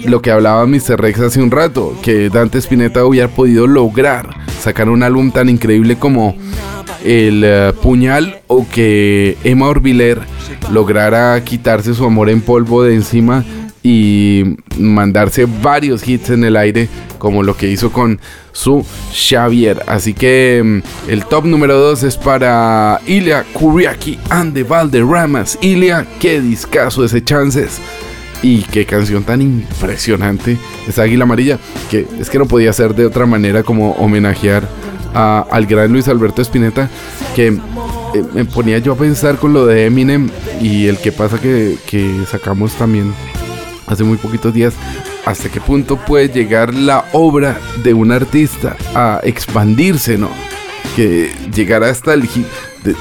lo 0.05 0.21
que 0.21 0.31
hablaba 0.31 0.65
Mr. 0.65 0.99
Rex 0.99 1.21
hace 1.21 1.41
un 1.41 1.49
rato, 1.49 1.97
que 2.01 2.27
Dante 2.27 2.57
Spinetta 2.57 3.05
hubiera 3.05 3.29
podido 3.29 3.65
lograr 3.65 4.35
sacar 4.59 4.89
un 4.89 5.01
álbum 5.01 5.31
tan 5.31 5.47
increíble 5.47 5.95
como 5.95 6.35
El 7.05 7.41
eh, 7.45 7.71
Puñal 7.81 8.41
o 8.47 8.67
que 8.67 9.37
Emma 9.45 9.69
Orbiler 9.69 10.19
lograra 10.73 11.41
quitarse 11.45 11.93
su 11.93 12.03
amor 12.03 12.29
en 12.29 12.41
polvo 12.41 12.83
de 12.83 12.95
encima 12.95 13.45
y 13.87 14.43
mandarse 14.79 15.45
varios 15.61 16.07
hits 16.07 16.31
en 16.31 16.43
el 16.43 16.57
aire 16.57 16.89
como 17.19 17.43
lo 17.43 17.55
que 17.55 17.69
hizo 17.69 17.91
con 17.91 18.19
su 18.51 18.83
Xavier. 19.13 19.83
Así 19.85 20.15
que 20.15 20.61
mm, 21.07 21.09
el 21.11 21.23
top 21.25 21.45
número 21.45 21.77
2 21.77 22.01
es 22.01 22.17
para 22.17 22.99
Ilya 23.05 23.45
Kuriaki 23.53 24.17
and 24.31 24.55
the 24.55 24.63
Valderramas. 24.63 25.59
Ilya, 25.61 26.03
qué 26.19 26.41
discazo 26.41 27.05
ese 27.05 27.23
chances. 27.23 27.79
Y 28.41 28.63
qué 28.63 28.85
canción 28.87 29.23
tan 29.23 29.41
impresionante. 29.43 30.57
Esa 30.87 31.03
águila 31.03 31.23
amarilla. 31.25 31.59
Que 31.91 32.07
es 32.19 32.29
que 32.31 32.39
no 32.39 32.47
podía 32.47 32.73
ser 32.73 32.95
de 32.95 33.05
otra 33.05 33.27
manera 33.27 33.61
como 33.61 33.91
homenajear 33.93 34.67
a- 35.13 35.45
al 35.51 35.67
gran 35.67 35.91
Luis 35.91 36.07
Alberto 36.07 36.41
Spinetta. 36.41 36.89
Que 37.35 37.47
eh, 37.47 38.23
me 38.33 38.45
ponía 38.45 38.79
yo 38.79 38.93
a 38.93 38.97
pensar 38.97 39.37
con 39.37 39.53
lo 39.53 39.65
de 39.67 39.85
Eminem. 39.85 40.29
Y 40.59 40.87
el 40.87 40.97
que 40.97 41.11
pasa 41.11 41.39
que, 41.39 41.77
que 41.87 42.23
sacamos 42.29 42.73
también 42.73 43.13
hace 43.87 44.03
muy 44.03 44.17
poquitos 44.17 44.53
días. 44.53 44.73
¿Hasta 45.25 45.49
qué 45.49 45.59
punto 45.59 45.97
puede 45.97 46.29
llegar 46.29 46.73
la 46.73 47.05
obra 47.13 47.59
de 47.83 47.93
un 47.93 48.11
artista 48.11 48.75
a 48.93 49.19
expandirse, 49.23 50.17
no? 50.17 50.29
Que 50.95 51.31
llegar 51.53 51.83
hasta 51.83 52.13
el... 52.13 52.27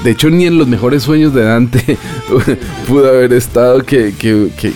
De, 0.03 0.09
hecho, 0.09 0.31
ni 0.31 0.47
en 0.47 0.57
los 0.57 0.67
mejores 0.67 1.03
sueños 1.03 1.31
de 1.35 1.43
Dante 1.43 1.95
pudo 2.87 3.07
haber 3.07 3.31
estado 3.33 3.83
que, 3.83 4.15
que, 4.17 4.49
que, 4.57 4.73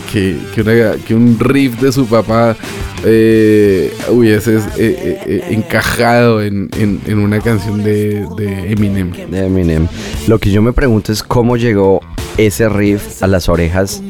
que, 1.07 1.15
un 1.15 1.35
riff 1.39 1.81
de 1.81 1.91
su 1.91 2.05
papá 2.05 2.55
eh, 3.03 3.91
hubiese 4.09 4.57
eh, 4.57 4.61
eh, 4.77 5.19
eh, 5.25 5.43
encajado 5.49 6.43
en, 6.43 6.69
en- 6.77 7.01
en 7.07 7.17
una 7.17 7.39
canción 7.39 7.83
de, 7.83 8.27
de 8.37 8.71
Eminem. 8.71 9.11
de 9.31 9.45
Eminem. 9.47 9.87
Lo 10.27 10.37
que 10.37 10.51
yo 10.51 10.61
me 10.61 10.73
pregunto 10.73 11.11
es 11.11 11.23
cómo 11.23 11.57
llegó 11.57 12.01
ese 12.37 12.69
riff 12.69 13.23
a 13.23 13.27
las 13.27 13.49
orejas 13.49 14.03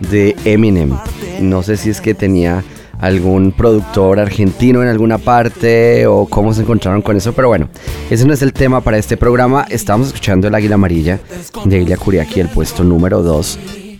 de 0.00 0.36
Eminem. 0.44 0.96
No 1.40 1.62
sé 1.62 1.76
si 1.76 1.90
es 1.90 2.00
que 2.00 2.14
tenía 2.14 2.64
algún 3.00 3.52
productor 3.52 4.18
argentino 4.20 4.82
en 4.82 4.88
alguna 4.88 5.18
parte 5.18 6.06
o 6.06 6.26
cómo 6.26 6.54
se 6.54 6.62
encontraron 6.62 7.02
con 7.02 7.16
eso, 7.16 7.32
pero 7.32 7.48
bueno, 7.48 7.68
ese 8.10 8.24
no 8.24 8.32
es 8.32 8.42
el 8.42 8.52
tema 8.52 8.80
para 8.80 8.98
este 8.98 9.16
programa. 9.16 9.66
Estamos 9.68 10.08
escuchando 10.08 10.48
El 10.48 10.54
Águila 10.54 10.76
Amarilla 10.76 11.20
de 11.64 11.80
Ilya 11.80 11.96
Kuriaki, 11.96 12.40
el 12.40 12.48
puesto 12.48 12.84
número 12.84 13.22
2. 13.22 13.58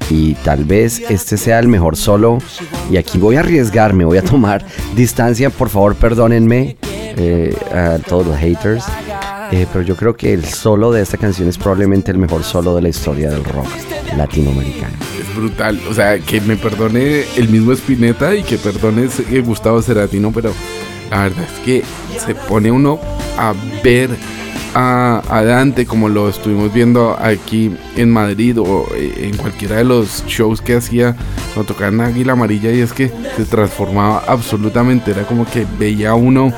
Y 0.09 0.35
tal 0.35 0.65
vez 0.65 1.03
este 1.11 1.37
sea 1.37 1.59
el 1.59 1.69
mejor 1.69 1.97
solo. 1.97 2.39
Y 2.91 2.97
aquí 2.97 3.19
voy 3.19 3.37
a 3.37 3.41
arriesgarme, 3.41 4.05
voy 4.05 4.19
a 4.19 4.23
tomar 4.23 4.65
distancia. 4.95 5.51
Por 5.51 5.69
favor, 5.69 5.97
perdónenme 5.97 6.77
eh, 6.83 7.57
a 7.73 7.99
todos 7.99 8.27
los 8.27 8.37
haters. 8.37 8.85
Eh, 9.51 9.67
pero 9.73 9.85
yo 9.85 9.97
creo 9.97 10.17
que 10.17 10.33
el 10.33 10.45
solo 10.45 10.93
de 10.93 11.03
esta 11.03 11.17
canción 11.17 11.49
es 11.49 11.59
probablemente 11.59 12.11
el 12.11 12.19
mejor 12.19 12.45
solo 12.45 12.75
de 12.77 12.83
la 12.83 12.89
historia 12.89 13.31
del 13.31 13.45
rock 13.45 13.69
latinoamericano. 14.17 15.06
Brutal. 15.37 15.81
O 15.91 15.95
sea, 15.95 16.19
que 16.19 16.41
me 16.41 16.57
perdone 16.57 17.25
el 17.37 17.49
mismo 17.49 17.73
Spinetta 17.73 18.35
y 18.35 18.43
que 18.43 18.57
perdone 18.59 19.05
ese- 19.05 19.41
Gustavo 19.43 19.83
Ceratino, 19.83 20.33
pero 20.33 20.53
la 21.11 21.25
verdad 21.25 21.45
es 21.45 21.61
que 21.65 21.83
se 22.19 22.35
pone 22.35 22.71
uno 22.71 22.99
a 23.39 23.53
ver 23.85 24.11
a, 24.75 25.23
a 25.29 25.43
Dante 25.45 25.87
como 25.87 26.09
lo 26.09 26.29
estuvimos 26.29 26.73
viendo 26.73 27.17
aquí 27.21 27.75
en 27.97 28.11
Madrid 28.11 28.59
o 28.61 28.87
eh, 28.95 29.31
en 29.31 29.37
cualquiera 29.37 29.77
de 29.77 29.85
los 29.85 30.25
shows 30.27 30.61
que 30.61 30.75
hacía 30.77 31.15
cuando 31.55 31.73
tocaban 31.73 32.01
Águila 32.01 32.33
Amarilla 32.33 32.71
y 32.73 32.81
es 32.81 32.93
que 32.93 33.11
se 33.37 33.45
transformaba 33.45 34.23
absolutamente. 34.27 35.13
Era 35.13 35.23
como 35.25 35.47
que 35.47 35.67
veía 35.79 36.15
uno 36.15 36.53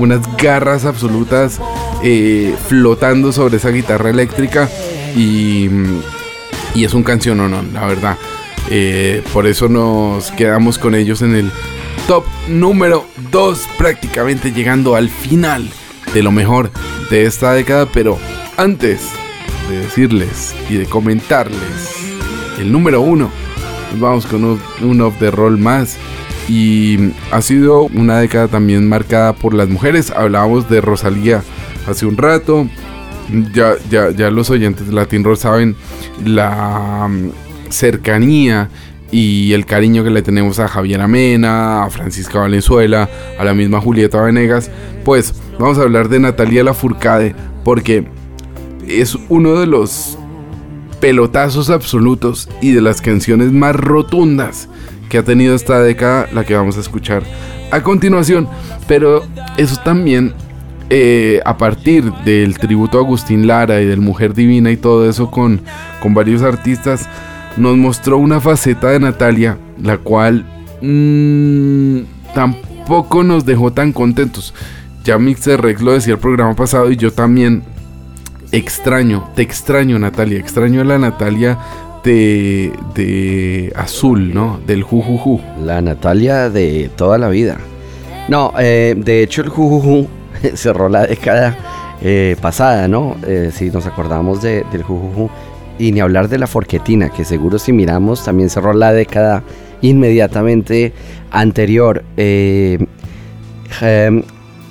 unas 0.00 0.20
garras 0.36 0.84
absolutas 0.84 1.60
eh, 2.02 2.54
flotando 2.68 3.32
sobre 3.32 3.56
esa 3.58 3.70
guitarra 3.70 4.10
eléctrica 4.10 4.68
y, 5.16 5.68
y 6.74 6.84
es 6.84 6.92
un 6.92 7.02
canción 7.02 7.38
no, 7.38 7.48
la 7.48 7.86
verdad. 7.86 8.18
Eh, 8.70 9.22
por 9.32 9.46
eso 9.46 9.68
nos 9.68 10.30
quedamos 10.32 10.78
con 10.78 10.94
ellos 10.94 11.22
en 11.22 11.34
el 11.34 11.50
top 12.06 12.24
número 12.48 13.06
2, 13.30 13.68
prácticamente 13.78 14.52
llegando 14.52 14.96
al 14.96 15.08
final 15.08 15.68
de 16.12 16.22
lo 16.22 16.32
mejor 16.32 16.70
de 17.10 17.26
esta 17.26 17.52
década. 17.52 17.86
Pero 17.92 18.18
antes 18.56 19.02
de 19.68 19.78
decirles 19.78 20.54
y 20.68 20.74
de 20.74 20.86
comentarles 20.86 21.60
el 22.58 22.72
número 22.72 23.00
1, 23.00 23.30
nos 23.92 24.00
vamos 24.00 24.26
con 24.26 24.44
un, 24.44 24.60
un 24.82 25.00
off 25.00 25.14
the 25.18 25.30
roll 25.30 25.58
más. 25.58 25.96
Y 26.48 27.12
ha 27.30 27.40
sido 27.40 27.84
una 27.84 28.18
década 28.18 28.48
también 28.48 28.86
marcada 28.86 29.32
por 29.32 29.54
las 29.54 29.68
mujeres. 29.68 30.10
Hablábamos 30.10 30.68
de 30.68 30.80
Rosalía 30.80 31.42
hace 31.86 32.04
un 32.04 32.16
rato. 32.16 32.66
Ya, 33.54 33.74
ya, 33.90 34.10
ya 34.10 34.30
los 34.30 34.50
oyentes 34.50 34.86
de 34.86 34.92
Latin 34.92 35.24
Roll 35.24 35.36
saben 35.36 35.76
la 36.24 37.08
mm, 37.08 37.30
cercanía 37.70 38.68
y 39.10 39.52
el 39.52 39.64
cariño 39.64 40.02
que 40.02 40.10
le 40.10 40.22
tenemos 40.22 40.58
a 40.58 40.68
Javier 40.68 41.00
Amena, 41.00 41.84
a 41.84 41.90
Francisca 41.90 42.40
Valenzuela, 42.40 43.08
a 43.38 43.44
la 43.44 43.54
misma 43.54 43.80
Julieta 43.80 44.20
Venegas. 44.20 44.70
Pues 45.04 45.34
vamos 45.58 45.78
a 45.78 45.82
hablar 45.82 46.08
de 46.08 46.18
Natalia 46.18 46.64
Lafourcade 46.64 47.34
porque 47.64 48.06
es 48.88 49.16
uno 49.28 49.58
de 49.58 49.66
los 49.66 50.18
pelotazos 51.00 51.70
absolutos 51.70 52.48
y 52.60 52.72
de 52.72 52.80
las 52.80 53.00
canciones 53.00 53.52
más 53.52 53.76
rotundas 53.76 54.68
que 55.08 55.18
ha 55.18 55.22
tenido 55.22 55.54
esta 55.54 55.80
década, 55.80 56.28
la 56.32 56.44
que 56.44 56.54
vamos 56.54 56.76
a 56.76 56.80
escuchar 56.80 57.22
a 57.70 57.82
continuación. 57.82 58.48
Pero 58.88 59.22
eso 59.56 59.80
también, 59.84 60.34
eh, 60.96 61.40
a 61.44 61.58
partir 61.58 62.12
del 62.24 62.56
tributo 62.56 62.98
a 62.98 63.00
Agustín 63.00 63.48
Lara 63.48 63.80
y 63.80 63.84
del 63.84 64.00
Mujer 64.00 64.32
Divina 64.32 64.70
y 64.70 64.76
todo 64.76 65.10
eso 65.10 65.28
con, 65.28 65.60
con 66.00 66.14
varios 66.14 66.42
artistas, 66.42 67.08
nos 67.56 67.76
mostró 67.76 68.16
una 68.18 68.38
faceta 68.38 68.90
de 68.90 69.00
Natalia, 69.00 69.58
la 69.82 69.98
cual 69.98 70.46
mm, 70.80 72.32
tampoco 72.32 73.24
nos 73.24 73.44
dejó 73.44 73.72
tan 73.72 73.92
contentos. 73.92 74.54
Ya 75.02 75.18
Mixer 75.18 75.60
Rex 75.60 75.82
lo 75.82 75.94
decía 75.94 76.14
el 76.14 76.20
programa 76.20 76.54
pasado 76.54 76.88
y 76.92 76.96
yo 76.96 77.12
también 77.12 77.64
extraño, 78.52 79.28
te 79.34 79.42
extraño 79.42 79.98
Natalia, 79.98 80.38
extraño 80.38 80.82
a 80.82 80.84
la 80.84 80.98
Natalia 81.00 81.58
de, 82.04 82.72
de 82.94 83.72
azul, 83.74 84.32
¿no? 84.32 84.60
Del 84.64 84.84
jujuju. 84.84 85.40
La 85.64 85.82
Natalia 85.82 86.50
de 86.50 86.88
toda 86.94 87.18
la 87.18 87.30
vida. 87.30 87.58
No, 88.28 88.52
eh, 88.60 88.94
de 88.96 89.24
hecho 89.24 89.42
el 89.42 89.48
Jujuju 89.48 90.06
cerró 90.54 90.88
la 90.88 91.06
década 91.06 91.56
eh, 92.02 92.36
pasada, 92.40 92.88
¿no? 92.88 93.16
Eh, 93.26 93.50
si 93.52 93.70
nos 93.70 93.86
acordamos 93.86 94.42
de- 94.42 94.64
del 94.72 94.82
Jujuju. 94.82 95.28
Y 95.78 95.90
ni 95.92 96.00
hablar 96.00 96.28
de 96.28 96.38
la 96.38 96.46
Forquetina, 96.46 97.08
que 97.10 97.24
seguro 97.24 97.58
si 97.58 97.72
miramos 97.72 98.24
también 98.24 98.48
cerró 98.48 98.72
la 98.74 98.92
década 98.92 99.42
inmediatamente 99.82 100.92
anterior. 101.32 102.04
Eh, 102.16 102.78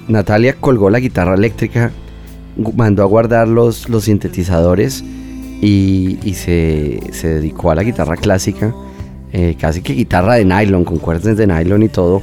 Natalia 0.08 0.56
colgó 0.60 0.90
la 0.90 1.00
guitarra 1.00 1.36
eléctrica, 1.36 1.92
mandó 2.76 3.04
a 3.04 3.06
guardar 3.06 3.48
los, 3.48 3.90
los 3.90 4.06
sintetizadores 4.06 5.04
y, 5.62 6.20
y 6.24 6.34
se, 6.36 7.00
se 7.12 7.28
dedicó 7.36 7.72
a 7.72 7.76
la 7.76 7.84
guitarra 7.84 8.16
clásica, 8.16 8.74
casi 9.60 9.82
que 9.82 9.94
guitarra 9.94 10.36
de 10.36 10.46
nylon, 10.46 10.84
con 10.86 10.98
cuerdas 11.00 11.36
de 11.38 11.48
nylon 11.48 11.84
y 11.84 11.90
todo, 11.90 12.22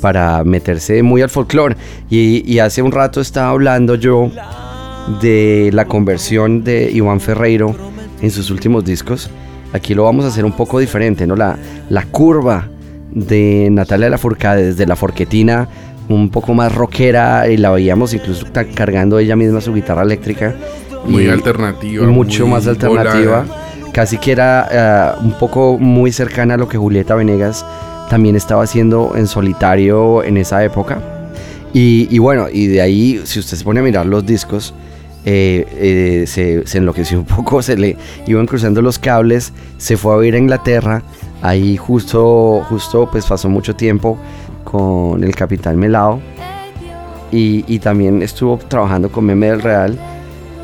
para 0.00 0.42
meterse 0.44 1.02
muy 1.02 1.22
al 1.22 1.30
folclore. 1.30 1.76
Y, 2.10 2.42
y 2.50 2.58
hace 2.60 2.82
un 2.82 2.92
rato 2.92 3.20
estaba 3.20 3.50
hablando 3.50 3.94
yo 3.94 4.30
de 5.22 5.70
la 5.72 5.86
conversión 5.86 6.62
de 6.64 6.90
Iván 6.92 7.20
Ferreiro 7.20 7.74
en 8.20 8.30
sus 8.30 8.50
últimos 8.50 8.84
discos. 8.84 9.30
Aquí 9.72 9.94
lo 9.94 10.04
vamos 10.04 10.24
a 10.24 10.28
hacer 10.28 10.44
un 10.44 10.52
poco 10.52 10.78
diferente, 10.78 11.26
¿no? 11.26 11.36
La, 11.36 11.56
la 11.90 12.04
curva 12.04 12.68
de 13.10 13.68
Natalia 13.70 14.10
Lafourcade 14.10 14.64
desde 14.66 14.86
la 14.86 14.96
forquetina 14.96 15.68
un 16.08 16.30
poco 16.30 16.54
más 16.54 16.74
rockera 16.74 17.48
y 17.48 17.58
la 17.58 17.70
veíamos 17.70 18.14
incluso 18.14 18.46
cargando 18.74 19.18
ella 19.18 19.36
misma 19.36 19.60
su 19.60 19.74
guitarra 19.74 20.02
eléctrica. 20.02 20.54
Muy 21.06 21.24
Y- 21.24 21.28
alternativa, 21.28 22.06
mucho 22.06 22.44
muy 22.46 22.54
más 22.54 22.66
alternativa. 22.66 23.44
Casi 23.92 24.18
que 24.18 24.32
era 24.32 24.68
eh, 24.70 25.18
un 25.24 25.32
poco 25.32 25.76
muy 25.78 26.12
cercana 26.12 26.54
a 26.54 26.56
lo 26.56 26.68
que 26.68 26.78
Julieta 26.78 27.14
Venegas 27.14 27.64
también 28.08 28.36
estaba 28.36 28.62
haciendo 28.62 29.12
en 29.16 29.26
solitario 29.26 30.22
en 30.22 30.36
esa 30.36 30.64
época. 30.64 31.00
Y, 31.72 32.08
y 32.10 32.18
bueno, 32.18 32.46
y 32.50 32.66
de 32.66 32.80
ahí, 32.80 33.20
si 33.24 33.38
usted 33.38 33.56
se 33.56 33.64
pone 33.64 33.80
a 33.80 33.82
mirar 33.82 34.06
los 34.06 34.24
discos, 34.24 34.74
eh, 35.24 35.66
eh, 35.72 36.24
se, 36.26 36.66
se 36.66 36.78
enloqueció 36.78 37.18
un 37.18 37.24
poco, 37.36 37.60
se 37.62 37.76
le 37.76 37.96
iban 38.26 38.46
cruzando 38.46 38.80
los 38.80 38.98
cables, 38.98 39.52
se 39.76 39.96
fue 39.96 40.14
a 40.14 40.16
vivir 40.16 40.34
a 40.34 40.38
Inglaterra, 40.38 41.02
ahí 41.42 41.76
justo, 41.76 42.64
justo 42.68 43.08
pues 43.10 43.26
pasó 43.26 43.48
mucho 43.48 43.76
tiempo 43.76 44.18
con 44.64 45.22
el 45.22 45.34
Capitán 45.34 45.76
Melao 45.78 46.20
y, 47.30 47.64
y 47.66 47.78
también 47.78 48.22
estuvo 48.22 48.58
trabajando 48.58 49.10
con 49.10 49.24
Meme 49.24 49.50
del 49.50 49.60
Real, 49.60 49.98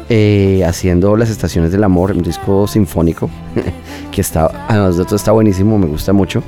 eh, 0.09 0.63
haciendo 0.67 1.17
Las 1.17 1.31
Estaciones 1.31 1.73
del 1.73 1.83
Amor, 1.83 2.13
un 2.13 2.23
disco 2.23 2.67
sinfónico, 2.67 3.31
que 4.13 4.21
está, 4.21 4.67
además 4.69 4.97
de 4.97 5.05
todo 5.05 5.17
está 5.17 5.33
buenísimo, 5.33 5.79
me 5.79 5.87
gusta 5.87 6.13
mucho. 6.13 6.43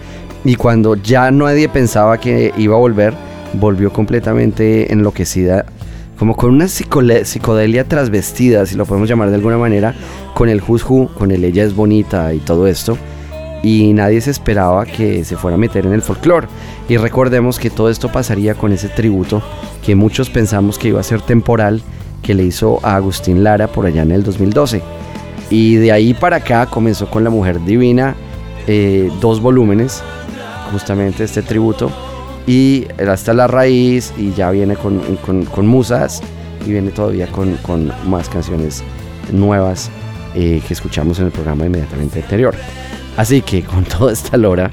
Y 0.47 0.55
cuando 0.55 0.95
ya 0.95 1.29
nadie 1.33 1.69
pensaba 1.69 2.19
que 2.19 2.53
iba 2.57 2.77
a 2.77 2.79
volver, 2.79 3.15
volvió 3.55 3.93
completamente 3.93 4.93
enloquecida, 4.93 5.67
como 6.17 6.37
con 6.37 6.51
una 6.55 6.69
psicodelia 6.69 7.83
trasvestida, 7.83 8.65
si 8.65 8.77
lo 8.77 8.87
podemos 8.87 9.09
llamar 9.09 9.31
de 9.31 9.35
alguna 9.35 9.59
manera, 9.59 9.93
con 10.35 10.49
el 10.49 10.63
Who, 10.63 11.09
con 11.19 11.33
el 11.33 11.43
Ella 11.43 11.65
es 11.65 11.75
bonita 11.75 12.33
y 12.33 12.39
todo 12.39 12.69
esto. 12.69 12.97
y 13.63 13.93
nadie 13.95 14.21
se 14.21 14.31
esperaba 14.31 14.87
que 14.87 15.25
se 15.25 15.37
fuera 15.37 15.57
a 15.57 15.59
meter 15.59 15.85
en 15.87 15.93
el 15.93 16.03
folclore. 16.03 16.47
Y 16.89 16.97
recordemos 16.97 17.59
que 17.59 17.69
todo 17.69 17.91
esto 17.91 18.13
pasaría 18.13 18.55
con 18.55 18.71
ese 18.71 18.89
tributo 18.89 19.43
que 19.85 19.97
muchos 19.97 20.31
pensamos 20.31 20.79
que 20.79 20.89
iba 20.89 21.01
a 21.01 21.03
ser 21.03 21.23
temporal 21.23 21.83
que 22.23 22.35
le 22.35 22.45
hizo 22.45 22.79
a 22.85 22.95
Agustín 22.95 23.43
Lara 23.43 23.67
por 23.67 23.87
allá 23.87 24.03
en 24.03 24.13
el 24.13 24.23
2012. 24.23 24.81
Y 25.51 25.77
de 25.77 25.91
ahí 25.91 26.15
para 26.15 26.37
acá 26.37 26.67
comenzó 26.67 27.11
con 27.11 27.25
La 27.25 27.31
Mujer 27.31 27.65
Divina, 27.65 28.15
eh, 28.69 29.11
dos 29.21 29.41
volúmenes, 29.41 30.05
justamente 30.73 31.25
este 31.25 31.43
tributo, 31.43 31.91
y 32.47 32.87
hasta 33.09 33.35
la 33.35 33.47
raíz, 33.47 34.13
y 34.17 34.33
ya 34.33 34.51
viene 34.51 34.77
con, 34.77 35.01
con- 35.25 35.67
musas, 35.67 36.23
y 36.65 36.71
viene 36.73 36.91
todavía 36.91 37.27
con, 37.29 37.57
con 37.57 37.93
más 38.07 38.29
canciones 38.29 38.83
nuevas 39.33 39.91
eh, 40.35 40.61
que 40.67 40.75
escuchamos 40.75 41.19
en 41.19 41.27
el 41.27 41.33
programa 41.33 41.67
inmediatamente 41.67 42.23
anterior. 42.23 42.55
Así 43.17 43.43
que 43.43 43.63
con 43.63 43.85
toda 43.99 44.13
esta 44.13 44.37
lora, 44.37 44.71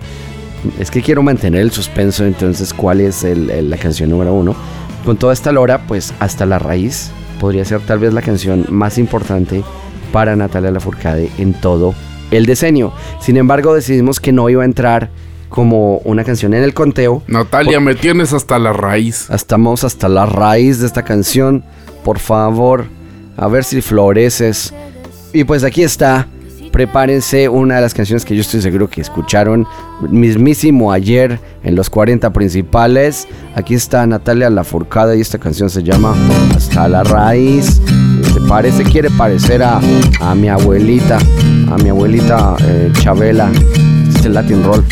es 0.80 0.92
que 0.92 1.02
quiero 1.02 1.24
mantener 1.24 1.62
el 1.62 1.72
suspenso, 1.72 2.26
entonces, 2.26 2.74
¿cuál 2.74 3.02
es 3.02 3.24
la 3.24 3.78
canción 3.78 4.10
número 4.10 4.34
uno? 4.34 4.56
Con 5.04 5.18
toda 5.18 5.34
esta 5.34 5.52
lora, 5.52 5.86
pues 5.88 6.14
hasta 6.20 6.46
la 6.46 6.60
raíz 6.60 7.12
podría 7.40 7.66
ser 7.66 7.82
tal 7.82 8.00
vez 8.00 8.14
la 8.14 8.22
canción 8.22 8.66
más 8.70 8.98
importante 8.98 9.64
para 10.14 10.36
Natalia 10.36 10.72
Lafourcade 10.72 11.30
en 11.38 11.54
todo 11.54 11.94
el 12.32 12.46
diseño. 12.46 12.94
Sin 13.20 13.36
embargo, 13.36 13.74
decidimos 13.74 14.20
que 14.22 14.32
no 14.32 14.48
iba 14.50 14.62
a 14.62 14.66
entrar 14.66 15.10
como 15.54 15.98
una 16.00 16.24
canción 16.24 16.56
en 16.56 16.64
el 16.64 16.74
conteo. 16.74 17.22
Natalia, 17.28 17.80
me 17.80 17.94
tienes 17.94 18.34
hasta 18.34 18.58
la 18.58 18.74
raíz. 18.74 19.30
Estamos 19.30 19.84
hasta 19.84 20.10
la 20.10 20.26
raíz 20.26 20.80
de 20.80 20.88
esta 20.88 21.04
canción. 21.04 21.64
Por 22.04 22.18
favor, 22.18 22.86
a 23.38 23.48
ver 23.48 23.64
si 23.64 23.80
floreces. 23.82 24.74
Y 25.32 25.44
pues 25.44 25.64
aquí 25.64 25.84
está. 25.84 26.28
Prepárense 26.72 27.50
una 27.50 27.76
de 27.76 27.82
las 27.82 27.94
canciones 27.94 28.26
que 28.26 28.34
yo 28.34 28.42
estoy 28.42 28.64
seguro 28.64 28.90
que 28.90 29.02
escucharon 29.02 29.68
mismísimo 30.10 30.92
ayer 30.92 31.40
en 31.64 31.76
los 31.76 31.88
40 31.92 32.34
principales. 32.34 33.28
Aquí 33.54 33.76
está 33.76 34.08
Natalia 34.08 34.50
Lafourcade 34.50 35.20
y 35.20 35.22
esta 35.22 35.38
canción 35.38 35.70
se 35.70 35.84
llama 35.84 36.16
Hasta 36.56 36.88
la 36.88 37.04
raíz. 37.04 37.80
Se 38.34 38.42
parece, 38.50 38.84
quiere 38.86 39.12
parecer 39.12 39.62
a, 39.62 39.80
a 40.20 40.34
mi 40.34 40.50
abuelita, 40.50 41.20
a 41.70 41.78
mi 41.78 41.90
abuelita 41.90 42.56
eh, 42.60 42.92
Chabela. 42.94 43.52
Este 44.10 44.30
Latin 44.30 44.64
Roll. 44.64 44.84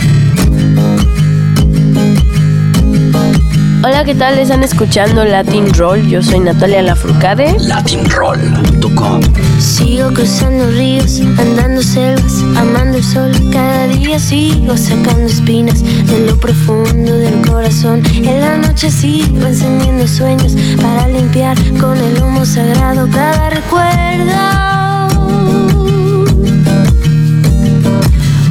Hola, 3.84 4.06
¿qué 4.06 4.14
tal? 4.14 4.38
Están 4.38 4.64
escuchando 4.64 5.26
Latin 5.26 5.74
Roll. 5.74 6.08
Yo 6.08 6.22
soy 6.22 6.40
Natalia 6.40 6.84
Lafourcade. 6.84 7.58
Latinroll.com 7.62 9.22
Sigo 9.60 10.14
cruzando 10.14 10.68
ríos, 10.68 11.20
andando 11.40 11.82
selvas, 11.82 12.44
amando 12.58 13.00
el 13.00 13.04
sol. 13.04 13.32
Cada 13.52 13.88
día 13.88 14.20
sigo 14.20 14.78
sacando 14.78 15.26
espinas 15.26 15.82
de 15.82 16.28
lo 16.28 16.38
profundo 16.38 17.12
del 17.12 17.42
corazón. 17.42 18.04
En 18.14 18.40
la 18.40 18.58
noche 18.58 18.92
sigo 18.92 19.48
encendiendo 19.48 20.08
sueños 20.08 20.56
para 20.80 21.08
limpiar 21.08 21.58
con 21.80 21.98
el 21.98 22.22
humo 22.22 22.46
sagrado 22.46 23.10
cada 23.12 23.50
recuerdo. 23.50 24.62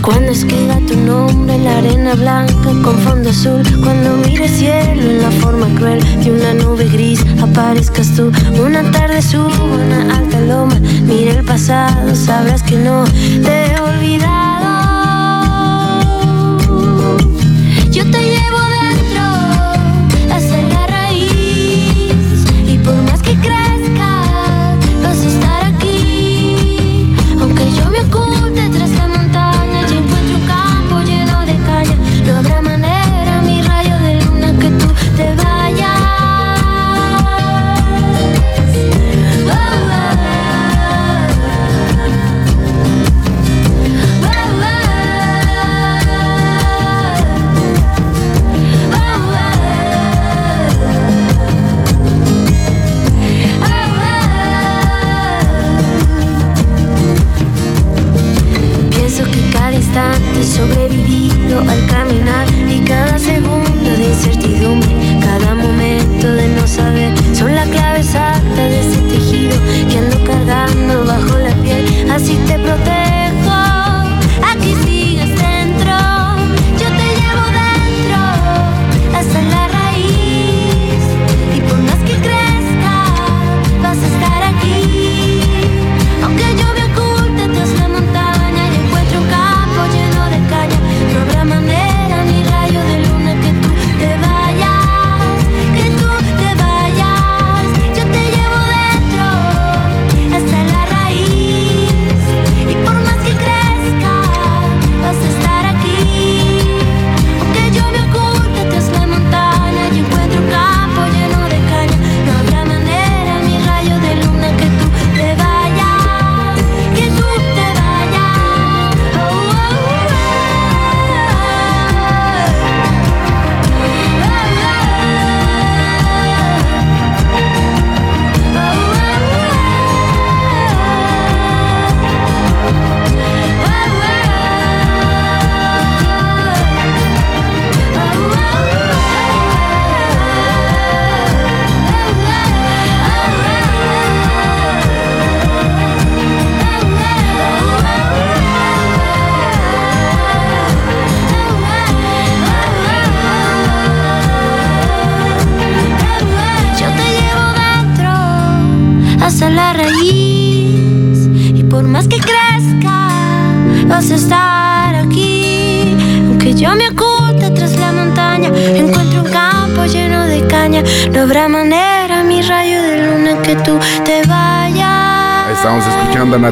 Cuando 0.02 0.32
escriba 0.32 0.76
tu 0.86 0.96
nombre 0.96 1.54
en 1.54 1.64
la 1.64 1.78
arena 1.78 2.14
blanca 2.14 2.70
con 2.82 2.98
fondo 3.00 3.30
azul, 3.30 3.62
cuando 3.82 4.16
mire 4.16 4.44
el 4.44 4.50
cielo 4.50 5.02
en 5.02 5.22
la 5.22 5.30
forma 5.30 5.66
cruel 5.76 6.00
de 6.22 6.30
una 6.32 6.54
nube 6.54 6.88
gris, 6.88 7.24
aparezcas 7.42 8.14
tú. 8.14 8.32
Una 8.62 8.90
tarde 8.90 9.20
subo 9.22 9.64
una 9.64 10.16
alta 10.16 10.40
loma, 10.40 10.78
mire 11.04 11.38
el 11.38 11.44
pasado, 11.44 12.14
sabrás 12.14 12.62
que 12.62 12.76
no 12.76 13.04
te 13.44 13.66
he. 13.66 13.70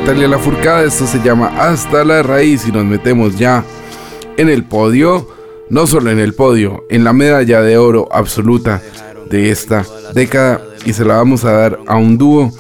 Natalia 0.09 0.28
Lafourcade. 0.28 0.86
Esto 0.86 1.06
se 1.06 1.18
llama 1.18 1.48
Hasta 1.59 2.02
la 2.02 2.22
raíz 2.22 2.66
y 2.66 2.72
nos 2.72 2.86
metemos 2.86 3.39
ya 3.39 3.62
en 4.39 4.48
el 4.48 4.64
podio. 4.64 5.28
No 5.68 5.86
solo 5.86 6.10
en 6.10 6.18
el 6.18 6.32
podio, 6.32 6.86
en 6.89 7.05
la 7.05 7.12
medalla 7.12 7.60
de 7.60 7.76
oro 7.76 8.09
absoluta 8.10 8.80
de 9.28 9.51
esta 9.51 9.85
década. 10.14 10.62
Y 10.86 10.94
se 10.94 11.05
la 11.05 11.16
vamos 11.16 11.44
a 11.44 11.52
dar 11.52 11.80
a 11.86 11.97
un 11.98 12.16
dúo 12.16 12.51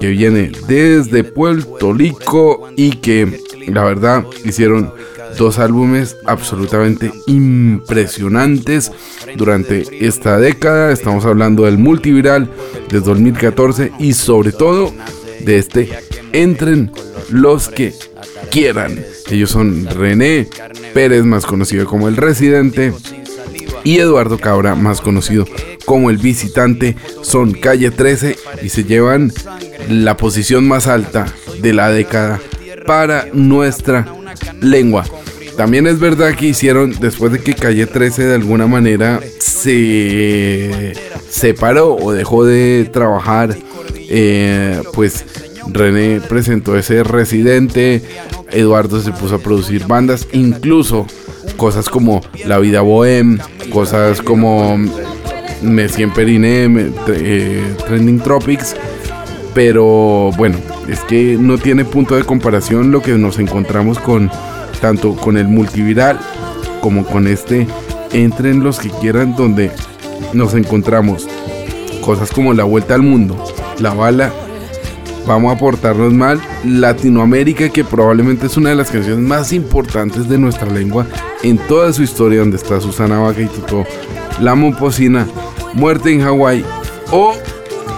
que 0.00 0.08
viene 0.08 0.50
desde 0.66 1.24
Puerto 1.24 1.92
Rico 1.92 2.70
y 2.74 2.92
que 2.92 3.38
la 3.66 3.84
verdad 3.84 4.24
hicieron 4.42 4.90
dos 5.36 5.58
álbumes 5.58 6.16
absolutamente 6.24 7.12
impresionantes 7.26 8.90
durante 9.36 10.06
esta 10.06 10.38
década. 10.38 10.90
Estamos 10.90 11.26
hablando 11.26 11.66
del 11.66 11.76
multiviral 11.76 12.48
de 12.88 13.00
2014 13.00 13.92
y 13.98 14.14
sobre 14.14 14.52
todo 14.52 14.90
de 15.44 15.58
este 15.58 15.90
Entren 16.34 16.90
los 17.30 17.68
que 17.68 17.94
quieran. 18.50 19.04
Ellos 19.30 19.50
son 19.50 19.86
René 19.86 20.48
Pérez, 20.92 21.24
más 21.24 21.46
conocido 21.46 21.86
como 21.86 22.08
el 22.08 22.16
Residente, 22.16 22.92
y 23.84 23.98
Eduardo 23.98 24.38
Cabra, 24.38 24.74
más 24.74 25.00
conocido 25.00 25.46
como 25.84 26.10
el 26.10 26.18
Visitante. 26.18 26.96
Son 27.22 27.52
calle 27.52 27.92
13 27.92 28.36
y 28.62 28.68
se 28.68 28.82
llevan 28.82 29.32
la 29.88 30.16
posición 30.16 30.66
más 30.66 30.88
alta 30.88 31.26
de 31.60 31.72
la 31.72 31.90
década 31.90 32.40
para 32.84 33.28
nuestra 33.32 34.06
lengua. 34.60 35.04
También 35.56 35.86
es 35.86 36.00
verdad 36.00 36.34
que 36.34 36.46
hicieron, 36.46 36.98
después 36.98 37.30
de 37.30 37.38
que 37.38 37.54
Calle 37.54 37.86
13 37.86 38.24
de 38.24 38.34
alguna 38.34 38.66
manera 38.66 39.20
se 39.38 40.94
separó 41.30 41.94
o 41.94 42.12
dejó 42.12 42.44
de 42.44 42.90
trabajar, 42.92 43.56
eh, 43.96 44.82
pues 44.92 45.24
René 45.72 46.20
presentó 46.20 46.76
ese 46.76 47.02
residente, 47.02 48.02
Eduardo 48.50 49.00
se 49.00 49.12
puso 49.12 49.36
a 49.36 49.38
producir 49.38 49.86
bandas, 49.86 50.26
incluso 50.32 51.06
cosas 51.56 51.88
como 51.88 52.20
La 52.46 52.58
Vida 52.58 52.80
Bohem, 52.80 53.38
cosas 53.72 54.20
como 54.22 54.78
Messien 55.62 56.12
Periné, 56.12 56.92
eh, 57.08 57.74
Trending 57.86 58.20
Tropics, 58.20 58.76
pero 59.54 60.30
bueno, 60.36 60.56
es 60.88 61.00
que 61.00 61.36
no 61.38 61.58
tiene 61.58 61.84
punto 61.84 62.16
de 62.16 62.24
comparación 62.24 62.90
lo 62.90 63.02
que 63.02 63.12
nos 63.12 63.38
encontramos 63.38 63.98
con 63.98 64.30
tanto 64.80 65.14
con 65.14 65.38
el 65.38 65.48
multiviral 65.48 66.18
como 66.80 67.06
con 67.06 67.26
este 67.26 67.66
entren 68.12 68.62
los 68.62 68.78
que 68.78 68.90
quieran 68.90 69.34
donde 69.34 69.70
nos 70.32 70.54
encontramos 70.54 71.26
cosas 72.04 72.30
como 72.30 72.52
la 72.52 72.64
vuelta 72.64 72.94
al 72.94 73.02
mundo, 73.02 73.42
la 73.78 73.94
bala, 73.94 74.32
vamos 75.26 75.54
a 75.54 75.58
portarnos 75.58 76.12
mal, 76.12 76.40
Latinoamérica 76.64 77.68
que 77.68 77.84
probablemente 77.84 78.46
es 78.46 78.56
una 78.56 78.70
de 78.70 78.76
las 78.76 78.90
canciones 78.90 79.20
más 79.20 79.52
importantes 79.52 80.28
de 80.28 80.38
nuestra 80.38 80.70
lengua 80.70 81.06
en 81.42 81.58
toda 81.58 81.92
su 81.92 82.02
historia 82.02 82.40
donde 82.40 82.56
está 82.56 82.80
Susana 82.80 83.18
Vaca 83.18 83.40
y 83.40 83.46
Tito, 83.46 83.84
La 84.40 84.54
Momposina, 84.54 85.26
Muerte 85.74 86.12
en 86.12 86.22
Hawái 86.22 86.64
o 87.10 87.34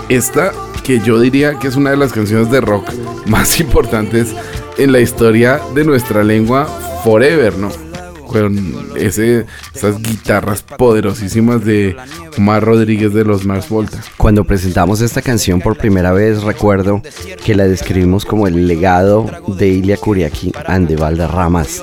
esta 0.09 0.53
que 0.83 1.01
yo 1.01 1.19
diría 1.19 1.59
que 1.59 1.69
es 1.69 1.77
una 1.77 1.91
de 1.91 1.97
las 1.97 2.13
canciones 2.13 2.51
de 2.51 2.61
rock 2.61 2.91
más 3.27 3.61
importantes 3.61 4.35
en 4.79 4.93
la 4.93 5.01
historia 5.01 5.61
de 5.75 5.85
nuestra 5.85 6.23
lengua 6.23 6.67
forever, 7.03 7.57
¿no? 7.59 7.86
Con 8.43 8.97
ese, 8.97 9.47
esas 9.75 10.03
guitarras 10.03 10.63
poderosísimas 10.63 11.65
de 11.65 11.97
Omar 12.37 12.63
Rodríguez 12.63 13.15
de 13.15 13.25
los 13.25 13.47
Mars 13.47 13.69
Volta. 13.71 13.99
Cuando 14.19 14.45
presentamos 14.45 15.01
esta 15.01 15.23
canción 15.23 15.61
por 15.61 15.79
primera 15.79 16.13
vez, 16.13 16.43
recuerdo 16.43 17.01
que 17.45 17.55
la 17.55 17.67
describimos 17.67 18.27
como 18.27 18.47
el 18.47 18.69
legado 18.69 19.27
de 19.57 19.69
Ilia 19.69 19.97
Kuriaki 19.97 20.53
and 20.67 20.87
de 20.87 20.97
Valderramas. 20.97 21.83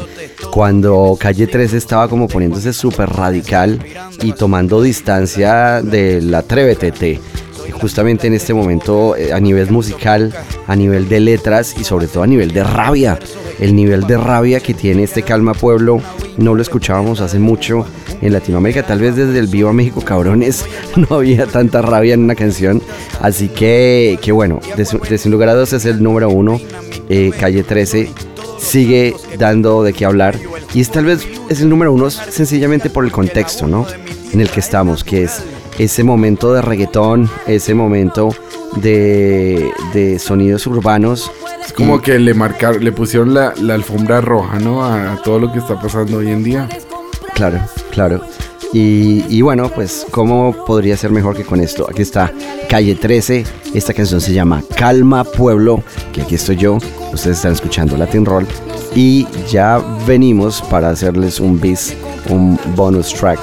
Cuando 0.51 1.17
Calle 1.19 1.47
13 1.47 1.75
estaba 1.75 2.07
como 2.07 2.27
poniéndose 2.27 2.71
súper 2.71 3.09
radical 3.09 3.79
y 4.21 4.33
tomando 4.33 4.81
distancia 4.81 5.81
del 5.81 6.33
Atrévete. 6.35 7.19
Justamente 7.83 8.27
en 8.27 8.33
este 8.33 8.53
momento, 8.53 9.17
eh, 9.17 9.33
a 9.33 9.41
nivel 9.41 9.69
musical, 9.69 10.33
a 10.67 10.75
nivel 10.77 11.09
de 11.09 11.19
letras 11.19 11.75
y 11.77 11.83
sobre 11.83 12.07
todo 12.07 12.23
a 12.23 12.27
nivel 12.27 12.53
de 12.53 12.63
rabia. 12.63 13.19
El 13.59 13.75
nivel 13.75 14.07
de 14.07 14.15
rabia 14.17 14.61
que 14.61 14.73
tiene 14.73 15.03
este 15.03 15.21
Calma 15.21 15.53
Pueblo 15.53 15.99
no 16.37 16.55
lo 16.55 16.61
escuchábamos 16.61 17.19
hace 17.19 17.39
mucho 17.39 17.85
en 18.21 18.31
Latinoamérica. 18.31 18.83
Tal 18.83 18.99
vez 18.99 19.17
desde 19.17 19.37
el 19.37 19.47
Viva 19.47 19.73
México 19.73 19.99
Cabrones 19.99 20.63
no 20.95 21.17
había 21.17 21.45
tanta 21.45 21.81
rabia 21.81 22.13
en 22.13 22.21
una 22.23 22.35
canción. 22.35 22.81
Así 23.19 23.49
que, 23.49 24.17
que 24.21 24.31
bueno, 24.31 24.61
de, 24.77 25.17
sin 25.17 25.33
lugar 25.33 25.49
a 25.49 25.53
dudas 25.55 25.73
es 25.73 25.83
el 25.83 26.01
número 26.01 26.29
uno. 26.29 26.61
eh, 27.09 27.33
Calle 27.37 27.63
13 27.63 28.09
sigue 28.59 29.13
dando 29.37 29.83
de 29.83 29.91
qué 29.91 30.05
hablar. 30.05 30.37
Y 30.73 30.79
es 30.79 30.89
tal 30.89 31.03
vez 31.03 31.27
es 31.49 31.59
el 31.59 31.67
número 31.67 31.91
uno 31.91 32.09
sencillamente 32.09 32.89
por 32.89 33.03
el 33.03 33.11
contexto, 33.11 33.67
¿no? 33.67 33.85
En 34.31 34.39
el 34.39 34.49
que 34.49 34.61
estamos, 34.61 35.03
que 35.03 35.23
es 35.23 35.43
ese 35.79 36.03
momento 36.03 36.53
de 36.53 36.61
reggaetón, 36.61 37.29
ese 37.47 37.73
momento 37.73 38.29
de, 38.77 39.71
de 39.93 40.19
sonidos 40.19 40.67
urbanos. 40.67 41.31
Es 41.65 41.73
como 41.73 42.01
que 42.01 42.19
le 42.19 42.33
marcaron, 42.33 42.83
le 42.83 42.91
pusieron 42.91 43.33
la, 43.33 43.53
la 43.61 43.73
alfombra 43.75 44.21
roja, 44.21 44.59
¿no? 44.59 44.83
A, 44.83 45.13
a 45.13 45.21
todo 45.21 45.39
lo 45.39 45.51
que 45.51 45.59
está 45.59 45.79
pasando 45.79 46.17
hoy 46.17 46.29
en 46.29 46.43
día. 46.43 46.69
Claro, 47.33 47.59
claro. 47.91 48.21
Y, 48.73 49.23
y 49.29 49.41
bueno, 49.41 49.69
pues, 49.69 50.05
¿cómo 50.09 50.65
podría 50.65 50.97
ser 50.97 51.11
mejor 51.11 51.35
que 51.35 51.43
con 51.43 51.59
esto? 51.59 51.87
Aquí 51.89 52.01
está 52.01 52.31
Calle 52.67 52.95
13. 52.95 53.45
Esta 53.75 53.93
canción 53.93 54.19
se 54.19 54.33
llama 54.33 54.63
Calma 54.75 55.23
Pueblo, 55.23 55.83
que 56.11 56.23
aquí 56.23 56.35
estoy 56.35 56.55
yo. 56.55 56.77
Ustedes 57.13 57.37
están 57.37 57.53
escuchando 57.53 57.95
Latin 57.97 58.25
Roll. 58.25 58.47
Y 58.95 59.27
ya 59.49 59.79
venimos 60.07 60.61
para 60.63 60.89
hacerles 60.89 61.39
un 61.39 61.59
bis, 61.59 61.95
un 62.29 62.59
bonus 62.75 63.13
track 63.13 63.39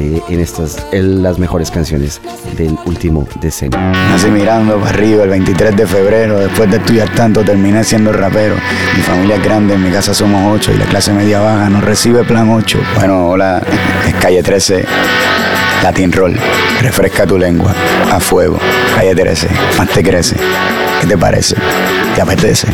eh, 0.00 0.22
en 0.30 0.40
estas, 0.40 0.86
en 0.92 1.22
las 1.22 1.38
mejores 1.38 1.70
canciones 1.70 2.22
del 2.56 2.78
último 2.86 3.28
decenio. 3.38 3.78
Nací 3.78 4.28
mirando 4.28 4.78
para 4.78 4.88
arriba 4.88 5.24
el 5.24 5.28
23 5.28 5.76
de 5.76 5.86
febrero. 5.86 6.38
Después 6.38 6.70
de 6.70 6.78
estudiar 6.78 7.14
tanto, 7.14 7.44
terminé 7.44 7.84
siendo 7.84 8.10
rapero. 8.10 8.54
Mi 8.96 9.02
familia 9.02 9.36
es 9.36 9.44
grande, 9.44 9.74
en 9.74 9.82
mi 9.82 9.90
casa 9.90 10.14
somos 10.14 10.56
ocho 10.58 10.72
y 10.72 10.78
la 10.78 10.86
clase 10.86 11.12
media 11.12 11.40
baja 11.40 11.68
nos 11.68 11.84
recibe 11.84 12.24
plan 12.24 12.48
8. 12.48 12.78
Bueno, 12.96 13.28
hola, 13.28 13.62
es 14.08 14.14
calle 14.14 14.42
13, 14.42 14.86
Latin 15.82 16.12
Roll. 16.12 16.38
Refresca 16.80 17.26
tu 17.26 17.36
lengua, 17.36 17.74
a 18.10 18.20
fuego. 18.20 18.58
Calle 18.96 19.14
13, 19.14 19.48
más 19.76 19.88
te 19.90 20.02
crece. 20.02 20.36
¿Qué 21.02 21.06
te 21.08 21.18
parece? 21.18 21.56
¿Te 22.14 22.22
apetece? 22.22 22.68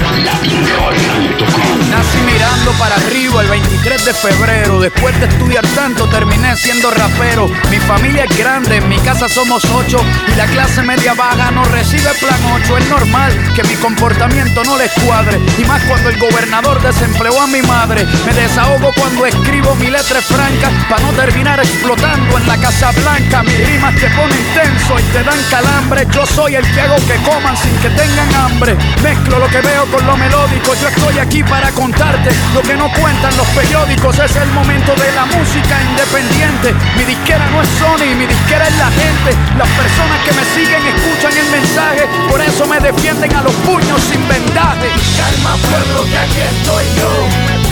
Nací 1.90 2.18
mirando 2.26 2.72
para 2.72 2.96
arriba 2.96 3.42
el 3.42 3.48
23 3.48 4.04
de 4.04 4.14
febrero. 4.14 4.80
Después 4.80 5.18
de 5.20 5.26
estudiar 5.26 5.66
tanto, 5.68 6.06
terminé 6.08 6.56
siendo 6.56 6.90
rapero. 6.90 7.48
Mi 7.70 7.78
familia 7.78 8.24
es 8.24 8.36
grande, 8.36 8.76
en 8.76 8.88
mi 8.88 8.98
casa 8.98 9.28
somos 9.28 9.64
ocho. 9.64 9.98
Y 10.28 10.34
la 10.36 10.46
clase 10.46 10.82
media 10.82 11.14
baja 11.14 11.50
no 11.50 11.64
recibe 11.64 12.10
plan 12.20 12.40
8. 12.62 12.78
Es 12.78 12.88
normal 12.88 13.32
que 13.54 13.62
mi 13.64 13.74
comportamiento 13.76 14.64
no 14.64 14.76
les 14.76 14.92
cuadre. 14.92 15.40
Y 15.58 15.64
más 15.64 15.82
cuando 15.84 16.10
el 16.10 16.18
gobernador 16.18 16.82
desempleó 16.82 17.40
a 17.40 17.46
mi 17.46 17.62
madre. 17.62 18.04
Me 18.26 18.34
desahogo 18.34 18.90
cuando 18.96 19.26
escribo 19.26 19.74
mi 19.76 19.86
letra 19.86 20.20
franca. 20.20 20.70
Para 20.88 21.02
no 21.02 21.12
terminar 21.12 21.60
explotando 21.60 22.36
en 22.36 22.46
la 22.46 22.56
Casa 22.58 22.90
Blanca. 22.92 23.42
Mis 23.42 23.66
rimas 23.66 23.94
te 23.94 24.08
ponen 24.10 24.44
tenso 24.54 24.98
y 24.98 25.02
te 25.12 25.22
dan 25.22 25.38
calambre. 25.50 26.06
Yo 26.12 26.26
soy 26.26 26.56
el 26.56 26.64
que 26.74 26.80
hago 26.80 26.96
que 27.06 27.16
coman 27.28 27.56
sin 27.56 27.76
que 27.78 27.90
tengan 27.90 28.34
hambre. 28.34 28.76
Mezclo 29.02 29.38
lo 29.38 29.48
que 29.48 29.60
veo 29.60 29.86
con 29.86 30.04
lo 30.06 30.16
melódico. 30.16 30.74
Yo 30.74 30.88
estoy 30.88 31.18
aquí 31.18 31.35
para 31.42 31.70
contarte 31.72 32.30
lo 32.54 32.62
que 32.62 32.76
no 32.76 32.90
cuentan 32.92 33.36
los 33.36 33.46
periódicos. 33.48 34.18
Es 34.18 34.36
el 34.36 34.48
momento 34.52 34.94
de 34.94 35.12
la 35.12 35.26
música 35.26 35.76
independiente. 35.82 36.74
Mi 36.96 37.04
disquera 37.04 37.44
no 37.50 37.62
es 37.62 37.68
Sony, 37.78 38.14
mi 38.16 38.26
disquera 38.26 38.66
es 38.66 38.76
la 38.76 38.90
gente. 38.90 39.36
Las 39.58 39.68
personas 39.68 40.18
que 40.24 40.32
me 40.32 40.44
siguen 40.54 40.82
escuchan 40.86 41.32
el 41.36 41.48
mensaje. 41.50 42.08
Por 42.30 42.40
eso 42.40 42.66
me 42.66 42.80
defienden 42.80 43.34
a 43.36 43.42
los 43.42 43.52
puños 43.66 44.00
sin 44.00 44.26
vendaje. 44.28 44.88
Calma 45.16 45.56
pueblo 45.56 46.04
que 46.04 46.18
aquí 46.18 46.40
estoy 46.40 46.84
yo. 46.96 47.12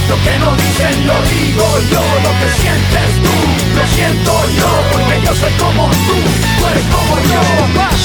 Lo 0.08 0.16
que 0.22 0.38
no 0.38 0.56
dicen 0.56 1.06
lo 1.06 1.16
digo 1.22 1.66
yo. 1.90 2.02
Lo 2.20 2.32
que 2.40 2.48
sientes 2.60 3.08
tú, 3.24 3.36
lo 3.76 3.84
siento 3.96 4.32
yo. 4.58 4.68
Porque 4.92 5.20
yo 5.24 5.34
soy 5.34 5.52
como 5.54 5.88
tú, 5.88 6.16
tú 6.58 6.66
eres 6.68 6.84
como 6.92 7.16
yo. 7.32 7.42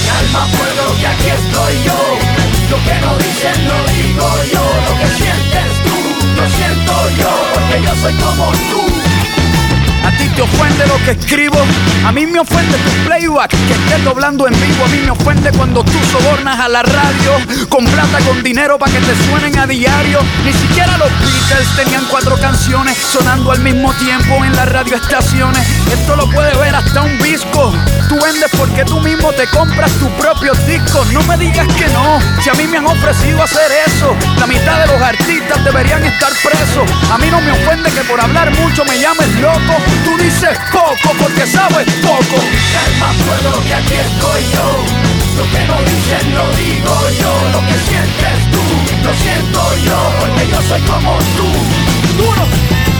Calma 0.07 0.45
pueblo 0.55 0.95
que 0.99 1.07
aquí 1.07 1.29
estoy 1.29 1.83
yo. 1.83 2.38
Lo 2.69 2.77
que 2.83 2.99
no 3.01 3.17
dicen 3.17 3.67
lo 3.67 3.83
digo 3.93 4.29
yo. 4.53 4.61
Lo 4.87 4.99
que 4.99 5.07
sientes 5.07 5.83
tú, 5.83 6.41
lo 6.41 6.49
siento 6.49 7.09
yo. 7.17 7.29
Porque 7.53 7.81
yo 7.83 7.95
soy 7.95 8.13
como 8.15 8.51
tú. 8.51 8.98
Te 10.35 10.41
ofende 10.43 10.87
lo 10.87 10.97
que 11.03 11.11
escribo, 11.11 11.57
a 12.05 12.11
mí 12.11 12.25
me 12.25 12.39
ofende 12.39 12.77
tu 12.77 12.91
playback, 13.05 13.49
que 13.49 13.73
estés 13.73 14.03
doblando 14.05 14.47
en 14.47 14.53
vivo, 14.53 14.85
a 14.85 14.87
mí 14.87 14.99
me 15.03 15.11
ofende 15.11 15.51
cuando 15.51 15.83
tú 15.83 15.99
sobornas 16.11 16.59
a 16.59 16.69
la 16.69 16.81
radio 16.81 17.33
con 17.67 17.83
plata, 17.85 18.19
con 18.25 18.41
dinero 18.41 18.79
para 18.79 18.91
que 18.91 18.99
te 18.99 19.15
suenen 19.25 19.57
a 19.59 19.67
diario. 19.67 20.19
Ni 20.45 20.53
siquiera 20.53 20.97
los 20.97 21.09
Beatles 21.19 21.75
tenían 21.75 22.05
cuatro 22.09 22.37
canciones 22.37 22.97
sonando 22.97 23.51
al 23.51 23.59
mismo 23.59 23.93
tiempo 23.95 24.43
en 24.45 24.55
las 24.55 24.71
radioestaciones. 24.71 25.67
Esto 25.91 26.15
lo 26.15 26.29
puede 26.31 26.55
ver 26.57 26.73
hasta 26.73 27.01
un 27.01 27.17
disco. 27.19 27.73
Tú 28.07 28.15
vendes 28.15 28.49
porque 28.57 28.85
tú 28.85 28.99
mismo 29.01 29.31
te 29.33 29.45
compras 29.47 29.91
tus 29.93 30.09
propios 30.11 30.57
discos. 30.65 31.11
No 31.11 31.21
me 31.23 31.37
digas 31.37 31.67
que 31.75 31.87
no, 31.89 32.19
si 32.41 32.49
a 32.49 32.53
mí 32.53 32.65
me 32.65 32.77
han 32.77 32.87
ofrecido 32.87 33.43
hacer 33.43 33.71
eso. 33.85 34.15
La 34.39 34.47
mitad 34.47 34.79
de 34.79 34.87
los 34.87 35.01
artistas 35.01 35.63
deberían 35.63 36.03
estar 36.03 36.31
presos. 36.43 36.89
A 37.11 37.17
mí 37.17 37.29
no 37.29 37.41
me 37.41 37.51
ofende 37.51 37.91
que 37.91 38.01
por 38.03 38.19
hablar 38.21 38.51
mucho 38.57 38.85
me 38.85 38.99
llames 38.99 39.27
loco. 39.41 39.75
Dices 40.29 40.57
poco 40.71 41.15
porque 41.17 41.45
sabes 41.47 41.85
poco. 42.01 42.37
Calma, 42.73 43.13
pueblo, 43.25 43.61
que 43.63 43.73
aquí 43.73 43.93
estoy 43.95 44.43
yo. 44.53 44.85
Lo 45.37 45.43
que 45.51 45.65
no 45.65 45.81
dicen 45.83 46.35
lo 46.35 46.45
digo 46.55 46.95
yo. 47.19 47.33
Lo 47.53 47.59
que 47.67 47.77
sientes 47.89 48.51
tú, 48.51 48.61
lo 49.03 49.13
siento 49.15 49.77
yo. 49.77 50.13
Porque 50.19 50.47
yo 50.47 50.61
soy 50.61 50.81
como 50.81 51.17
tú. 51.37 52.23
Duro. 52.23 52.68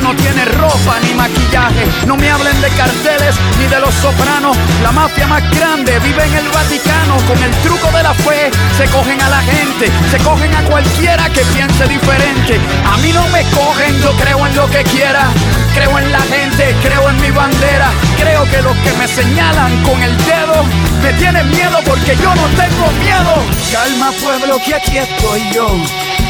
no 0.00 0.14
tiene 0.14 0.44
ropa 0.44 0.98
ni 1.02 1.14
maquillaje. 1.14 1.86
No 2.06 2.16
me 2.16 2.30
hablen 2.30 2.60
de 2.60 2.68
carteles 2.70 3.34
ni 3.58 3.66
de 3.66 3.80
los 3.80 3.94
sopranos. 3.94 4.56
La 4.82 4.92
mafia 4.92 5.26
más 5.26 5.42
grande 5.50 5.98
vive 6.00 6.24
en 6.24 6.34
el 6.34 6.48
Vaticano. 6.48 7.16
Con 7.26 7.42
el 7.42 7.50
truco 7.62 7.90
de 7.96 8.02
la 8.02 8.14
fe 8.14 8.50
se 8.76 8.84
cogen 8.86 9.20
a 9.20 9.28
la 9.28 9.40
gente, 9.42 9.90
se 10.10 10.18
cogen 10.18 10.54
a 10.54 10.62
cualquiera 10.64 11.28
que 11.30 11.42
piense 11.54 11.86
diferente. 11.86 12.60
A 12.84 12.96
mí 12.98 13.12
no 13.12 13.26
me 13.28 13.42
cogen, 13.50 14.00
yo 14.00 14.12
creo 14.12 14.46
en 14.46 14.56
lo 14.56 14.70
que 14.70 14.82
quiera. 14.84 15.28
Creo 15.78 15.96
en 15.96 16.10
la 16.10 16.20
gente, 16.22 16.74
creo 16.82 17.08
en 17.08 17.20
mi 17.20 17.30
bandera. 17.30 17.92
Creo 18.18 18.42
que 18.50 18.60
los 18.62 18.76
que 18.78 18.92
me 18.94 19.06
señalan 19.06 19.80
con 19.84 20.02
el 20.02 20.16
dedo 20.24 20.64
me 21.04 21.12
tienen 21.12 21.48
miedo 21.50 21.78
porque 21.86 22.16
yo 22.16 22.34
no 22.34 22.48
tengo 22.56 22.90
miedo. 22.98 23.44
Calma 23.70 24.10
pueblo 24.20 24.58
que 24.66 24.74
aquí 24.74 24.98
estoy 24.98 25.40
yo. 25.52 25.68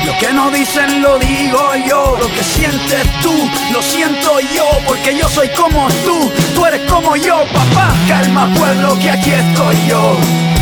Lo 0.04 0.18
que 0.18 0.34
no 0.34 0.50
dicen 0.50 1.00
lo 1.00 1.18
digo 1.18 1.72
yo, 1.88 2.18
lo 2.20 2.28
que 2.28 2.42
sientes 2.42 3.06
tú, 3.22 3.32
lo 3.72 3.80
siento 3.80 4.38
yo, 4.54 4.66
porque 4.86 5.16
yo 5.16 5.26
soy 5.30 5.48
como 5.56 5.88
tú, 6.04 6.30
tú 6.54 6.66
eres 6.66 6.82
como 6.82 7.16
yo, 7.16 7.46
papá. 7.46 7.94
Calma 8.06 8.52
pueblo 8.54 8.98
que 8.98 9.10
aquí 9.10 9.30
estoy 9.30 9.76
yo. 9.88 10.47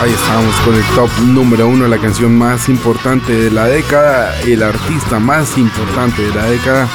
Ahí 0.00 0.10
estamos 0.12 0.54
con 0.64 0.74
el 0.74 0.84
top 0.94 1.10
número 1.26 1.68
uno, 1.68 1.86
la 1.86 1.98
canción 1.98 2.34
más 2.38 2.70
importante 2.70 3.34
de 3.34 3.50
la 3.50 3.66
década, 3.66 4.34
el 4.40 4.62
artista 4.62 5.18
más 5.18 5.58
importante 5.58 6.22
de 6.22 6.34
la 6.34 6.46
década 6.46 6.88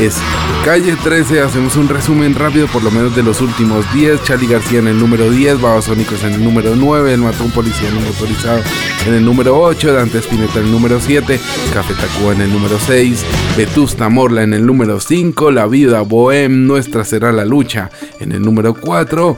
es 0.00 0.16
Calle 0.64 0.96
13. 0.96 1.40
Hacemos 1.40 1.76
un 1.76 1.88
resumen 1.88 2.34
rápido, 2.34 2.66
por 2.66 2.82
lo 2.82 2.90
menos 2.90 3.14
de 3.14 3.22
los 3.22 3.40
últimos 3.40 3.86
10. 3.94 4.24
Charlie 4.24 4.48
García 4.48 4.80
en 4.80 4.88
el 4.88 4.98
número 4.98 5.30
10, 5.30 5.60
Babasónicos 5.60 6.24
en 6.24 6.34
el 6.34 6.42
número 6.42 6.74
9, 6.74 7.14
El 7.14 7.20
Matón 7.20 7.52
Policía 7.52 7.88
el 7.90 7.94
motorizado 7.94 8.60
en 9.06 9.14
el 9.14 9.24
número 9.24 9.56
8, 9.56 9.92
Dante 9.92 10.18
Spinetta 10.18 10.58
en 10.58 10.66
el 10.66 10.72
número 10.72 11.00
7, 11.00 11.40
Café 11.72 11.94
Tacuba 11.94 12.32
en 12.32 12.40
el 12.40 12.52
número 12.52 12.76
6, 12.80 13.24
Vetusta 13.56 14.08
Morla 14.08 14.42
en 14.42 14.52
el 14.52 14.66
número 14.66 14.98
5, 14.98 15.52
La 15.52 15.68
Vida 15.68 16.00
Bohem, 16.00 16.66
Nuestra 16.66 17.04
Será 17.04 17.30
la 17.30 17.44
Lucha 17.44 17.88
en 18.18 18.32
el 18.32 18.42
número 18.42 18.74
4. 18.74 19.36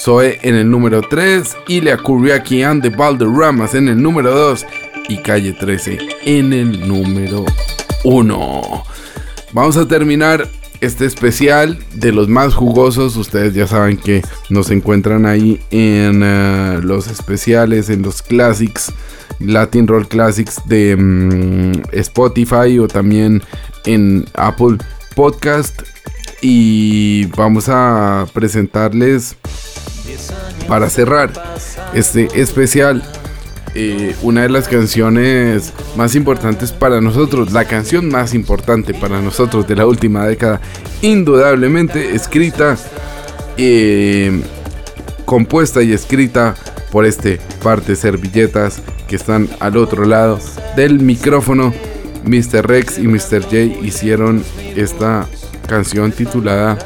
Zoe 0.00 0.38
en 0.42 0.54
el 0.54 0.70
número 0.70 1.02
3, 1.02 1.56
Ilya 1.68 1.96
Kuriaki 1.96 2.62
and 2.62 2.82
the 2.82 2.90
Valderramas 2.90 3.74
en 3.74 3.88
el 3.88 4.02
número 4.02 4.34
2 4.34 4.66
y 5.08 5.18
Calle 5.18 5.52
13 5.52 5.98
en 6.24 6.52
el 6.52 6.86
número 6.86 7.44
1. 8.04 8.84
Vamos 9.52 9.76
a 9.76 9.86
terminar 9.86 10.48
este 10.80 11.06
especial 11.06 11.78
de 11.94 12.12
los 12.12 12.28
más 12.28 12.54
jugosos. 12.54 13.16
Ustedes 13.16 13.54
ya 13.54 13.66
saben 13.66 13.96
que 13.96 14.22
nos 14.50 14.70
encuentran 14.70 15.26
ahí 15.26 15.60
en 15.70 16.22
eh, 16.24 16.80
los 16.82 17.06
especiales, 17.06 17.88
en 17.88 18.02
los 18.02 18.22
classics, 18.22 18.92
Latin 19.40 19.86
Roll 19.86 20.08
Classics 20.08 20.60
de 20.66 20.96
mm, 20.96 21.82
Spotify 21.92 22.78
o 22.78 22.88
también 22.88 23.42
en 23.86 24.24
Apple 24.34 24.78
Podcast. 25.14 25.82
Y 26.46 27.24
vamos 27.38 27.70
a 27.70 28.26
presentarles 28.34 29.34
para 30.68 30.90
cerrar 30.90 31.32
este 31.94 32.28
especial 32.38 33.02
eh, 33.74 34.14
una 34.20 34.42
de 34.42 34.50
las 34.50 34.68
canciones 34.68 35.72
más 35.96 36.14
importantes 36.14 36.70
para 36.70 37.00
nosotros, 37.00 37.50
la 37.52 37.64
canción 37.64 38.10
más 38.10 38.34
importante 38.34 38.92
para 38.92 39.22
nosotros 39.22 39.66
de 39.66 39.76
la 39.76 39.86
última 39.86 40.26
década, 40.26 40.60
indudablemente 41.00 42.14
escrita, 42.14 42.76
eh, 43.56 44.42
compuesta 45.24 45.82
y 45.82 45.94
escrita 45.94 46.56
por 46.92 47.06
este 47.06 47.40
par 47.62 47.82
de 47.82 47.96
servilletas 47.96 48.82
que 49.08 49.16
están 49.16 49.48
al 49.60 49.78
otro 49.78 50.04
lado 50.04 50.38
del 50.76 51.00
micrófono. 51.00 51.72
Mr. 52.26 52.66
Rex 52.66 52.98
y 52.98 53.08
Mr. 53.08 53.42
J 53.44 53.56
hicieron 53.82 54.44
esta 54.76 55.26
canción 55.66 56.12
titulada 56.12 56.78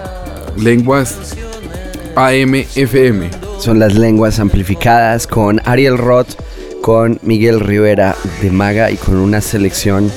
Lenguas 0.56 1.36
AMFM. 2.16 3.30
Son 3.59 3.78
las 3.78 3.94
lenguas 3.94 4.38
amplificadas 4.38 5.26
con 5.26 5.60
Ariel 5.64 5.98
Roth, 5.98 6.34
con 6.80 7.18
Miguel 7.22 7.60
Rivera 7.60 8.14
de 8.40 8.50
Maga 8.50 8.90
y 8.90 8.96
con 8.96 9.16
una 9.16 9.40
selección 9.40 10.10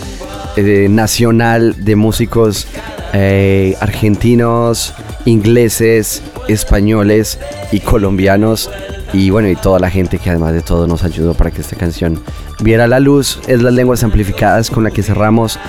eh, 0.56 0.88
nacional 0.90 1.84
de 1.84 1.96
músicos 1.96 2.68
eh, 3.14 3.76
argentinos, 3.82 4.94
ingleses, 5.26 6.22
españoles 6.48 7.40
y 7.72 7.80
colombianos. 7.80 8.70
Y 9.14 9.30
bueno, 9.30 9.50
y 9.50 9.56
toda 9.56 9.80
la 9.80 9.90
gente 9.90 10.20
que 10.20 10.30
además 10.30 10.54
de 10.54 10.62
todo 10.62 10.88
nos 10.88 11.04
ayudó 11.04 11.34
para 11.34 11.52
que 11.52 11.62
esta 11.62 11.76
canción 11.76 12.22
viera 12.62 12.88
la 12.88 13.00
luz. 13.00 13.40
Es 13.48 13.62
las 13.62 13.74
lenguas 13.74 14.04
amplificadas 14.04 14.70
con 14.70 14.84
la 14.84 14.92
que 14.92 15.04
cerramos 15.04 15.60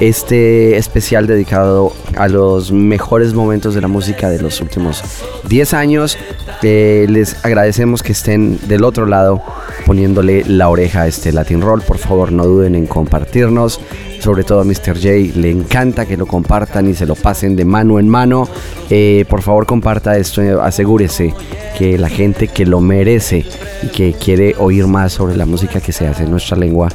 este 0.00 0.76
especial 0.76 1.26
dedicado 1.26 1.92
a 2.16 2.28
los 2.28 2.72
mejores 2.72 3.34
momentos 3.34 3.74
de 3.74 3.82
la 3.82 3.88
música 3.88 4.30
de 4.30 4.40
los 4.40 4.60
últimos 4.60 5.02
10 5.48 5.74
años. 5.74 6.18
Eh, 6.62 7.06
les 7.08 7.44
agradecemos 7.44 8.02
que 8.02 8.12
estén 8.12 8.58
del 8.66 8.84
otro 8.84 9.06
lado 9.06 9.42
poniéndole 9.86 10.44
la 10.46 10.68
oreja 10.68 11.02
a 11.02 11.06
este 11.06 11.32
Latin 11.32 11.60
Roll. 11.60 11.82
Por 11.82 11.98
favor, 11.98 12.32
no 12.32 12.44
duden 12.46 12.74
en 12.74 12.86
compartirnos. 12.86 13.80
Sobre 14.20 14.44
todo 14.44 14.60
a 14.60 14.64
Mr. 14.64 14.94
J 14.94 15.38
le 15.38 15.50
encanta 15.50 16.04
que 16.04 16.16
lo 16.16 16.26
compartan 16.26 16.88
y 16.88 16.94
se 16.94 17.06
lo 17.06 17.14
pasen 17.14 17.56
de 17.56 17.64
mano 17.64 17.98
en 17.98 18.08
mano. 18.08 18.46
Eh, 18.90 19.24
por 19.28 19.40
favor, 19.40 19.64
comparta 19.64 20.16
esto. 20.16 20.62
Asegúrese 20.62 21.34
que 21.78 21.96
la 21.96 22.10
gente 22.10 22.48
que 22.48 22.66
lo 22.66 22.80
merece 22.80 23.46
y 23.82 23.88
que 23.88 24.12
quiere 24.12 24.54
oír 24.58 24.86
más 24.86 25.14
sobre 25.14 25.36
la 25.36 25.46
música 25.46 25.80
que 25.80 25.92
se 25.92 26.06
hace 26.06 26.24
en 26.24 26.30
nuestra 26.30 26.56
lengua, 26.56 26.88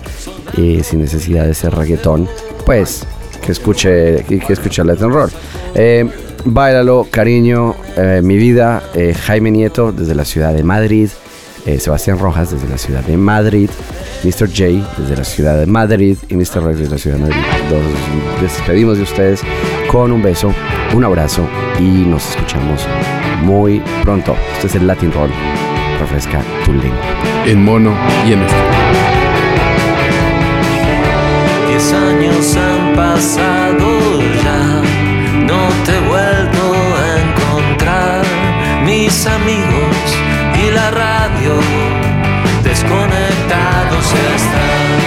eh, 0.57 0.81
sin 0.83 0.99
necesidad 0.99 1.47
de 1.47 1.55
ser 1.55 1.73
reggaetón, 1.73 2.29
pues 2.63 3.07
que 3.43 3.51
escuche, 3.51 4.23
que, 4.23 4.41
escuche 4.47 4.83
Latin 4.83 5.09
Roll. 5.09 5.31
Eh, 5.73 6.07
Báilalo, 6.47 7.07
cariño, 7.09 7.73
mi 8.21 8.37
vida, 8.37 8.83
Jaime 9.25 9.49
Nieto 9.49 9.91
desde 9.91 10.13
la 10.13 10.25
ciudad 10.25 10.53
de 10.53 10.61
Madrid, 10.61 11.09
eh, 11.65 11.79
Sebastián 11.79 12.19
Rojas 12.19 12.51
desde 12.51 12.67
la 12.67 12.77
ciudad 12.77 13.03
de 13.03 13.17
Madrid, 13.17 13.69
Mr. 14.23 14.47
J 14.47 14.87
desde 14.97 15.17
la 15.17 15.23
ciudad 15.23 15.57
de 15.57 15.65
Madrid 15.65 16.17
y 16.29 16.35
Mr. 16.35 16.63
Rex 16.63 16.79
desde 16.79 16.91
la 16.91 16.97
ciudad 16.97 17.17
de 17.17 17.23
Madrid. 17.23 17.41
Nos 17.71 18.41
despedimos 18.41 18.97
de 18.97 19.03
ustedes 19.03 19.41
con 19.91 20.11
un 20.11 20.21
beso, 20.21 20.53
un 20.93 21.03
abrazo 21.03 21.47
y 21.79 21.83
nos 21.83 22.29
escuchamos 22.29 22.85
muy 23.41 23.81
pronto. 24.03 24.35
Este 24.53 24.67
es 24.67 24.75
el 24.75 24.87
Latin 24.87 25.11
Roll. 25.11 25.31
Refresca 25.99 26.41
tu 26.65 26.73
lengua. 26.73 26.99
En 27.45 27.63
mono 27.63 27.95
y 28.27 28.33
en 28.33 28.41
este. 28.41 28.55
Diez 31.67 31.93
años 31.93 32.55
han 32.55 32.95
pasado 32.95 34.21
ya, 34.43 34.81
no 35.45 35.69
te 35.85 35.95
he 35.95 35.99
vuelto 36.07 36.73
a 36.95 37.21
encontrar. 37.21 38.25
Mis 38.85 39.25
amigos 39.25 40.24
y 40.67 40.71
la 40.71 40.91
radio 40.91 41.59
desconectados 42.63 44.05
están. 44.35 45.04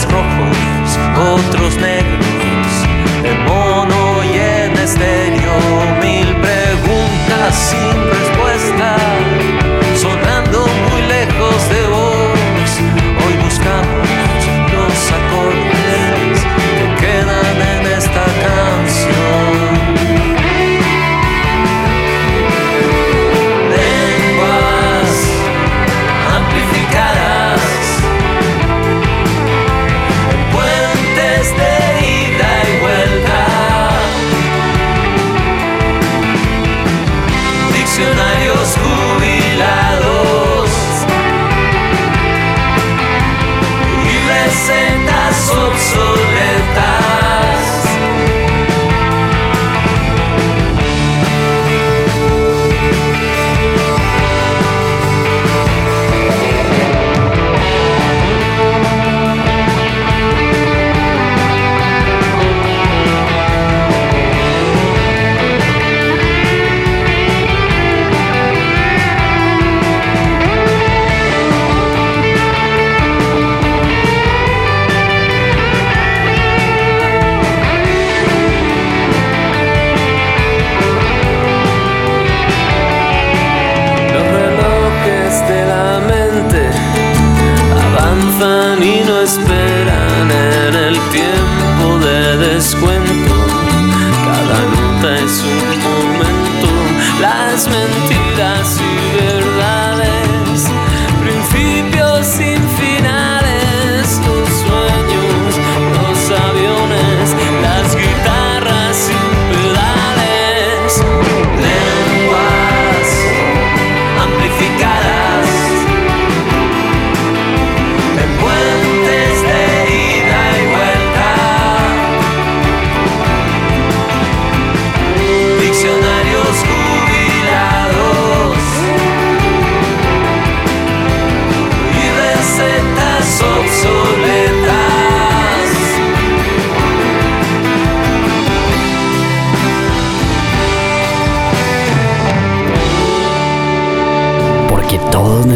rojos, 0.00 0.98
otros 1.34 1.76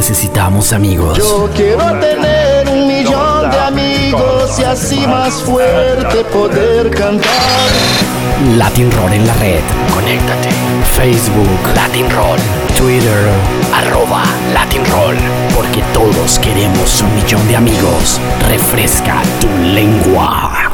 necesitamos 0.08 0.72
amigos. 0.72 1.18
Yo 1.18 1.50
quiero 1.52 1.98
tener 1.98 2.68
un 2.68 2.86
millón 2.86 3.50
de 3.50 3.58
amigos 3.58 4.56
y 4.56 4.62
así 4.62 5.04
más 5.04 5.42
fuerte 5.42 6.22
poder 6.26 6.90
cantar. 6.90 7.26
Latin 8.56 8.88
Roll 8.92 9.14
en 9.14 9.26
la 9.26 9.34
red. 9.34 9.58
Conéctate. 9.92 10.50
Facebook, 10.92 11.74
Latin 11.74 12.08
Roll. 12.12 12.38
Twitter, 12.78 13.18
arroba 13.74 14.22
Latin 14.54 14.84
Roll. 14.92 15.16
Porque 15.56 15.82
todos 15.92 16.38
queremos 16.38 17.02
un 17.02 17.12
millón 17.16 17.48
de 17.48 17.56
amigos. 17.56 18.20
Refresca 18.48 19.20
tu 19.40 19.48
lengua. 19.64 20.65